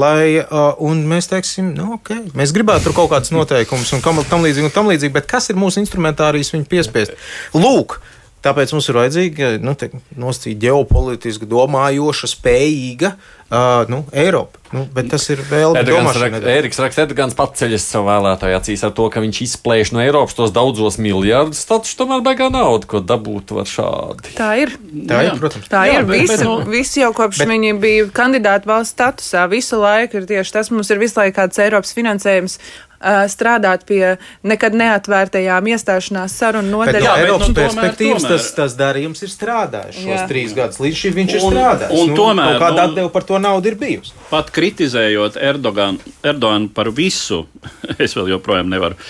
Lai, 0.00 0.38
uh, 0.40 0.70
un 0.86 1.02
mēs 1.10 1.28
teiksim, 1.30 1.72
nu, 1.76 1.96
okay, 1.98 2.22
mēs 2.38 2.54
gribētu 2.56 2.88
tur 2.88 2.96
kaut 2.96 3.10
kādas 3.12 3.32
noteikumus 3.34 3.90
un 3.96 4.04
tam 4.04 4.46
līdzīgi, 4.46 4.68
un 4.70 4.74
tam 4.74 4.88
līdzīgi, 4.88 5.12
bet 5.16 5.28
kas 5.28 5.50
ir 5.50 5.58
mūsu 5.60 5.82
instrumentārijas 5.82 6.54
viņu 6.54 6.68
piespiest? 6.70 7.16
Lūk, 7.56 7.98
Tāpēc 8.40 8.72
mums 8.72 8.88
ir 8.88 8.96
vajadzīga 8.96 9.50
nu, 9.60 9.74
nosacīta 10.20 10.64
ģeopolitiski 10.64 11.48
domājoša, 11.50 12.30
spējīga 12.32 13.10
uh, 13.12 13.84
nu, 13.92 14.04
Eiropa. 14.16 14.56
Nu, 14.72 14.86
bet 14.94 15.10
tas 15.10 15.26
ir 15.32 15.42
vēl 15.44 15.74
domāšana. 15.84 16.40
Eriks 16.48 16.78
raksta, 16.80 17.04
Erdogans 17.04 17.36
paceļas 17.36 17.84
savu 17.90 18.06
vēlētāju 18.08 18.56
acīs 18.56 18.84
ar 18.86 18.94
to, 18.96 19.08
ka 19.12 19.20
viņš 19.20 19.42
izplēš 19.44 19.92
no 19.92 20.00
Eiropas 20.00 20.38
tos 20.38 20.54
daudzos 20.56 20.96
miljardus. 21.02 21.64
Taču 21.68 21.98
tomēr 21.98 22.22
baigā 22.24 22.48
nauda, 22.54 22.88
ko 22.88 23.02
dabūt 23.04 23.52
var 23.58 23.68
šādi. 23.68 24.32
Tā 24.38 24.52
ir. 24.62 24.76
Tā 25.10 25.24
ir, 25.26 25.34
protams. 25.42 25.68
Tā 25.68 25.84
jā, 25.90 25.98
ir. 26.00 26.08
Bet, 26.08 26.22
visi, 26.22 26.36
bet, 26.36 26.46
nu, 26.46 26.56
visi 26.70 27.02
jau 27.02 27.10
kopš 27.16 27.42
bet, 27.42 27.50
viņi 27.50 27.74
bija 27.82 28.06
kandidāti 28.14 28.70
valsts 28.70 28.96
statusā, 28.96 29.48
visu 29.52 29.82
laiku 29.82 30.22
ir 30.22 30.30
tieši 30.30 30.56
tas. 30.56 30.72
Mums 30.72 30.94
ir 30.94 31.02
visu 31.02 31.20
laiku 31.20 31.42
kāds 31.42 31.60
Eiropas 31.60 31.92
finansējums 31.98 32.60
strādāt 33.00 33.86
pie 33.88 34.16
nekad 34.44 34.76
neatvērtajām 34.76 35.68
iestāšanās 35.72 36.34
sarunu 36.36 36.68
nodaļām. 36.74 37.06
No 37.06 37.24
Eiropas 37.24 37.48
nu, 37.48 37.56
perspektīvas 37.56 38.26
tomēr, 38.26 38.36
tas, 38.36 38.50
tas 38.56 38.76
darījums 38.76 39.24
ir 39.24 39.32
strādājis 39.32 40.00
šos 40.02 40.12
jā. 40.12 40.26
trīs 40.28 40.54
gadus. 40.56 40.80
Līdz 40.84 41.00
šim 41.00 41.16
viņš 41.16 41.36
ir 41.38 41.44
strādājis. 41.46 41.94
Un, 41.96 42.02
un 42.02 42.12
nu, 42.12 42.18
tomēr 42.18 42.60
kāda 42.60 42.86
atdeva 42.90 43.12
par 43.14 43.26
to 43.28 43.40
naudu 43.40 43.72
ir 43.72 43.78
bijusi. 43.80 44.12
Pat 44.30 44.52
kritizējot 44.54 45.40
Erdoganu 45.40 46.14
Erdogan 46.26 46.68
par 46.76 46.92
visu, 46.94 47.46
es 48.04 48.14
vēl 48.16 48.34
joprojām 48.34 48.68
nevaru. 48.70 49.00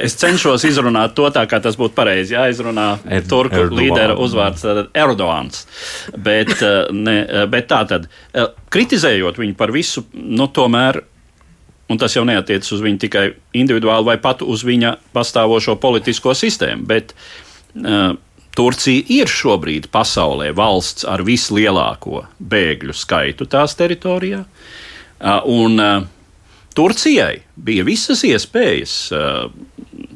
Es 0.00 0.18
cenšos 0.18 0.66
izrunāt 0.66 1.14
to 1.16 1.30
tā, 1.34 1.46
kā 1.46 1.62
tas 1.62 1.78
būtu 1.78 1.94
pareizi. 1.96 2.34
Jāizrunā 2.34 2.88
er, 3.06 3.26
turku 3.30 3.62
Erdogan. 3.62 3.82
līdera 3.82 4.18
uzvārds 4.18 4.66
Erdogans. 4.90 5.66
Bet, 6.16 6.56
ne, 6.90 7.18
bet 7.50 7.70
tā 7.70 7.84
tad, 7.88 8.10
kritizējot 8.74 9.38
viņu 9.38 9.54
par 9.58 9.70
visu, 9.74 10.08
nu 10.12 10.50
tomēr 10.50 11.04
un 11.88 12.00
tas 12.00 12.16
jau 12.16 12.24
neatiecas 12.26 12.72
uz 12.74 12.82
viņu 12.82 13.02
tikai 13.06 13.26
individuāli 13.56 14.08
vai 14.10 14.16
pat 14.22 14.42
uz 14.42 14.64
viņa 14.66 14.96
pastāvošo 15.14 15.76
politisko 15.82 16.34
sistēmu. 16.34 16.86
Bet 16.88 17.14
uh, 17.14 18.16
Turcija 18.56 19.04
ir 19.12 19.30
šobrīd 19.30 19.90
pasaulē 19.92 20.50
valsts 20.56 21.06
ar 21.08 21.22
vislielāko 21.26 22.24
bēgļu 22.40 22.96
skaitu 22.96 23.48
tās 23.52 23.76
teritorijā. 23.78 24.42
Uh, 24.46 25.40
un, 25.44 25.80
uh, 25.80 26.06
Turcijai 26.76 27.40
bija 27.56 27.86
visas 27.86 28.24
iespējas 28.26 28.96
uh, 29.14 29.46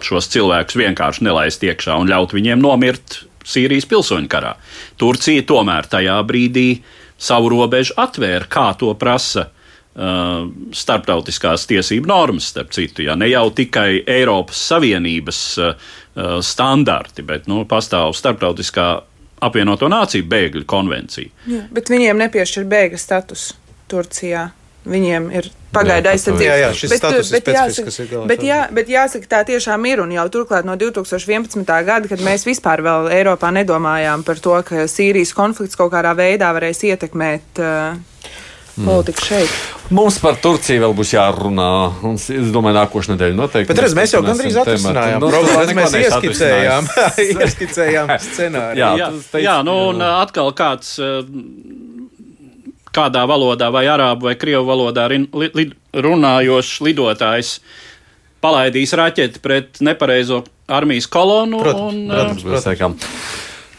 šos 0.04 0.28
cilvēkus 0.32 0.76
vienkārši 0.80 1.24
nelaist 1.24 1.62
iekšā 1.64 1.96
un 2.00 2.10
ļaut 2.10 2.34
viņiem 2.36 2.60
nomirt 2.60 3.22
Sīrijas 3.50 3.86
pilsoņu 3.88 4.28
karā. 4.30 4.54
Turcija 5.00 5.44
tomēr 5.48 5.88
tajā 5.90 6.18
brīdī 6.28 6.82
savu 7.20 7.50
robežu 7.52 7.96
atvēra, 8.00 8.48
kā 8.48 8.70
to 8.78 8.92
prasa 9.00 9.48
starptautiskās 9.90 11.66
tiesību 11.66 12.08
normas, 12.08 12.46
starp 12.52 12.70
citu, 12.72 13.02
ja 13.02 13.16
ne 13.18 13.26
jau 13.28 13.48
tikai 13.50 14.04
Eiropas 14.06 14.60
Savienības 14.70 15.40
uh, 15.58 15.72
uh, 16.14 16.38
standarti, 16.40 17.24
bet 17.26 17.48
nu, 17.50 17.64
pastāv 17.68 18.14
starptautiskā 18.16 18.90
apvienoto 19.40 19.88
nāciju 19.90 20.28
bēgļu 20.30 20.64
konvencija. 20.68 21.32
Jā, 21.48 21.66
bet 21.72 21.90
viņiem 21.92 22.18
nepiešķir 22.26 22.66
bēgļu 22.70 23.00
status 23.00 23.50
Turcijā. 23.90 24.50
Viņiem 24.80 25.26
ir 25.36 25.50
pagaidu 25.74 26.08
aizsardzība. 26.08 26.44
Jā, 26.46 26.54
jā, 26.56 26.68
šis 26.72 26.92
bet, 26.94 27.00
status 27.02 27.30
bet, 27.34 27.48
ir 27.50 27.56
ir 28.00 28.06
galvā, 28.08 28.28
bet, 28.30 28.44
jā, 28.48 28.60
bet 28.72 28.88
jāsaka, 28.88 29.28
tā 29.28 29.40
tiešām 29.50 29.84
ir. 29.90 30.00
Un 30.00 30.14
jau 30.14 30.24
turklāt 30.32 30.64
no 30.64 30.72
2011. 30.80 31.66
gada, 31.84 32.08
kad 32.08 32.22
mēs 32.24 32.46
vispār 32.48 32.80
vēl 32.86 33.10
Eiropā 33.12 33.50
nedomājām 33.52 34.24
par 34.24 34.40
to, 34.40 34.54
ka 34.64 34.86
Sīrijas 34.88 35.34
konflikts 35.36 35.76
kaut 35.76 35.92
kādā 35.92 36.14
veidā 36.16 36.48
varēs 36.56 36.80
ietekmēt 36.88 37.60
uh, 37.60 38.00
politiku 38.78 39.24
šeit. 39.24 39.56
Mums 39.90 40.20
par 40.22 40.36
Turciju 40.42 40.84
vēl 40.84 40.94
būs 40.98 41.14
jārunā. 41.16 41.70
Mums, 42.04 42.28
es 42.30 42.52
domāju, 42.54 42.76
nākošais 42.78 43.12
nedēļa 43.14 43.38
noteikti. 43.38 43.70
Bet 43.72 43.82
redz, 43.84 43.96
mēs 43.98 44.14
jau 44.14 44.22
gandrīz 44.26 44.58
atrisinājām 44.62 45.24
nu, 45.24 45.30
problēmu. 45.32 45.76
Mēs 45.80 45.96
ieskicējām, 45.98 46.88
ieskicējām 47.44 48.14
scenāriju. 48.26 48.84
Jā, 48.84 48.90
jā, 49.00 49.10
teici, 49.18 49.44
jā, 49.48 49.58
nu 49.66 49.76
un 49.90 50.06
atkal 50.06 50.54
kāds. 50.56 50.96
Kādā 52.90 53.20
valodā, 53.30 53.68
vai 53.70 53.84
arābu 53.86 54.26
vai 54.26 54.32
krievu 54.34 54.64
valodā 54.66 55.04
runājošs 55.06 56.80
lidotājs 56.82 57.52
palaidīs 58.42 58.96
raķeti 58.98 59.42
pret 59.44 59.78
nepareizo 59.84 60.42
armijas 60.70 61.06
kolonu. 61.10 61.60
Protams, 61.62 61.86
un, 61.86 62.10
protams, 62.10 62.42
protams. 62.48 63.06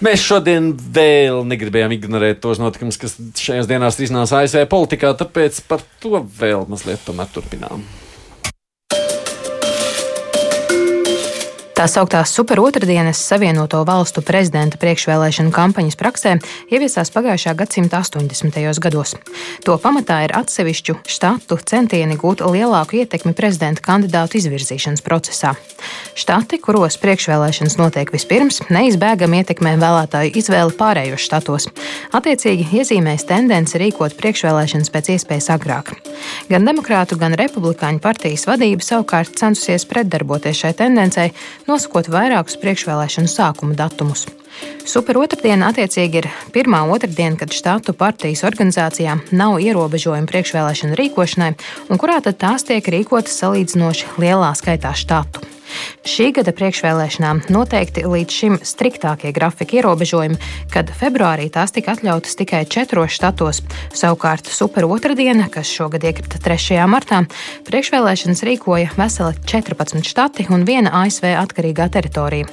Mēs 0.01 0.23
šodien 0.25 0.71
vēl 0.95 1.43
negribējām 1.45 1.93
ignorēt 1.93 2.39
tos 2.41 2.57
notikumus, 2.57 2.97
kas 2.97 3.19
šajās 3.37 3.69
dienās 3.69 3.99
iznāca 4.01 4.39
ASV 4.41 4.65
politikā, 4.71 5.13
tāpēc 5.19 5.61
par 5.69 5.83
to 6.01 6.23
vēl 6.39 6.65
mazliet 6.71 7.03
tomēr 7.05 7.29
turpinām. 7.29 7.85
Tā 11.81 11.87
sauktās 11.89 12.29
superotrdienas 12.37 13.17
Savienoto 13.25 13.79
valstu 13.89 14.21
prezidenta 14.21 14.77
priekšvēlēšanu 14.77 15.49
kampaņas 15.55 15.97
praksē 15.97 16.35
ieviesās 16.69 17.09
pagājušā 17.09 17.55
gadsimta 17.57 18.03
80. 18.05 18.59
gados. 18.85 19.15
To 19.65 19.79
pamatā 19.81 20.19
ir 20.27 20.35
atsevišķu 20.37 20.99
štatu 21.09 21.57
centieni 21.65 22.19
gūt 22.21 22.45
lielāku 22.45 22.99
ietekmi 23.01 23.33
prezidenta 23.33 23.81
kandidātu 23.81 24.37
izvirzīšanas 24.37 25.01
procesā. 25.01 25.55
Štati, 26.13 26.59
kuros 26.61 26.99
priekšvēlēšanas 27.01 27.79
notiek 27.79 28.13
vispirms, 28.13 28.59
neizbēgami 28.69 29.41
ietekmē 29.41 29.73
vēlētāju 29.81 30.35
izvēli 30.37 30.77
pārējos 30.77 31.25
štatos. 31.25 31.65
Attiecīgi 32.13 32.67
iezīmēs 32.77 33.25
tendence 33.25 33.81
rīkot 33.81 34.13
priekšvēlēšanas 34.21 34.93
pēc 34.93 35.13
iespējas 35.15 35.49
agrāk. 35.55 35.95
Gan 36.51 36.67
demokrātu, 36.67 37.17
gan 37.17 37.33
republikāņu 37.39 38.03
partijas 38.03 38.45
vadība 38.45 38.85
savukārt 38.85 39.33
censusies 39.39 39.87
pretdarboties 39.89 40.61
šai 40.61 40.75
tendencei 40.83 41.31
nosakot 41.71 42.11
vairākus 42.11 42.59
priekšvēlēšanu 42.61 43.31
sākuma 43.31 43.77
datumus. 43.79 44.27
Super 44.85 45.17
otrdiena 45.21 45.69
attiecīgi 45.71 46.21
ir 46.21 46.27
pirmā 46.53 46.81
otrdiena, 46.91 47.37
kad 47.39 47.55
štātu 47.55 47.95
partijas 47.97 48.43
organizācijām 48.47 49.23
nav 49.31 49.61
ierobežojumu 49.63 50.29
priekšvēlēšanu 50.31 50.99
rīkošanai, 50.99 51.53
un 51.89 52.01
kurā 52.01 52.19
tad 52.25 52.41
tās 52.41 52.67
tiek 52.67 52.91
rīkotas 52.97 53.39
salīdzinoši 53.43 54.19
lielā 54.21 54.51
skaitā 54.59 54.93
štātu. 54.97 55.50
Šī 56.07 56.31
gada 56.35 56.53
priekšvēlēšanām 56.55 57.43
noteikti 57.53 58.03
līdz 58.09 58.37
šim 58.37 58.57
striktākie 58.65 59.33
grafika 59.35 59.77
ierobežojumi, 59.79 60.39
kad 60.73 60.89
februārī 60.97 61.49
tās 61.53 61.73
tika 61.75 61.95
atļautas 61.95 62.37
tikai 62.39 62.63
četros 62.65 63.13
štatos. 63.17 63.61
Savukārt 63.93 64.49
super 64.49 64.87
otrdiena, 64.89 65.47
kas 65.51 65.69
šogad 65.69 66.03
iekrita 66.07 66.41
3. 66.41 66.79
martā, 66.89 67.23
priekšvēlēšanas 67.69 68.43
rīkoja 68.47 68.95
veseli 68.97 69.37
14 69.45 70.09
štati 70.11 70.47
un 70.49 70.65
viena 70.65 70.93
ASV 71.03 71.29
atkarīgā 71.37 71.91
teritorija. 71.93 72.49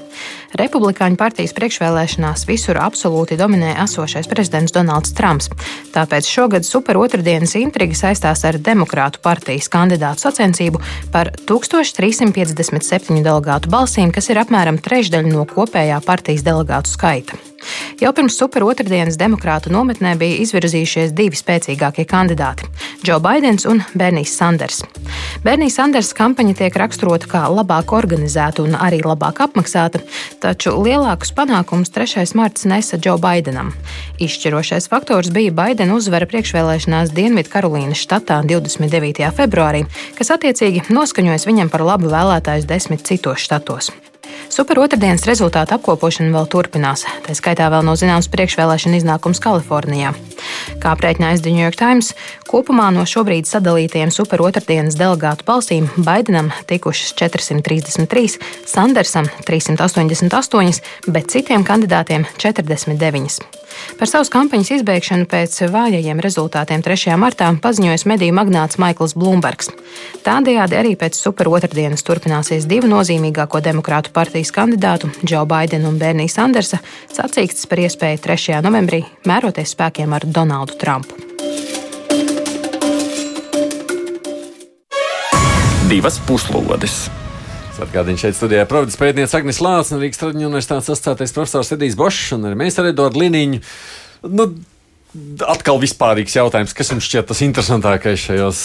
Republikāņu 0.59 1.19
partijas 1.21 1.53
priekšvēlēšanās 1.57 2.47
visur 2.49 2.79
absolūti 2.81 3.37
dominē 3.39 3.75
esošais 3.85 4.29
prezidents 4.31 4.73
Donalds 4.75 5.13
Trumps. 5.17 5.51
Tāpēc 5.95 6.29
šogad 6.29 6.67
super 6.67 6.99
otrdienas 7.01 7.55
intriga 7.61 7.97
saistās 7.99 8.45
ar 8.49 8.57
Demokrātu 8.57 9.21
partijas 9.25 9.69
kandidātu 9.73 10.25
sacensību 10.25 10.81
par 11.13 11.31
1357 11.49 13.08
septiņu 13.09 13.25
delegātu 13.25 13.71
balsīm, 13.73 14.13
kas 14.13 14.29
ir 14.29 14.41
apmēram 14.43 14.77
trešdaļa 14.85 15.33
no 15.33 15.47
kopējā 15.49 16.03
partijas 16.05 16.45
delegātu 16.45 16.93
skaita. 16.93 17.48
Jau 17.99 18.13
pirms 18.15 18.37
super 18.39 18.63
otrdienas 18.63 19.17
demokrātu 19.19 19.73
nometnē 19.75 20.13
bija 20.19 20.39
izvirzījušies 20.45 21.15
divi 21.19 21.39
spēcīgākie 21.39 22.05
kandidāti- 22.07 22.69
Džo 23.05 23.19
Baidens 23.21 23.67
un 23.67 23.83
Bernijs 23.95 24.37
Sanders. 24.37 24.83
Bernijs 25.43 25.75
Sanders 25.75 26.13
kampaņa 26.15 26.55
tiek 26.57 26.77
raksturota 26.79 27.27
kā 27.27 27.43
labāk 27.51 27.93
organizēta 27.95 28.63
un 28.63 28.75
arī 28.79 29.01
labāk 29.03 29.43
apmaksāta, 29.47 30.01
taču 30.41 30.71
lielākus 30.79 31.33
panākumus 31.35 31.91
3. 31.91 32.35
marts 32.35 32.65
nesa 32.65 32.99
Džo 32.99 33.19
Baidenam. 33.19 33.73
Izšķirošais 34.19 34.89
faktors 34.89 35.31
bija 35.31 35.53
Baidena 35.53 35.95
uzvara 35.95 36.27
priekšvēlēšanās 36.27 37.15
Dienvidu 37.15 37.51
Karolīnas 37.51 37.99
štatā 38.07 38.43
29. 38.47 39.33
februārī, 39.33 39.87
kas 40.19 40.31
attiecīgi 40.31 40.87
noskaņojas 40.91 41.47
viņam 41.47 41.71
par 41.71 41.81
labu 41.83 42.11
vēlētājus 42.11 42.67
desmit 42.67 43.03
citos 43.03 43.43
štatos. 43.43 43.91
Super 44.49 44.81
otrdienas 44.83 45.27
rezultātu 45.29 45.77
apkopošana 45.77 46.33
vēl 46.35 46.49
turpinās. 46.51 47.05
Tā 47.27 47.37
skaitā 47.37 47.69
vēl 47.73 47.85
nav 47.87 47.99
zināms 48.01 48.31
priekšvēlēšana 48.33 48.99
iznākums 48.99 49.43
Kalifornijā. 49.45 50.15
Kā 50.83 50.95
aprēķinājas 50.95 51.45
The 51.45 51.53
New 51.53 51.63
York 51.63 51.79
Times, 51.79 52.15
kopumā 52.49 52.89
no 52.95 53.05
šobrīd 53.09 53.49
sadalītajiem 53.49 54.13
super 54.15 54.43
otrdienas 54.47 54.97
delegātu 54.99 55.47
balsīm 55.49 55.91
Baidenam 55.97 56.51
tikušas 56.71 57.13
433, 57.21 58.41
Sandersam 58.69 59.29
388, 59.47 60.83
bet 61.13 61.31
citiem 61.35 61.67
kandidātiem 61.69 62.27
49. 62.41 63.59
Par 63.99 64.11
savas 64.11 64.31
kampaņas 64.33 64.71
izbeigšanu 64.79 65.27
pēc 65.31 65.57
vājajiem 65.73 66.23
rezultātiem 66.25 66.83
3. 66.85 67.17
martā 67.21 67.51
paziņojas 67.63 68.07
mediju 68.11 68.37
magnāts 68.37 68.79
Maikls 68.81 69.17
Blūmbergs. 69.19 69.73
Tādējādi 70.27 70.79
arī 70.79 70.95
pēc 71.01 71.19
super 71.19 71.51
otrdienas 71.51 72.05
turpināsies 72.07 72.69
divu 72.71 72.91
nozīmīgāko 72.93 73.63
demokrātu 73.65 74.15
partijas 74.15 74.53
kandidātu, 74.55 75.11
Džo 75.25 75.45
Baidenu 75.51 75.91
un 75.93 75.99
Berniju 76.01 76.33
Sandersa, 76.33 76.81
sacīkstas 77.13 77.67
par 77.71 77.85
iespēju 77.85 78.25
3. 78.29 78.61
novembrī 78.65 79.05
mēroties 79.29 79.75
spēkiem 79.77 80.15
ar 80.15 80.27
Donaldu 80.27 80.79
Trumpu. 80.81 81.25
Divas 85.89 86.19
puslodes! 86.29 87.09
Atgādījums 87.85 88.25
šeit 88.25 88.37
studijā 88.39 88.65
Providus 88.69 88.99
pētniece 88.99 89.37
Agnēs 89.39 89.61
Lācis 89.63 89.95
un 89.95 90.03
Rīgas 90.03 90.19
Traģiņu 90.19 90.49
universitātes 90.49 90.91
asociētais 90.91 91.35
profesors 91.37 91.71
Edijs 91.77 91.97
Bošs 91.99 92.35
un 92.35 92.49
arī 92.49 92.59
mēs 92.59 92.79
ar 92.81 92.91
Eduardu 92.91 93.23
Liniņu. 93.23 93.61
Nu, 94.35 94.49
Atkal 95.49 95.79
vispārīgs 95.81 96.35
jautājums, 96.37 96.75
kas 96.77 96.91
jums 96.93 97.07
šķiet 97.09 97.31
tas 97.31 97.39
interesantākais 97.47 98.21
šajos 98.27 98.59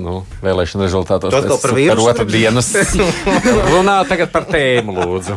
nu, 0.00 0.22
vēlēšanu 0.40 0.86
rezultātos? 0.86 1.34
Atkal 1.36 1.60
par 1.60 1.74
vīrusu? 1.76 2.06
Par 2.06 2.14
otru 2.14 2.30
dienas. 2.30 2.70
Runā 3.74 3.98
tagad 4.08 4.32
par 4.32 4.46
tēmu, 4.48 4.94
lūdzu. 4.96 5.36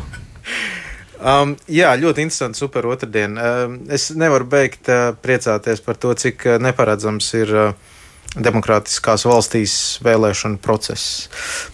Um, 1.20 1.58
jā, 1.72 1.92
ļoti 2.00 2.24
interesanti. 2.24 2.62
Super 2.64 2.88
otrdiena. 2.92 3.50
Um, 3.66 3.76
es 3.92 4.10
nevaru 4.16 4.48
beigt 4.56 4.88
uh, 4.92 5.12
priecāties 5.20 5.84
par 5.84 6.00
to, 6.00 6.16
cik 6.20 6.48
uh, 6.48 6.62
neparedzams 6.64 7.34
ir. 7.42 7.54
Uh, 7.66 7.92
demokrātiskās 8.34 9.26
valstīs 9.30 9.76
vēlēšanu 10.06 10.58
process. 10.64 11.28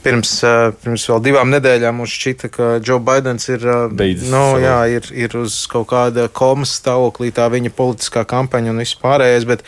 Pirms, 0.03 0.33
eh, 0.43 0.71
pirms 0.83 1.07
vēl 1.11 1.23
divām 1.23 1.53
nedēļām 1.53 2.01
mums 2.01 2.11
šķita, 2.11 2.51
ka 2.51 2.69
Joe 2.83 2.99
Bidenis 2.99 3.47
ir, 3.49 3.63
eh, 3.63 3.87
Beidzis 3.87 4.29
no, 4.29 4.55
savu. 4.55 4.63
jā, 4.65 4.79
ir, 4.97 5.09
ir 5.11 5.37
uz 5.39 5.65
kaut 5.67 5.87
kāda 5.87 6.27
komas 6.27 6.75
stāvoklī, 6.81 7.31
tā 7.31 7.47
viņa 7.49 7.71
politiskā 7.71 8.25
kampaņa 8.25 8.69
un 8.71 8.83
viss 8.83 8.99
pārējais, 8.99 9.47
bet 9.47 9.63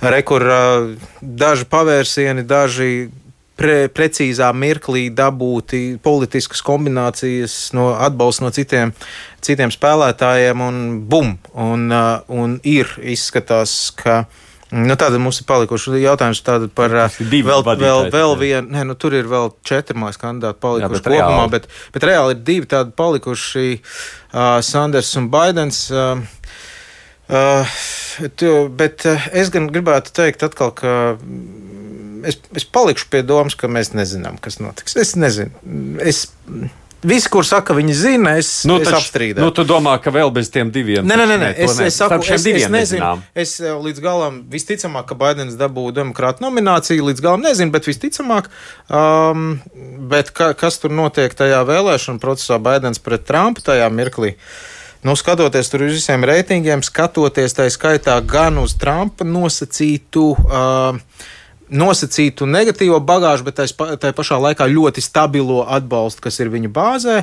rekur 0.00 0.42
eh, 0.42 0.96
daži 1.22 1.64
pavērsieni, 1.64 2.46
daži 2.46 3.10
pre, 3.56 3.88
precīzā 3.88 4.50
mirklī 4.52 5.10
dabūti 5.14 5.98
politiskas 6.02 6.62
kombinācijas, 6.62 7.72
no 7.72 7.92
atbalsta 7.94 8.44
no 8.44 8.50
citiem, 8.50 8.92
citiem 9.40 9.70
spēlētājiem, 9.70 10.60
un 10.60 11.02
bum! 11.06 11.38
Un, 11.54 11.92
un 12.28 12.58
ir 12.64 12.88
izskatās, 12.98 13.92
ka 13.94 14.24
Nu, 14.72 14.96
tāda 14.96 15.18
mums 15.20 15.42
ir 15.42 15.46
palikuši 15.48 15.98
jautājums 16.00 16.40
par 16.72 16.94
divi 17.20 17.44
vēl, 17.44 17.64
vēl, 17.76 18.06
vēl 18.12 18.36
vienu. 18.40 18.72
Nē, 18.72 18.86
nu, 18.88 18.96
tur 18.96 19.12
ir 19.18 19.28
vēl 19.28 19.50
četri 19.68 19.98
mājas 20.00 20.20
kandidāti 20.20 20.62
palikuši 20.64 20.88
Jā, 20.88 20.92
bet 20.94 21.08
kopumā, 21.10 21.42
reāli. 21.42 21.52
bet, 21.52 21.68
bet 21.92 22.06
reāli 22.08 22.36
ir 22.36 22.44
divi 22.46 22.70
tādi 22.72 22.94
palikuši 22.96 23.66
uh, 23.76 24.60
Sanders 24.64 25.12
un 25.20 25.28
Baidens. 25.32 25.84
Uh, 25.92 26.24
Uh, 27.32 27.64
tu, 28.36 28.48
bet 28.76 29.06
es 29.32 29.48
gan 29.54 29.70
gribētu 29.72 30.12
teikt, 30.12 30.42
atkal, 30.44 30.72
ka 30.76 30.90
mm, 31.14 32.26
es, 32.28 32.36
es 32.58 32.66
palikšu 32.68 33.06
pie 33.08 33.22
domas, 33.24 33.54
ka 33.56 33.70
mēs 33.72 33.94
nezinām, 33.96 34.36
kas 34.42 34.58
notiks. 34.60 34.98
Es 35.00 35.14
nezinu. 35.16 35.54
Es, 36.02 36.26
Visi, 37.02 37.26
kur 37.32 37.42
saka, 37.42 37.74
viņi 37.74 37.94
zina, 37.98 38.36
es, 38.38 38.48
Nu, 38.68 38.76
es 38.78 38.86
taču, 38.86 39.00
apstrīdu. 39.00 39.42
nu, 39.42 39.50
tu 39.50 39.64
domā, 39.66 39.96
ka 40.02 40.12
vēl 40.14 40.30
bez 40.34 40.52
tiem 40.54 40.70
diviem? 40.70 41.02
Nē, 41.02 41.16
nē, 41.18 41.24
nē, 41.26 41.38
nē. 41.40 41.48
Es, 41.66 41.74
es 41.82 41.96
saku, 41.98 42.20
es, 42.22 42.30
es 42.36 42.44
nezinu. 42.46 42.70
nezinām. 42.76 43.24
Es 43.34 43.56
eh, 43.58 43.72
līdz 43.74 44.02
galam 44.04 44.36
visticamāk, 44.52 45.08
ka 45.10 45.16
Baidens 45.18 45.56
dabūja 45.58 45.96
demokrātu 45.98 46.44
nomināciju, 46.46 47.08
līdz 47.10 47.24
galam 47.24 47.42
nezinu, 47.42 47.74
bet 47.74 47.90
visticamāk, 47.90 48.52
um, 48.86 49.56
bet 50.12 50.30
ka, 50.30 50.52
kas 50.54 50.78
tur 50.78 50.94
notiek 50.94 51.34
tajā 51.34 51.64
vēlēšanu 51.66 52.22
procesā, 52.22 52.60
Baidens 52.62 53.02
pret 53.02 53.26
Trumpu 53.26 53.66
tajā 53.66 53.90
mirklī. 53.90 54.36
Nu, 55.02 55.16
skatoties 55.18 55.72
tur 55.72 55.82
uz 55.88 55.96
visiem 55.98 56.22
reitingiem, 56.22 56.86
skatoties 56.86 57.58
tā 57.58 57.66
skaitā 57.74 58.20
gan 58.22 58.62
uz 58.62 58.78
Trumpa 58.78 59.26
nosacītu. 59.26 60.28
Uh, 60.46 61.00
nosacītu 61.72 62.46
negatīvo 62.48 63.00
bagāžu, 63.04 63.46
bet 63.48 63.58
tajā 63.58 64.12
pašā 64.16 64.38
laikā 64.42 64.68
ļoti 64.70 65.04
stabilo 65.04 65.62
atbalstu, 65.64 66.26
kas 66.28 66.40
ir 66.42 66.52
viņa 66.52 66.70
bāzē. 66.72 67.16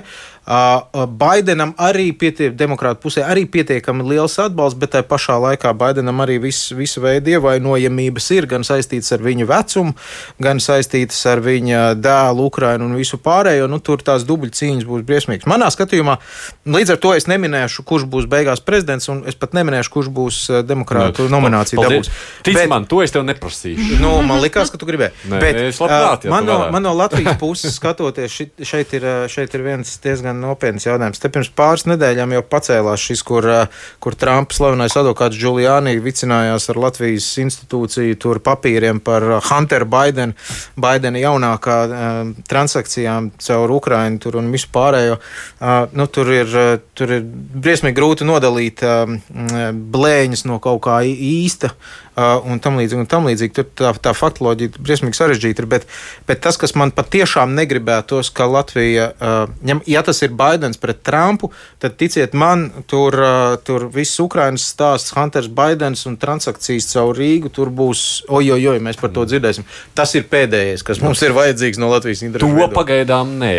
Baidenam 0.50 1.76
arī 1.78 2.10
pietiek, 2.18 2.56
demokrātu 2.58 3.04
pusē 3.04 3.22
arī 3.30 3.44
pietiekami 3.46 4.02
liels 4.08 4.40
atbalsts, 4.42 4.80
bet 4.82 4.96
tajā 4.96 5.06
pašā 5.06 5.36
laikā 5.44 5.74
Baidenam 5.78 6.24
arī 6.24 6.40
vis, 6.42 6.72
visu 6.74 7.04
veidu 7.04 7.36
ievainojamības 7.36 8.30
ir 8.34 8.48
gan 8.50 8.66
saistītas 8.66 9.14
ar 9.14 9.22
viņa 9.26 9.46
vecumu, 9.50 9.94
gan 10.42 10.62
saistītas 10.64 11.20
ar 11.30 11.44
viņa 11.46 11.84
dēlu, 12.02 12.48
Ukrainu 12.50 12.88
un 12.90 12.98
visu 12.98 13.20
pārējo. 13.22 13.68
Nu, 13.70 13.78
tur 13.78 14.02
tās 14.02 14.26
dubļu 14.26 14.50
cīņas 14.58 14.88
būs 14.90 15.06
briesmīgas. 15.06 15.46
Manā 15.50 15.70
skatījumā, 15.74 16.18
līdz 16.66 16.96
ar 16.96 17.02
to 17.04 17.14
es 17.14 17.30
neminēšu, 17.30 17.86
kurš 17.86 18.08
būs 18.10 18.26
beigās 18.32 18.64
prezidents, 18.66 19.06
un 19.14 19.22
es 19.30 19.38
pat 19.38 19.54
neminēšu, 19.54 19.94
kurš 19.94 20.10
būs 20.18 20.42
demokrātu 20.66 21.30
nomināciju 21.30 21.86
dabūs. 21.86 22.10
Tic 22.48 22.58
Bet- 22.58 22.72
man, 22.74 22.90
to 22.90 23.04
es 23.06 23.14
tev 23.14 23.28
neprasīšu. 23.30 24.00
Nu, 24.02 24.16
man 24.26 24.42
likās, 24.42 24.74
ka 24.74 24.82
tu 24.82 24.90
gribēji. 24.90 25.14
Nē, 25.30 25.40
Bet, 25.46 25.62
labprāt, 25.78 26.26
ja 26.26 26.34
man, 26.34 26.50
no, 26.50 26.58
man 26.74 26.84
no 26.90 26.96
Latvijas 26.98 27.38
puses 27.38 27.78
skatoties, 27.78 28.34
šit, 28.34 28.66
šeit, 28.66 28.98
ir, 28.98 29.06
šeit 29.30 29.54
ir 29.54 29.66
viens 29.66 29.94
diezgan 30.02 30.39
nopietns 30.42 30.88
jautājums. 30.88 31.22
Te 31.22 31.32
pirms 31.34 31.52
pāris 31.56 31.86
nedēļām 31.90 32.36
jau 32.38 32.44
pacēlās 32.50 33.06
šis, 33.10 33.24
kur, 33.28 33.48
ā, 33.50 33.60
kur 34.04 34.18
Trumpa 34.20 34.56
slavenais 34.56 34.96
advokāts 35.00 35.40
Giuliani 35.40 35.98
vicinājās 36.04 36.70
ar 36.72 36.82
Latvijas 36.86 37.28
institūciju 37.44 38.20
tur 38.22 38.42
papīriem 38.46 39.02
par 39.04 39.28
ā, 39.38 39.40
Hunteru 39.50 39.90
Baidenu, 39.90 40.38
Baidena 40.80 41.22
jaunākā 41.22 41.78
ā, 41.86 42.12
transakcijām 42.50 43.32
caur 43.44 43.76
Ukrainu 43.78 44.22
tur 44.24 44.40
un 44.42 44.52
visu 44.56 44.72
pārējo. 44.74 45.20
Ā, 45.60 45.78
Nu, 46.00 46.06
tur, 46.08 46.30
ir, 46.32 46.52
tur 46.96 47.12
ir 47.12 47.24
briesmīgi 47.26 47.98
grūti 47.98 48.26
nodalīt 48.28 48.84
m, 48.86 49.18
blēņas 49.92 50.46
no 50.48 50.60
kaut 50.64 50.84
kā 50.86 51.00
īsta 51.04 51.72
uh, 51.74 51.98
un 52.46 52.60
tam 52.64 52.80
līdzīgi. 52.80 53.04
Un 53.04 53.10
tam 53.10 53.28
līdzīgi. 53.30 53.54
Tur 53.56 53.68
tā, 53.78 53.94
tā 54.10 54.14
faktoloģija 54.18 54.74
ir 54.74 54.84
briesmīgi 54.86 55.20
sarežģīta. 55.20 55.64
ir, 55.64 55.70
Bet, 55.70 55.86
bet 56.28 56.42
tas, 56.44 56.58
kas 56.60 56.76
man 56.80 56.94
patiešām 56.96 57.54
negribētos, 57.58 58.32
ka 58.36 58.48
Latvija, 58.50 59.12
uh, 59.20 59.82
ja 59.90 60.04
tas 60.06 60.22
ir 60.26 60.34
Baidens 60.38 60.80
pret 60.82 61.04
Trumpu, 61.06 61.52
tad 61.80 61.98
ticiet 62.00 62.34
man, 62.34 62.70
tur, 62.90 63.16
uh, 63.16 63.58
tur 63.64 63.88
viss 63.94 64.20
Ukrainas 64.20 64.66
stāsts, 64.74 65.14
Hunters 65.18 65.48
Baidens 65.48 66.06
un 66.10 66.18
transakcijas 66.22 66.90
caur 66.94 67.16
Rīgu, 67.18 67.52
tur 67.54 67.72
būs, 67.74 68.26
ojojoj, 68.30 68.82
mēs 68.84 69.00
par 69.02 69.14
to 69.16 69.26
dzirdēsim. 69.30 69.68
Tas 69.98 70.16
ir 70.18 70.28
pēdējais, 70.32 70.84
kas 70.86 71.02
mums 71.04 71.22
ir 71.26 71.36
vajadzīgs 71.38 71.80
no 71.82 71.92
Latvijas 71.94 72.24
To 72.24 72.30
interesēm. 72.32 72.76
pagaidām 72.76 73.38
nē. 73.40 73.56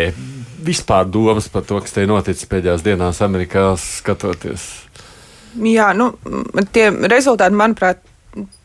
Vispār 0.61 1.07
domas 1.09 1.47
par 1.49 1.65
to, 1.65 1.79
kas 1.81 1.95
te 1.95 2.05
noticis 2.05 2.45
pēdējās 2.45 2.83
dienās 2.85 3.21
Amerikā, 3.25 3.71
skatoties. 3.81 4.67
Jā, 5.57 5.89
nu, 5.97 6.13
tie 6.71 6.85
rezultāti, 7.11 7.57
manuprāt, 7.57 7.99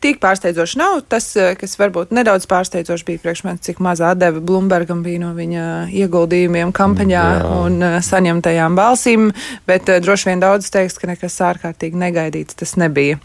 tik 0.03 0.19
pārsteidzoši 0.23 0.79
nav. 0.79 1.01
Tas, 1.11 1.29
eh, 1.35 1.53
kas 1.59 1.75
varbūt 1.79 2.13
nedaudz 2.15 2.47
pārsteidzoši 2.49 3.05
bija 3.07 3.23
priekš 3.23 3.43
manis, 3.43 3.65
cik 3.67 3.81
maza 3.83 4.11
atdeve 4.13 4.39
Blumbergam 4.39 5.03
bija 5.03 5.19
no 5.25 5.33
viņa 5.35 5.65
ieguldījumiem 5.91 6.71
kampaņā 6.75 7.25
Jā. 7.35 7.43
un 7.65 7.83
eh, 7.83 7.99
saņemtajām 8.03 8.77
balsīm, 8.79 9.29
bet 9.67 9.89
eh, 9.89 9.99
droši 10.03 10.31
vien 10.31 10.43
daudz 10.43 10.71
teiks, 10.73 10.97
ka 10.99 11.11
nekas 11.11 11.39
ārkārtīgi 11.51 11.99
negaidīts 11.99 12.57
tas 12.63 12.77
nebija. 12.79 13.19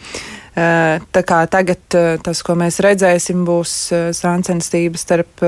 Tā 0.52 1.20
kā 1.24 1.38
tagad 1.48 1.94
tas, 2.20 2.42
ko 2.44 2.52
mēs 2.60 2.76
redzēsim, 2.84 3.40
būs 3.48 3.70
sāncenstība 4.12 5.00
starp 5.00 5.40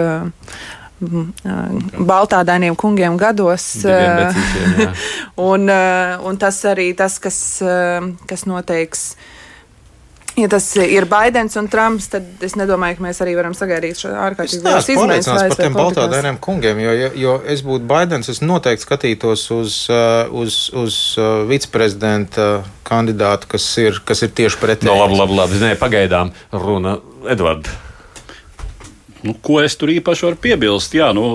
baltādainiem 2.08 2.72
kungiem 2.80 3.18
gados. 3.20 3.66
Un, 5.50 5.68
un 5.68 6.40
tas 6.40 6.62
arī 6.70 6.94
tas, 6.96 7.18
kas, 7.20 7.38
kas 8.24 8.46
noteiks. 8.48 9.10
Ja 10.34 10.48
tas 10.50 10.64
ir 10.82 11.04
Baidens 11.06 11.54
un 11.60 11.68
Trumps, 11.70 12.08
tad 12.10 12.42
es 12.42 12.56
nedomāju, 12.58 12.96
ka 12.98 13.04
mēs 13.04 13.20
arī 13.22 13.36
varam 13.38 13.52
sagaidīt 13.54 14.00
šo 14.00 14.08
Es 14.10 14.16
ārkārtīgi 14.18 14.64
neesmu 14.64 14.70
lielas 14.72 14.88
izmaiņas. 14.90 15.28
pārliecināts 15.28 15.54
par 15.54 15.60
tiem 15.60 15.76
baltādainiem 15.76 16.38
kungiem, 16.42 16.80
jo, 16.82 16.94
jo, 16.98 17.10
jo 17.22 17.34
es 17.54 17.60
būtu 17.62 17.86
Baidens, 17.86 18.30
es 18.32 18.40
noteikti 18.42 18.82
skatītos 18.82 19.44
uz, 19.54 19.76
uh, 19.94 20.26
uz, 20.34 20.56
uz 20.74 20.96
uh, 21.22 21.44
viceprezidenta 21.46 22.48
kandidātu, 22.82 23.46
kas 23.54 23.66
ir, 23.78 24.00
kas 24.02 24.24
ir 24.26 24.32
tieši 24.34 24.58
pretēji. 24.58 24.90
No, 24.90 24.96
labi, 25.04 25.20
labi, 25.20 25.36
labi. 25.38 25.60
Nē, 25.62 25.76
pagaidām 25.78 26.32
runa 26.50 26.96
Edvards. 27.30 27.70
Nu, 29.24 29.36
ko 29.40 29.60
es 29.62 29.78
tur 29.78 29.92
īpaši 29.94 30.26
varu 30.26 30.40
piebilst? 30.42 30.96
Jā, 30.98 31.12
nu, 31.14 31.28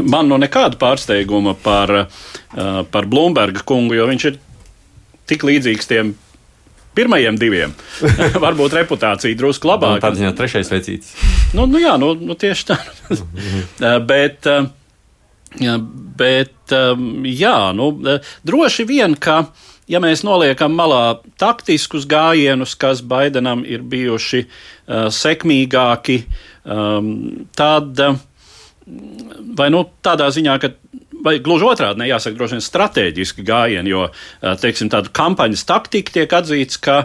man 0.00 0.32
nav 0.32 0.40
nekāda 0.46 0.80
pārsteiguma 0.80 1.52
par, 1.52 1.92
uh, 1.92 2.80
par 2.88 3.10
Blūmberga 3.12 3.60
kungu, 3.68 3.98
jo 4.00 4.08
viņš 4.08 4.26
ir 4.32 4.40
tik 5.28 5.44
līdzīgs 5.44 5.92
tiem 5.92 6.16
pirmajiem 6.98 7.38
diviem. 7.38 7.74
Varbūt 8.44 8.76
reputācija 8.80 9.38
drusku 9.38 9.70
labāka. 9.70 10.02
Tādā 10.08 10.22
ziņā 10.22 10.34
trešais 10.38 10.72
vecītis. 10.72 11.14
Nu, 11.56 11.68
nu 11.70 11.80
jā, 11.82 11.94
nu, 12.00 12.12
nu 12.18 12.36
tieši 12.38 12.68
tā. 12.72 12.78
Eh, 13.14 13.96
bet, 14.10 14.50
eh, 14.50 15.78
bet 16.18 16.76
eh, 16.76 17.08
jā, 17.38 17.56
nu, 17.78 17.90
eh, 18.04 18.36
droši 18.48 18.88
vien, 18.88 19.18
ka. 19.18 19.46
Ja 19.88 20.02
mēs 20.04 20.20
noliekam 20.20 20.74
malā 20.76 21.22
taktiskus 21.40 22.02
gājienus, 22.04 22.74
kas 22.76 22.98
Baidenam 23.00 23.62
ir 23.64 23.80
bijuši 23.88 24.42
uh, 24.44 25.06
sekmīgāki, 25.08 26.18
um, 26.68 27.06
tad 27.56 28.02
uh, 28.04 28.18
vai 29.58 29.68
nu 29.72 29.82
tādā 30.04 30.28
ziņā, 30.32 30.58
ka 30.60 30.70
vai 31.24 31.38
gluži 31.42 31.66
otrādi, 31.68 32.02
ne 32.02 32.08
jāsaka, 32.08 32.36
droši 32.38 32.56
vien 32.56 32.64
strateģiski 32.64 33.44
gājieni, 33.46 33.92
jo 33.92 34.06
teiksim, 34.62 34.90
tādu 34.92 35.12
kampaņas 35.14 35.64
taktika 35.68 36.14
tiek 36.18 36.34
atzīts, 36.38 36.80
ka 36.82 36.98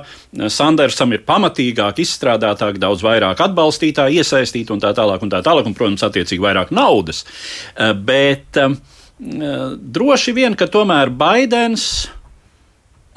Sandersam 0.53 1.15
ir 1.15 1.25
pamatīgāk, 1.27 2.01
izstrādātāk, 2.03 2.79
daudz 2.81 3.05
vairāk 3.05 3.41
atbalstītāji 3.47 4.21
iesaistīti 4.21 4.75
un 4.75 4.83
tā 4.83 4.93
tālāk, 4.97 5.25
un 5.25 5.33
tā 5.33 5.43
tālāk, 5.45 5.69
un, 5.69 5.77
protams, 5.77 6.05
attiecīgi 6.05 6.43
vairāk 6.43 6.73
naudas. 6.75 7.23
Bet 8.05 8.59
droši 9.19 10.35
vien, 10.35 10.57
ka 10.59 10.69
tomēr 10.71 11.13
Baidens, 11.13 12.07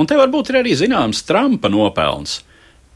un 0.01 0.09
te 0.09 0.19
varbūt 0.19 0.53
ir 0.53 0.63
arī 0.63 0.77
zināms 0.79 1.25
Trumpa 1.29 1.73
nopelns 1.73 2.41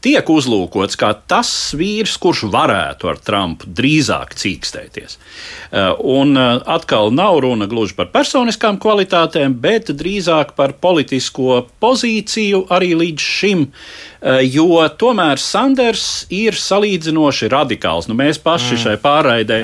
tiek 0.01 0.29
uzlūkots 0.29 0.97
kā 0.99 1.11
tas 1.29 1.51
vīrs, 1.77 2.17
kurš 2.21 2.45
varētu 2.51 3.09
ar 3.11 3.19
Trumpu 3.21 3.69
drīzāk 3.69 4.35
cīkstēties. 4.37 5.17
Eh, 5.17 5.89
un 6.01 6.35
eh, 6.37 6.53
atkal 6.75 7.13
nav 7.15 7.39
runa 7.45 7.69
gluži 7.71 7.95
par 7.97 8.11
personiskām 8.13 8.79
kvalitātēm, 8.81 9.55
bet 9.61 9.93
drīzāk 9.97 10.55
par 10.57 10.75
politisko 10.81 11.65
pozīciju 11.83 12.65
arī 12.73 12.95
līdz 13.03 13.29
šim 13.37 13.67
jo 14.21 14.77
tomēr 15.01 15.39
Sanders 15.41 16.27
ir 16.29 16.53
salīdzinoši 16.57 17.49
radikāls. 17.51 18.07
Nu, 18.09 18.15
mēs 18.17 18.37
paši 18.41 18.75
mm. 18.75 18.81
šai 18.83 18.95
pārraidē 19.01 19.59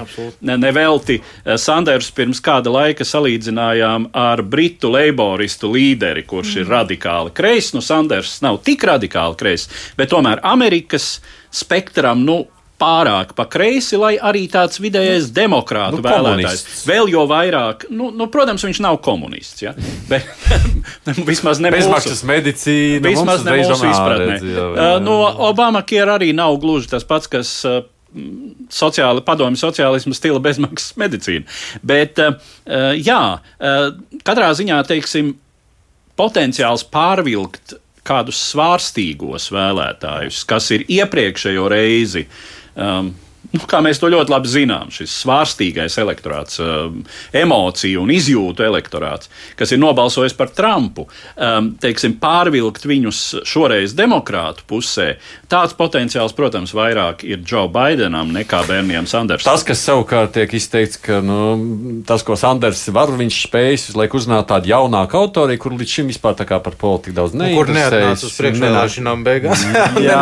nevelti 0.57 1.19
ne 1.45 1.57
Sanders 1.61 2.09
pirms 2.15 2.41
kāda 2.43 2.73
laika 2.73 3.05
salīdzinājām 3.05 4.09
ar 4.17 4.41
britu 4.41 4.89
leiboristu 4.93 5.69
līderi, 5.75 6.25
kurš 6.25 6.55
mm. 6.55 6.61
ir 6.63 6.73
radikāli 6.73 7.33
kreis. 7.37 7.71
Nu, 7.75 7.83
Sanders 7.85 8.39
nav 8.45 8.61
tik 8.65 8.87
radikāli 8.89 9.37
kreis, 9.37 9.67
bet 9.97 10.09
tomēr 10.13 10.41
Amerikas 10.47 11.17
spektram, 11.53 12.25
nu, 12.25 12.45
pārāk 12.81 13.33
pa 13.37 13.45
kreisi, 13.49 13.97
lai 13.99 14.15
arī 14.21 14.45
tāds 14.51 14.79
vidējais 14.81 15.31
demokrātu 15.35 15.99
nu, 15.99 16.05
vēlētājs. 16.05 16.63
Vēl 16.87 17.09
jau 17.11 17.25
vairāk, 17.29 17.87
nu, 17.93 18.11
nu, 18.13 18.29
protams, 18.33 18.65
viņš 18.67 18.81
nav 18.85 18.99
komunists. 19.05 19.63
Ja? 19.65 19.73
Bet 20.09 20.27
vismaz 21.29 21.61
ne 21.63 21.73
bezmaksas 21.73 22.23
medicīna. 22.27 23.03
Vismaz 23.09 23.45
ne 23.47 23.57
mūsu 23.59 23.89
izpratnē. 23.89 24.39
Uh, 24.39 24.85
no 25.03 25.19
Obama 25.49 25.81
kiera 25.87 26.17
arī 26.19 26.33
nav 26.37 26.59
gluži 26.63 26.93
tas 26.95 27.07
pats, 27.07 27.29
kas. 27.31 27.59
Uh, 27.67 27.83
Sociāli, 28.71 29.19
padomju 29.21 29.59
sociālismu 29.59 30.15
stila 30.15 30.39
bezmaksas 30.41 30.95
medicīna. 30.97 31.43
Bet, 31.85 32.17
uh, 32.23 32.39
jā, 32.95 33.19
katrā 34.25 34.47
ziņā, 34.57 34.79
teiksim, 34.87 35.33
potenciāls 36.17 36.87
pārvilkt 36.89 37.75
kādus 38.07 38.39
svārstīgos 38.55 39.51
vēlētājus, 39.53 40.39
kas 40.49 40.71
ir 40.73 40.87
iepriekšējo 40.87 41.67
reizi 41.69 42.23
uh, 42.23 42.56
Um, 42.77 43.15
Nu, 43.53 43.61
kā 43.69 43.79
mēs 43.83 44.01
to 44.01 44.09
ļoti 44.11 44.33
labi 44.33 44.49
zinām, 44.51 44.89
šis 44.91 45.13
svārstīgais 45.23 45.95
elektorāts, 46.01 46.59
um, 46.59 46.99
emociju 47.35 48.01
un 48.03 48.11
izjūtu 48.11 48.65
elektorāts, 48.67 49.31
kas 49.55 49.71
ir 49.71 49.79
nobalsojis 49.79 50.35
par 50.35 50.51
Trumpu, 50.55 51.05
um, 51.35 51.69
teiksim, 51.79 52.17
pārvilkt 52.19 52.83
viņus 52.89 53.21
šoreiz 53.47 53.95
demokrātu 53.95 54.65
pusē, 54.67 55.13
tāds 55.47 55.77
potenciāls, 55.79 56.35
protams, 56.35 56.73
vairāk 56.75 57.23
ir 57.27 57.45
Joe 57.47 57.69
Bidenam 57.71 58.33
nekā 58.35 58.65
Bernijam 58.67 59.07
Sandersam. 59.07 59.53
Tas, 59.53 59.63
kas 59.67 59.85
savukārt 59.87 60.35
tiek 60.35 60.57
izteikts, 60.59 60.99
ka 60.99 61.21
nu, 61.23 61.39
tas, 62.07 62.25
ko 62.27 62.35
Sanders 62.39 62.83
var, 62.91 63.13
viņš 63.15 63.39
spējas 63.47 63.87
uzliek 63.93 64.19
uzzināt 64.19 64.49
tādu 64.51 64.73
jaunāku 64.73 65.21
autoriju, 65.21 65.63
kur 65.63 65.77
līdz 65.79 65.95
šim 65.99 66.11
vispār 66.11 66.35
tā 66.35 66.47
kā 66.49 66.59
par 66.63 66.75
politiku 66.79 67.15
daudz 67.21 67.37
neinteresējas. 67.37 67.63
Kur 67.63 67.73
neatnāca 67.77 68.27
uz 68.27 68.37
priekšvēlēšanām 68.41 69.25
beigās. 69.27 69.65
Jā, 70.07 70.19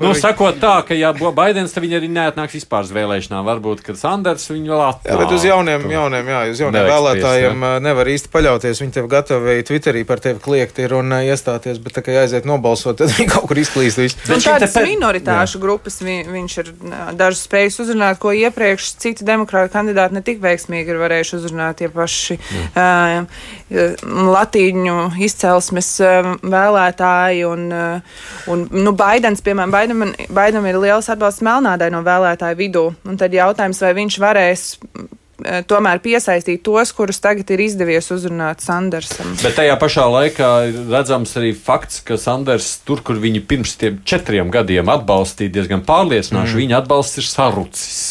nu, 0.00 0.16
sakot 0.16 0.56
tā, 0.62 0.78
ka 0.88 0.96
ja 0.96 1.12
Baidens, 1.12 1.74
tad 1.74 1.84
viņi 1.84 2.00
arī 2.00 2.10
neatnāks 2.12 2.61
vispār 2.62 2.86
uz 2.86 2.92
vēlēšanām. 2.94 3.44
Varbūt, 3.46 3.82
ka 3.86 3.94
Sanders 3.98 4.48
viņu 4.50 4.72
vēl 4.72 4.82
atklās. 4.86 5.10
Jā, 5.10 5.18
bet 5.20 5.34
uz 5.34 5.46
jauniem, 5.46 5.86
jauniem, 5.90 6.30
jā, 6.32 6.40
uz 6.52 6.62
jauniem 6.62 6.86
vēlētājiem 6.88 7.66
jā. 7.66 7.72
nevar 7.82 8.10
īsti 8.12 8.30
paļauties. 8.32 8.82
Viņi 8.82 8.96
tev 8.96 9.08
gatavi 9.12 9.58
Twitterī 9.68 10.04
par 10.08 10.22
tevi 10.22 10.42
kliegt 10.42 10.78
ir 10.82 10.94
un 10.96 11.14
iestāties, 11.18 11.80
bet 11.82 11.96
tā 11.98 12.04
kā 12.06 12.14
aiziet 12.22 12.46
nobalsot, 12.48 13.00
tad 13.00 13.12
viņi 13.16 13.28
kaut 13.32 13.48
kur 13.50 13.60
izklīst 13.62 14.00
visu. 14.00 14.20
Bet 14.28 14.44
tādas 14.46 14.76
te... 14.76 14.84
minoritāšu 14.86 15.58
jā. 15.58 15.62
grupas 15.64 15.98
vi, 16.04 16.18
viņš 16.28 16.58
ir 16.62 16.72
dažas 17.18 17.44
spējas 17.48 17.80
uzrunāt, 17.84 18.20
ko 18.22 18.34
iepriekš 18.36 18.92
citi 19.02 19.26
demokrāti 19.26 19.74
kandidāti 19.74 20.18
ne 20.18 20.24
tik 20.24 20.42
veiksmīgi 20.42 20.94
ir 20.94 21.00
varējuši 21.02 21.38
uzrunāt 21.40 21.80
tie 21.82 21.90
paši 21.92 22.38
uh, 22.38 23.24
latīņu 24.36 24.96
izcelsmes 25.26 25.90
uh, 26.04 26.32
vēlētāji. 26.42 27.44
Un, 27.48 27.66
uh, 27.72 28.24
un, 28.52 28.66
nu, 28.72 28.94
Baidens, 28.96 29.42
piemēram, 29.44 29.72
Baidam, 29.74 30.04
Baidam 30.32 30.68
ir 30.68 30.78
liels 30.82 31.10
atbalsts 31.12 31.44
melnādai 31.44 31.90
no 31.92 32.02
vēlētāju 32.06 32.51
vidū. 32.58 32.90
Un 33.08 33.18
tad 33.20 33.34
jautājums, 33.34 33.80
vai 33.84 33.92
viņš 33.98 34.18
varēs 34.22 34.64
eh, 34.76 35.60
tomēr 35.68 36.02
piesaistīt 36.04 36.64
tos, 36.66 36.94
kurus 36.96 37.22
tagad 37.22 37.50
ir 37.54 37.64
izdevies 37.66 38.10
uzrunāt 38.14 38.64
Sandersam. 38.64 39.34
Bet 39.42 39.56
tajā 39.58 39.76
pašā 39.80 40.06
laikā 40.12 40.50
redzams 40.90 41.36
arī 41.40 41.52
fakts, 41.56 42.02
ka 42.06 42.18
Sanders 42.20 42.74
tur, 42.86 43.04
kur 43.04 43.20
viņi 43.22 43.44
pirms 43.48 43.76
tiem 43.80 44.02
četriem 44.08 44.52
gadiem 44.54 44.92
atbalstīja 44.92 45.56
diezgan 45.58 45.86
pārliecinoši, 45.88 46.54
mm. 46.54 46.62
viņa 46.64 46.82
atbalsts 46.82 47.22
ir 47.22 47.28
sarucis 47.28 48.02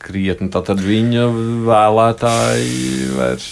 krietni. 0.00 0.50
Tad 0.52 0.80
viņa 0.80 1.26
vēlētāji 1.68 3.10
vairs. 3.18 3.50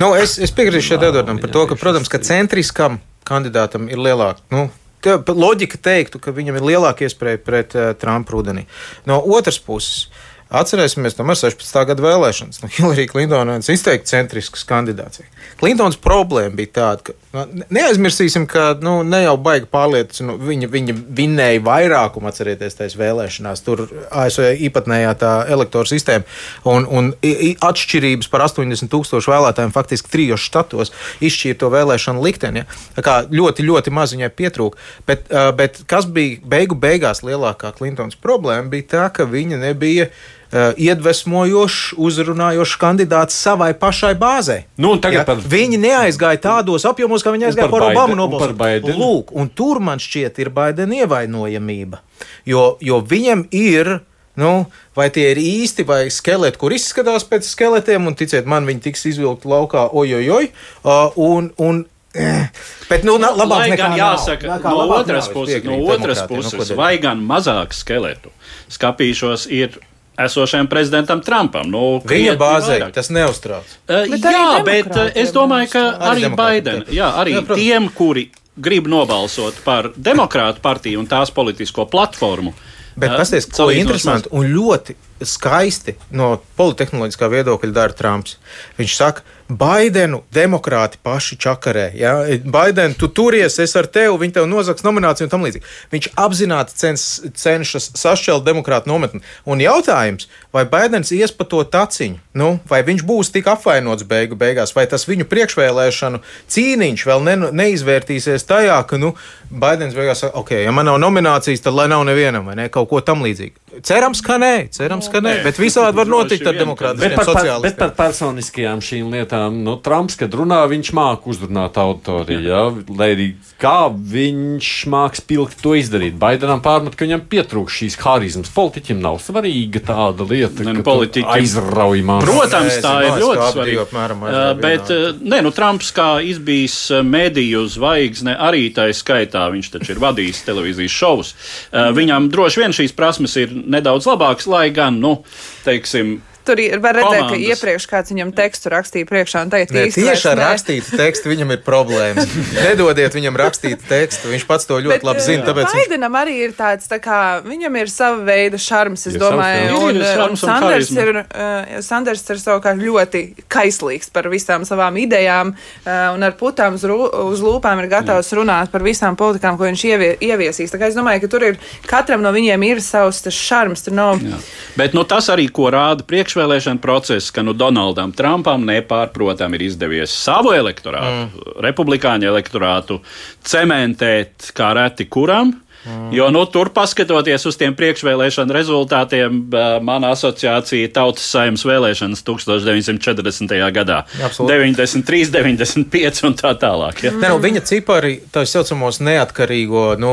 Nu, 0.00 0.14
es, 0.16 0.36
es 0.42 0.52
piekrītu 0.56 0.92
šeit 0.92 1.04
Edvardam 1.04 1.38
par 1.42 1.52
to, 1.52 1.66
ka, 1.70 1.78
protams, 1.78 2.10
ka 2.10 2.20
centriskam 2.24 2.98
kandidātam 3.26 3.90
ir 3.90 4.00
lielāka. 4.00 4.42
Nu, 4.52 4.68
loģika 5.14 5.80
teiktu, 5.82 6.20
ka 6.22 6.34
viņam 6.36 6.58
ir 6.58 6.70
lielāka 6.72 7.06
iespēja 7.06 7.42
pret 7.42 7.76
uh, 7.78 7.92
Trumpu 7.98 8.38
rudenī. 8.38 8.66
No 9.08 9.20
otras 9.22 9.60
puses, 9.62 10.08
Atcerēsimies, 10.46 11.16
tomēr 11.18 11.34
16. 11.34 11.78
gada 11.88 12.02
vēlēšanas. 12.04 12.60
Nu, 12.62 12.68
Hillary 12.70 13.08
Clintona 13.10 13.56
ir 13.58 13.72
izteikti 13.74 14.12
centrisks 14.12 14.62
kandidāts. 14.68 15.24
Clintons 15.58 15.98
problēma 15.98 16.54
bija 16.60 16.70
tāda, 16.78 17.08
ka 17.08 17.16
neaizmirsīsim, 17.44 18.46
ka 18.50 18.68
nu, 18.82 19.00
ne 19.06 19.22
jau 19.24 19.34
baigi 19.40 19.68
pārliecis, 19.72 20.22
nu, 20.26 20.36
viņa, 20.40 20.68
viņa 20.72 20.94
vinnēja 21.18 21.62
vairākumu, 21.66 22.30
atcerieties, 22.30 22.76
tajās 22.78 22.96
vēlēšanās. 23.00 23.62
Tur 23.66 23.84
ASV 24.10 24.48
īpatnējā 24.68 25.12
tā 25.20 25.32
elektoru 25.52 25.90
sistēma 25.90 26.24
un, 26.72 26.86
un 26.86 27.10
atšķirības 27.16 28.30
par 28.32 28.46
80 28.46 28.92
tūkstošu 28.92 29.32
vēlētājiem 29.32 29.74
faktiski 29.74 30.12
trijos 30.12 30.46
štatos 30.46 30.94
izšķīra 31.24 31.60
to 31.60 31.72
vēlēšanu 31.74 32.24
likteni. 32.24 32.64
Ja? 32.64 33.04
Kā 33.06 33.18
ļoti, 33.30 33.66
ļoti 33.66 33.94
maz 33.94 34.16
viņai 34.16 34.32
pietrūka. 34.36 34.80
Bet, 35.08 35.28
bet 35.58 35.82
kas 35.90 36.08
bija 36.08 36.40
beigu 36.46 36.78
beigās 36.78 37.24
lielākā 37.26 37.74
Clintons 37.76 38.18
problēma, 38.20 38.70
bija 38.72 38.90
tā, 38.96 39.06
ka 39.18 39.28
viņa 39.30 39.62
nebija 39.66 40.10
Uh, 40.10 40.35
iedvesmojošs, 40.54 41.96
uzrunājošs 41.98 42.74
kandidāts 42.80 43.36
savai 43.38 43.72
pašai 43.78 44.14
bāzei. 44.18 44.64
Nu, 44.78 44.94
ja, 45.12 45.24
par... 45.26 45.40
Viņi 45.42 45.80
neaizgāja 45.82 46.40
tādos 46.48 46.86
apjomos, 46.88 47.24
kā 47.24 47.34
viņi 47.34 47.50
aizgāja 47.50 47.70
par, 47.72 47.88
par 47.88 47.96
Obamu 47.96 48.18
nobalsojumu. 48.18 48.94
Lūk, 48.96 49.32
un 49.34 49.50
tur 49.50 49.82
man 49.82 50.02
šķiet 50.02 50.38
ir 50.42 50.52
Baidena 50.54 51.02
ievainojamība. 51.02 52.02
Jo, 52.48 52.76
jo 52.80 53.00
viņam 53.02 53.48
ir. 53.54 53.98
Nu, 54.36 54.66
vai 54.92 55.06
tie 55.08 55.30
ir 55.32 55.38
īsti 55.40 55.86
vai 55.88 56.10
skeleti, 56.12 56.58
kur 56.60 56.74
izskatās 56.76 57.24
pēc 57.24 57.46
skeletiem, 57.48 58.04
un 58.04 58.12
ticiet 58.20 58.44
man, 58.44 58.66
viņi 58.68 58.82
tiks 58.84 59.06
izvilkti 59.08 59.48
laukā, 59.48 59.86
ojojoj. 59.96 60.50
Uh, 60.84 61.16
un, 61.16 61.48
un, 61.56 61.78
eh, 62.12 62.50
Bet, 62.90 63.06
nu, 63.08 63.14
nu, 63.16 63.30
labāk 63.32 63.72
nekā 63.72 63.88
jāsaka, 63.96 64.58
nav. 64.58 64.68
no 64.68 64.98
otras 64.98 65.30
puses, 65.32 65.64
no 65.64 65.80
otras 65.88 66.20
puses 66.28 66.52
nu, 66.68 66.76
vai 66.76 66.98
gan 67.00 67.24
mazāk 67.24 67.72
skeletu 67.72 68.28
skapīšos 68.76 69.48
ir 69.56 69.80
esošajam 70.18 70.66
prezidentam 70.66 71.20
Trumpam. 71.24 71.68
Nu, 71.70 72.00
Viņa 72.04 72.36
bāzē 72.40 72.78
tas 72.94 73.10
neuztrauc. 73.12 73.76
Uh, 73.88 74.06
bet 74.10 74.24
jā, 74.24 74.48
bet 74.66 74.90
uh, 74.94 75.10
es 75.14 75.32
domāju, 75.34 75.70
ka 75.76 75.84
arī, 76.10 76.26
arī 76.26 76.32
Biden, 76.40 76.84
jā, 76.94 77.10
arī 77.20 77.36
jā, 77.36 77.44
tiem, 77.52 77.88
kuri 77.94 78.28
grib 78.56 78.88
nobalsot 78.88 79.60
par 79.64 79.90
demokrātu 79.96 80.62
partiju 80.64 81.02
un 81.02 81.10
tās 81.10 81.32
politisko 81.34 81.88
platformu. 81.92 82.54
Bet 82.96 83.12
uh, 83.12 83.18
pasties, 83.20 83.48
ko 83.52 83.68
interesanti 83.74 84.32
un 84.32 84.48
ļoti 84.48 84.96
skaisti 85.24 85.96
no 86.10 86.36
politehnoloģiskā 86.58 87.30
viedokļa 87.32 87.72
dara 87.76 87.96
Trumps. 87.96 88.36
Viņš 88.80 88.98
saka, 88.98 89.24
Baidenu 89.46 90.24
demokrāti 90.34 90.98
paši 91.02 91.36
čakarē. 91.38 91.92
Ja? 91.94 92.16
Baidenu, 92.50 92.96
tu 92.98 93.06
turies, 93.06 93.60
es 93.62 93.76
ar 93.78 93.86
tevi, 93.86 94.10
viņi 94.18 94.34
tev 94.40 94.48
nozaks 94.50 94.82
nomināciju 94.82 95.28
un 95.28 95.30
tam 95.30 95.44
līdzīgi. 95.46 95.68
Viņš 95.92 96.08
apzināti 96.18 96.74
cens, 96.74 97.04
cenšas 97.38 97.92
sašķelt 97.94 98.42
demokrātu 98.46 98.90
nometni. 98.90 99.22
Un 99.46 99.62
jautājums, 99.62 100.26
vai 100.54 100.64
Baidens 100.66 101.14
ies 101.14 101.30
pa 101.30 101.46
to 101.46 101.62
taciņu, 101.62 102.18
nu, 102.34 102.48
vai 102.66 102.82
viņš 102.86 103.04
būs 103.06 103.30
tik 103.34 103.46
apvainots 103.52 104.06
beigu 104.08 104.34
beigās, 104.38 104.74
vai 104.74 104.88
tas 104.90 105.06
viņu 105.06 105.28
priekšvēlēšanu 105.30 106.22
cīniņš 106.50 107.06
vēl 107.06 107.22
ne, 107.28 107.36
neizvērtīsies 107.62 108.48
tajā, 108.50 108.80
ka, 108.90 108.98
nu, 108.98 109.14
Baidens 109.46 109.94
beigās 109.94 110.24
saka, 110.24 110.42
ok, 110.42 110.56
ja 110.64 110.74
man 110.74 110.90
nav 110.90 110.98
nominācijas, 110.98 111.62
tad 111.62 111.78
lai 111.78 111.86
nav 111.92 112.02
nevienam, 112.08 112.50
vai 112.50 112.58
ne, 112.58 112.66
kaut 112.72 112.90
ko 112.90 112.98
tam 112.98 113.22
līdzīgu. 113.22 113.78
cerams, 113.86 114.24
ka 114.26 114.40
nē, 114.42 114.72
cerams, 114.74 115.05
ka 115.12 115.20
nē, 115.24 115.42
bet 115.44 115.58
visādi 115.60 115.96
var 115.96 116.06
notikt 116.10 116.46
ar 116.46 116.54
demokrātiskiem 116.58 117.14
par, 117.16 117.24
bet 117.24 117.34
sociālistiem. 117.34 117.78
par 117.78 117.92
personiskajām 117.98 118.82
šīm 118.84 119.10
lietām, 119.14 119.60
nu, 119.66 119.76
Trumps, 119.82 120.16
kad 120.20 120.30
runā, 120.36 120.62
viņš 120.70 120.92
māca 120.96 121.26
uzrunāt 121.32 121.76
auditoriju. 121.80 122.42
Ja? 122.46 122.62
Lai 122.96 123.08
arī 123.14 123.28
kā 123.62 123.88
viņš 123.92 124.70
māks 124.92 125.22
pilgt 125.26 125.60
to 125.62 125.74
izdarīt. 125.78 126.18
Baidenam 126.20 126.60
pārmet, 126.64 126.96
ka 126.96 127.06
viņam 127.06 127.24
pietrūkst 127.30 127.80
šīs 127.82 127.98
harizmas. 128.04 128.50
Politiķim 128.52 129.00
nav 129.00 129.18
svarīga 129.24 129.80
tāda 129.80 130.26
lieta, 130.28 130.62
Ne, 130.64 130.72
nu, 130.72 130.82
ka 130.82 130.82
tu 130.82 130.90
politiķim- 130.90 131.30
aizrauj 131.36 132.02
man. 132.04 132.22
Protams, 132.22 132.78
tā 132.84 132.94
ir 133.06 133.22
ļoti 133.22 133.48
svarīga. 133.52 133.86
apmēram 133.86 134.60
Bet, 134.60 134.88
nē, 135.22 135.42
nu, 135.42 135.50
Trumps 135.50 135.92
kā 135.92 136.20
izbijis 136.24 136.90
mediju 137.04 137.66
zvaigzne, 137.68 138.36
arī 138.38 138.72
tā 138.74 138.88
skaitā, 138.96 139.46
viņš 139.52 139.70
taču 139.72 139.92
ir 139.94 140.00
vadījis 140.02 140.44
televīzijas 140.46 140.90
šovus. 140.90 141.34
Viņam 141.72 142.28
droši 142.30 142.60
vien 142.62 142.72
šīs 142.76 142.94
prasmes 142.96 143.36
ir 143.36 143.48
nedaudz 143.52 144.06
labākas, 144.06 144.46
lai 144.46 144.70
gan, 144.70 144.95
nu, 145.00 145.24
teiksim, 145.64 146.22
Tur 146.46 146.60
ir, 146.62 146.78
var 146.78 146.94
redzēt, 146.94 147.24
ka 147.26 147.32
Komandas. 147.32 147.48
iepriekš 147.50 147.86
kāds 147.90 148.12
viņam 148.14 148.30
tekstu 148.36 148.70
rakstīja 148.70 149.06
priekšā 149.08 149.40
un 149.46 149.50
teica, 149.50 149.74
Ne, 149.74 149.86
īsti 149.88 150.04
tieši 150.04 150.28
ar 150.30 150.38
rakstītu 150.38 150.96
tekstu 151.00 151.30
viņam 151.32 151.50
ir 151.56 151.60
problēmas. 151.66 152.28
Nedodiet 152.66 153.16
viņam 153.18 153.36
rakstītu 153.40 153.82
tekstu. 153.88 154.30
Viņš 154.30 154.44
pats 154.46 154.68
to 154.70 154.78
ļoti 154.78 154.94
Bet, 155.00 155.06
labi 155.08 155.24
zina. 155.24 155.42
eh, 155.42 155.48
Tāpēc 155.50 155.72
viņš 155.74 155.88
Baidenam 155.90 156.18
arī 156.20 156.36
ir 156.44 156.54
tāds, 156.58 156.86
tā 156.90 157.00
kā 157.02 157.18
viņam 157.42 157.78
ir 157.80 157.90
sava 157.90 158.22
veida 158.28 158.60
šarms, 158.62 159.06
es 159.10 159.16
Ir 159.16 159.20
domāju, 159.24 159.64
jā. 159.66 159.74
un, 159.80 159.96
Ir 159.96 160.02
un 160.02 160.06
šarms 160.20 160.44
un 160.46 160.52
Sanders 160.52 160.90
harizma. 160.92 161.02
ir, 161.02 161.20
uh, 161.24 161.80
Sanders 161.82 162.22
ir 162.30 162.40
savukārt 162.44 162.78
ļoti 162.86 163.22
kaislīgs 163.52 164.10
par 164.14 164.30
visām 164.30 164.62
savām 164.68 164.96
idejām, 165.02 165.50
uh, 165.56 166.14
un 166.14 166.22
ar 166.22 166.36
putām 166.38 166.78
uz, 166.78 166.84
uz 166.86 167.42
lūpām 167.44 167.82
ir 167.82 167.90
gatavs 167.92 168.30
runāt 168.38 168.70
par 168.70 168.86
visām 168.86 169.16
politikām, 169.18 169.58
ko 169.58 169.66
viņš 169.66 169.84
ievie, 169.90 170.12
ieviesīs. 170.22 170.70
Tā 170.70 170.78
kā 170.80 170.88
es 170.92 170.96
domāju, 170.98 171.24
ka 171.26 171.32
tur 171.34 171.42
ir 171.50 171.58
katram 171.90 172.22
no 172.22 172.30
viņiem 172.34 172.62
ir 172.70 172.80
savs 172.84 173.22
tas 173.26 173.34
šarms, 173.34 173.82
tur 173.86 173.96
nav. 173.98 174.22
Jā. 174.22 174.38
Bet 174.76 174.94
nu, 174.96 175.04
tas 175.08 175.28
arī, 175.32 175.48
ko 175.50 175.70
rāda 175.72 176.04
priekšvēlēšana 176.36 176.80
process, 176.82 177.30
ka 177.32 177.42
nu, 177.42 177.54
Donaldam 177.56 178.12
Trumpam 178.12 178.64
nepārprotami 178.68 179.56
ir 179.56 179.66
izdevies 179.70 180.12
savu 180.12 180.52
elektorātu, 180.52 181.30
mm. 181.30 181.54
republikāņu 181.64 182.28
elektorātu, 182.28 183.00
cementēt 183.40 184.52
kā 184.56 184.74
reti 184.76 185.08
kuram. 185.08 185.54
Mm. 185.86 186.12
Jo 186.16 186.30
nu, 186.34 186.42
tur, 186.50 186.70
paskatoties 186.74 187.46
uz 187.46 187.58
tiem 187.60 187.74
priekšvēlēšanu 187.78 188.54
rezultātiem, 188.54 189.38
mana 189.86 190.10
asociācija 190.16 190.90
Tautas 190.94 191.26
saimnes 191.30 191.62
vēlēšanas 191.66 192.24
1940. 192.26 193.54
gadā 193.76 194.00
Absolūti. 194.26 194.56
93, 194.56 195.30
95 195.36 196.24
un 196.26 196.36
tā 196.38 196.52
tālāk. 196.58 197.04
Ja? 197.06 197.12
Ne, 197.14 197.30
nu, 197.30 197.40
viņa 197.42 197.62
cipari, 197.68 198.16
tā 198.34 198.42
saucamos 198.48 198.98
neatkarīgo, 199.04 199.84
nu, 200.02 200.12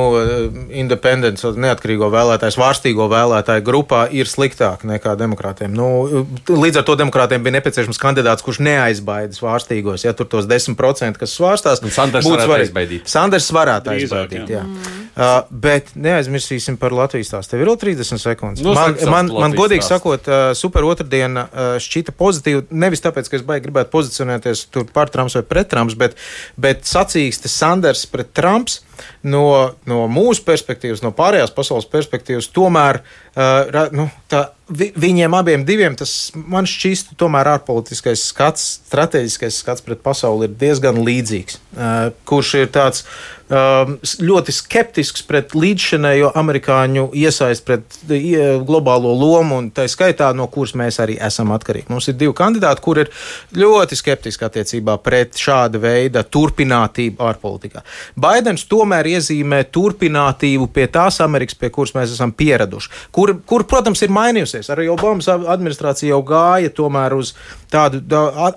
independents, 0.83 1.45
neatkarīgo 1.57 2.11
vēlētāju, 2.13 2.57
svārstīgo 2.57 3.09
vēlētāju 3.11 3.65
grupā 3.65 4.05
ir 4.13 4.29
sliktāki 4.29 4.89
nekā 4.91 5.15
demokrātiem. 5.19 5.73
Nu, 5.73 6.25
līdz 6.49 6.83
ar 6.83 6.87
to 6.87 6.97
demokrātiem 7.01 7.45
bija 7.45 7.57
nepieciešams 7.57 8.01
kandidāts, 8.01 8.45
kurš 8.45 8.61
neaizbaida 8.65 9.33
svārstīgos. 9.37 10.05
Ja 10.05 10.13
tur 10.17 10.29
tos 10.29 10.49
10%, 10.49 11.17
kas 11.17 11.33
svārstās, 11.37 11.81
būtu 11.81 11.93
varētu 11.97 12.49
svarīgi. 12.49 12.67
aizbaidīt. 12.67 13.09
Sanders 13.09 13.49
varētu 13.53 13.93
aizbaidīt. 13.93 14.53
Jā. 14.53 14.63
Uh, 15.13 15.43
bet 15.63 15.93
neaizmirsīsim 15.95 16.77
par 16.81 16.95
Latvijas 16.95 17.31
stāstu. 17.31 17.55
Tev 17.55 17.63
ir 17.63 17.71
vēl 17.71 17.79
30 17.81 18.21
sekundes. 18.21 18.63
Nu, 18.65 18.75
man, 18.77 18.97
man, 19.09 19.31
man 19.45 19.57
godīgi 19.57 19.85
stāstu. 19.85 20.03
sakot, 20.03 20.29
uh, 20.29 20.45
super 20.57 20.87
otrdiena 20.87 21.47
uh, 21.47 21.73
šķita 21.83 22.15
pozitīva. 22.19 22.65
Nevis 22.83 23.03
tāpēc, 23.05 23.31
ka 23.31 23.39
es 23.39 23.45
baigi 23.47 23.67
gribētu 23.69 23.93
pozicionēties 23.95 24.67
tur 24.73 24.87
par 24.93 25.11
Trumps 25.13 25.37
vai 25.39 25.45
pret 25.47 25.71
Trumps, 25.71 25.97
bet, 25.99 26.19
bet 26.59 26.83
sacīkste 26.89 27.51
Sanders 27.51 28.05
pret 28.11 28.33
Trumps 28.35 28.81
no, 29.23 29.45
no 29.89 30.05
mūsu 30.11 30.43
perspektīvas, 30.47 31.03
no 31.05 31.11
pārējās 31.15 31.53
pasaules 31.55 31.87
perspektīvas, 31.91 32.49
tomēr 32.55 33.01
uh, 33.03 33.89
nu, 33.95 34.07
tā, 34.31 34.45
vi, 34.69 34.91
viņiem 34.95 35.35
abiem 35.37 35.65
diviem 35.67 35.95
tas 35.99 36.31
man 36.35 36.67
šķistu 36.69 37.17
tomēr 37.19 37.51
ārpolitiskais 37.57 38.27
skats, 38.31 38.67
strateģiskais 38.89 39.61
skats 39.63 39.85
pret 39.85 40.03
pasauli 40.05 40.49
ir 40.49 40.57
diezgan 40.59 40.99
līdzīgs, 41.05 41.59
uh, 41.77 42.11
kurš 42.29 42.53
ir 42.63 42.73
tāds 42.75 43.05
s- 44.01 44.15
ļoti 44.23 44.53
skeptisks 44.55 45.21
pret 45.27 45.51
līdzšinējo 45.53 46.31
amerikāņu 46.39 47.09
iesaisti 47.13 47.65
pret 47.67 47.97
ie, 48.15 48.39
globālo 48.65 49.11
lomu, 49.13 49.57
un 49.61 49.67
tā 49.75 49.83
skaitā, 49.91 50.31
no 50.33 50.47
kuras 50.47 50.73
mēs 50.79 50.97
arī 51.03 51.17
esam 51.21 51.51
atkarīgi. 51.53 51.89
Mums 51.91 52.07
ir 52.09 52.15
divi 52.17 52.33
kandidāti, 52.33 52.81
kur 52.81 53.01
ir 53.03 53.11
ļoti 53.53 53.99
skeptiski 53.99 54.47
attiecībā 54.47 54.95
pret 55.03 55.37
šāda 55.37 55.81
veida 55.83 56.23
turpinātību 56.23 57.21
ārpolitikā. 57.21 57.83
Baidens 58.17 58.65
tomēr 58.83 59.09
iezīmē 59.15 59.63
turpinātību 59.73 60.67
pie 60.75 60.87
tās 60.91 61.19
Amerikas, 61.23 61.57
pie 61.59 61.71
kuras 61.73 61.95
mēs 61.95 62.13
esam 62.15 62.33
pieraduši, 62.35 62.91
kur, 63.15 63.35
kur 63.47 63.65
protams, 63.69 64.03
ir 64.03 64.13
mainījusies. 64.13 64.69
Arī 64.73 64.89
Obamas 64.91 65.29
administrācija 65.31 66.11
jau 66.11 66.21
gāja 66.27 66.73
tomēr 66.75 67.15
uz 67.17 67.33
tādu 67.73 68.03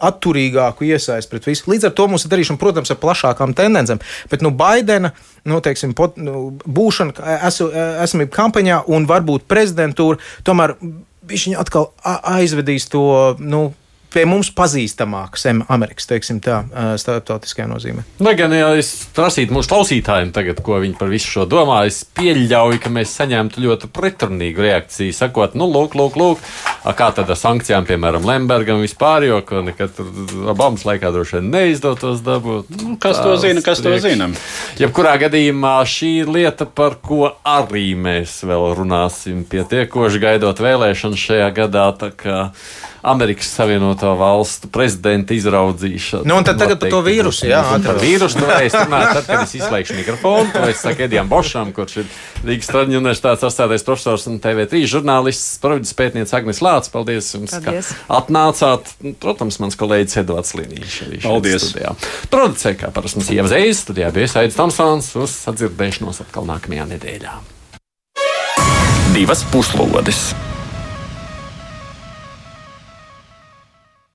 atturīgāku 0.04 0.90
iesaisti 0.90 1.32
pret 1.32 1.48
visu. 1.48 1.70
Līdz 1.72 1.88
ar 1.88 1.96
to 1.96 2.08
mums 2.10 2.26
ir 2.26 2.34
darīšana, 2.34 2.60
protams, 2.60 2.92
ar 2.92 3.00
plašākām 3.00 3.56
tendencēm. 3.56 4.02
Bet 4.32 4.44
nu, 4.44 4.52
Baidena 4.56 5.14
nu, 5.46 5.60
teiksim, 5.62 5.94
pot, 5.96 6.18
nu, 6.18 6.50
būšana, 6.66 7.14
esu, 7.46 7.70
esamība 8.04 8.34
kampaņā 8.34 8.82
un 8.92 9.06
varbūt 9.08 9.46
prezidentūra 9.48 10.18
tomēr 10.46 10.74
viņš 11.26 11.48
atkal 11.60 11.92
aizvedīs 12.36 12.90
to. 12.90 13.36
Nu, 13.38 13.68
Pie 14.16 14.22
mums 14.24 14.48
pazīstamākas 14.56 15.42
Amerikas, 15.68 16.06
teiksim 16.08 16.38
tā, 16.40 16.62
starptautiskajā 16.96 17.66
nozīmē. 17.68 18.04
Lai 18.24 18.32
gan, 18.38 18.54
ja 18.56 18.70
es 18.78 18.94
prasītu 19.12 19.52
mūsu 19.52 19.68
klausītājiem, 19.68 20.30
tagad, 20.32 20.62
ko 20.64 20.78
viņi 20.80 20.96
par 20.96 21.10
visu 21.12 21.28
šo 21.34 21.44
domā, 21.50 21.82
es 21.90 21.98
pieļauju, 22.16 22.80
ka 22.80 22.92
mēs 22.94 23.12
saņemtu 23.18 23.60
ļoti 23.60 23.90
pretrunīgu 23.92 24.64
reakciju. 24.64 25.12
Sakot, 25.16 25.52
nu, 25.60 25.68
lūk, 25.68 25.98
lūk, 26.00 26.16
lūk 26.16 26.40
a, 26.86 26.94
kā 26.96 27.10
tad 27.12 27.28
ar 27.28 27.36
sankcijām, 27.36 27.84
piemēram, 27.90 28.24
Lembergam 28.24 28.80
vispār, 28.80 29.28
jo 29.28 29.42
nekad 29.66 30.00
Obamas 30.48 30.86
laikā 30.88 31.12
droši 31.12 31.36
vien 31.42 31.52
neizdotos 31.52 32.24
dabūt. 32.24 32.72
Nu, 32.80 32.96
Kas 33.02 33.20
to 33.20 33.36
zina, 33.42 33.60
kas 33.60 33.84
to 33.84 33.92
priekš- 33.92 34.08
zina? 34.08 34.30
Jebkurā 34.80 35.18
gadījumā 35.26 35.76
šī 35.84 36.14
lieta, 36.24 36.64
par 36.64 36.96
ko 37.04 37.34
arī 37.44 37.90
mēs 38.00 38.40
vēl 38.48 38.70
runāsim 38.80 39.44
pietiekoši 39.44 40.24
gaidot 40.24 40.64
vēlēšanas 40.64 41.28
šajā 41.28 41.52
gadā. 41.60 41.86
tā 41.96 42.10
kā 42.16 42.40
Amerikas 43.06 43.46
Savienoto 43.54 44.10
Valstu 44.18 44.68
prezidenta 44.72 45.34
izraudzīšana. 45.36 46.26
Nu, 46.26 46.36
un 46.40 46.46
tad 46.46 46.58
tagad 46.58 46.80
par 46.82 46.90
to 46.90 47.00
vīrusu, 47.06 47.46
jā, 47.46 47.60
Par 47.84 48.00
vīrusu 48.02 48.40
tu 48.40 48.48
varēsi 48.48 48.80
runāt, 48.80 49.12
tad, 49.14 49.26
kad 49.28 49.44
es 49.44 49.54
izslēgšu 49.60 49.94
mikrofonu. 50.00 50.50
To 50.56 50.64
es 50.70 50.80
saku 50.82 51.04
Edijam 51.06 51.28
Bošam, 51.30 51.70
kurš 51.76 52.00
ir 52.02 52.08
Rīgas 52.48 52.70
Traģiņu 52.72 52.98
universitātes 52.98 53.46
astātais 53.46 53.86
profesors 53.86 54.26
un 54.26 54.40
TV3 54.42 54.82
žurnālists, 54.90 55.60
providus 55.62 55.94
pētnieks 55.94 56.34
Agnes 56.34 56.62
Lācis. 56.66 56.90
Paldies 56.90 57.30
jums, 57.36 57.54
Paldies. 57.54 57.92
ka 57.94 58.18
atnācāt. 58.18 58.90
Nu, 59.06 59.14
Protams, 59.22 59.60
mans 59.62 59.78
kolēģis 59.78 60.18
Edvards 60.24 60.56
Līnīšs 60.58 60.98
arī 61.06 61.20
šeit 61.20 61.28
Paldies. 61.28 61.68
studijā. 61.70 61.94
Producē, 62.32 62.74
kā 62.82 62.90
parasti 62.90 63.20
mums 63.22 63.30
ievzējas, 63.38 63.84
studijā 63.86 64.10
bija 64.18 64.32
Aidis 64.42 64.58
Tomsons 64.58 65.12
uz 65.22 65.38
sadzirdēšanos 65.46 66.24
atkal 66.26 66.50
nākamajā 66.50 66.90
nedēļā. 66.96 67.38
Divas 69.14 69.46
puslodes! 69.54 70.26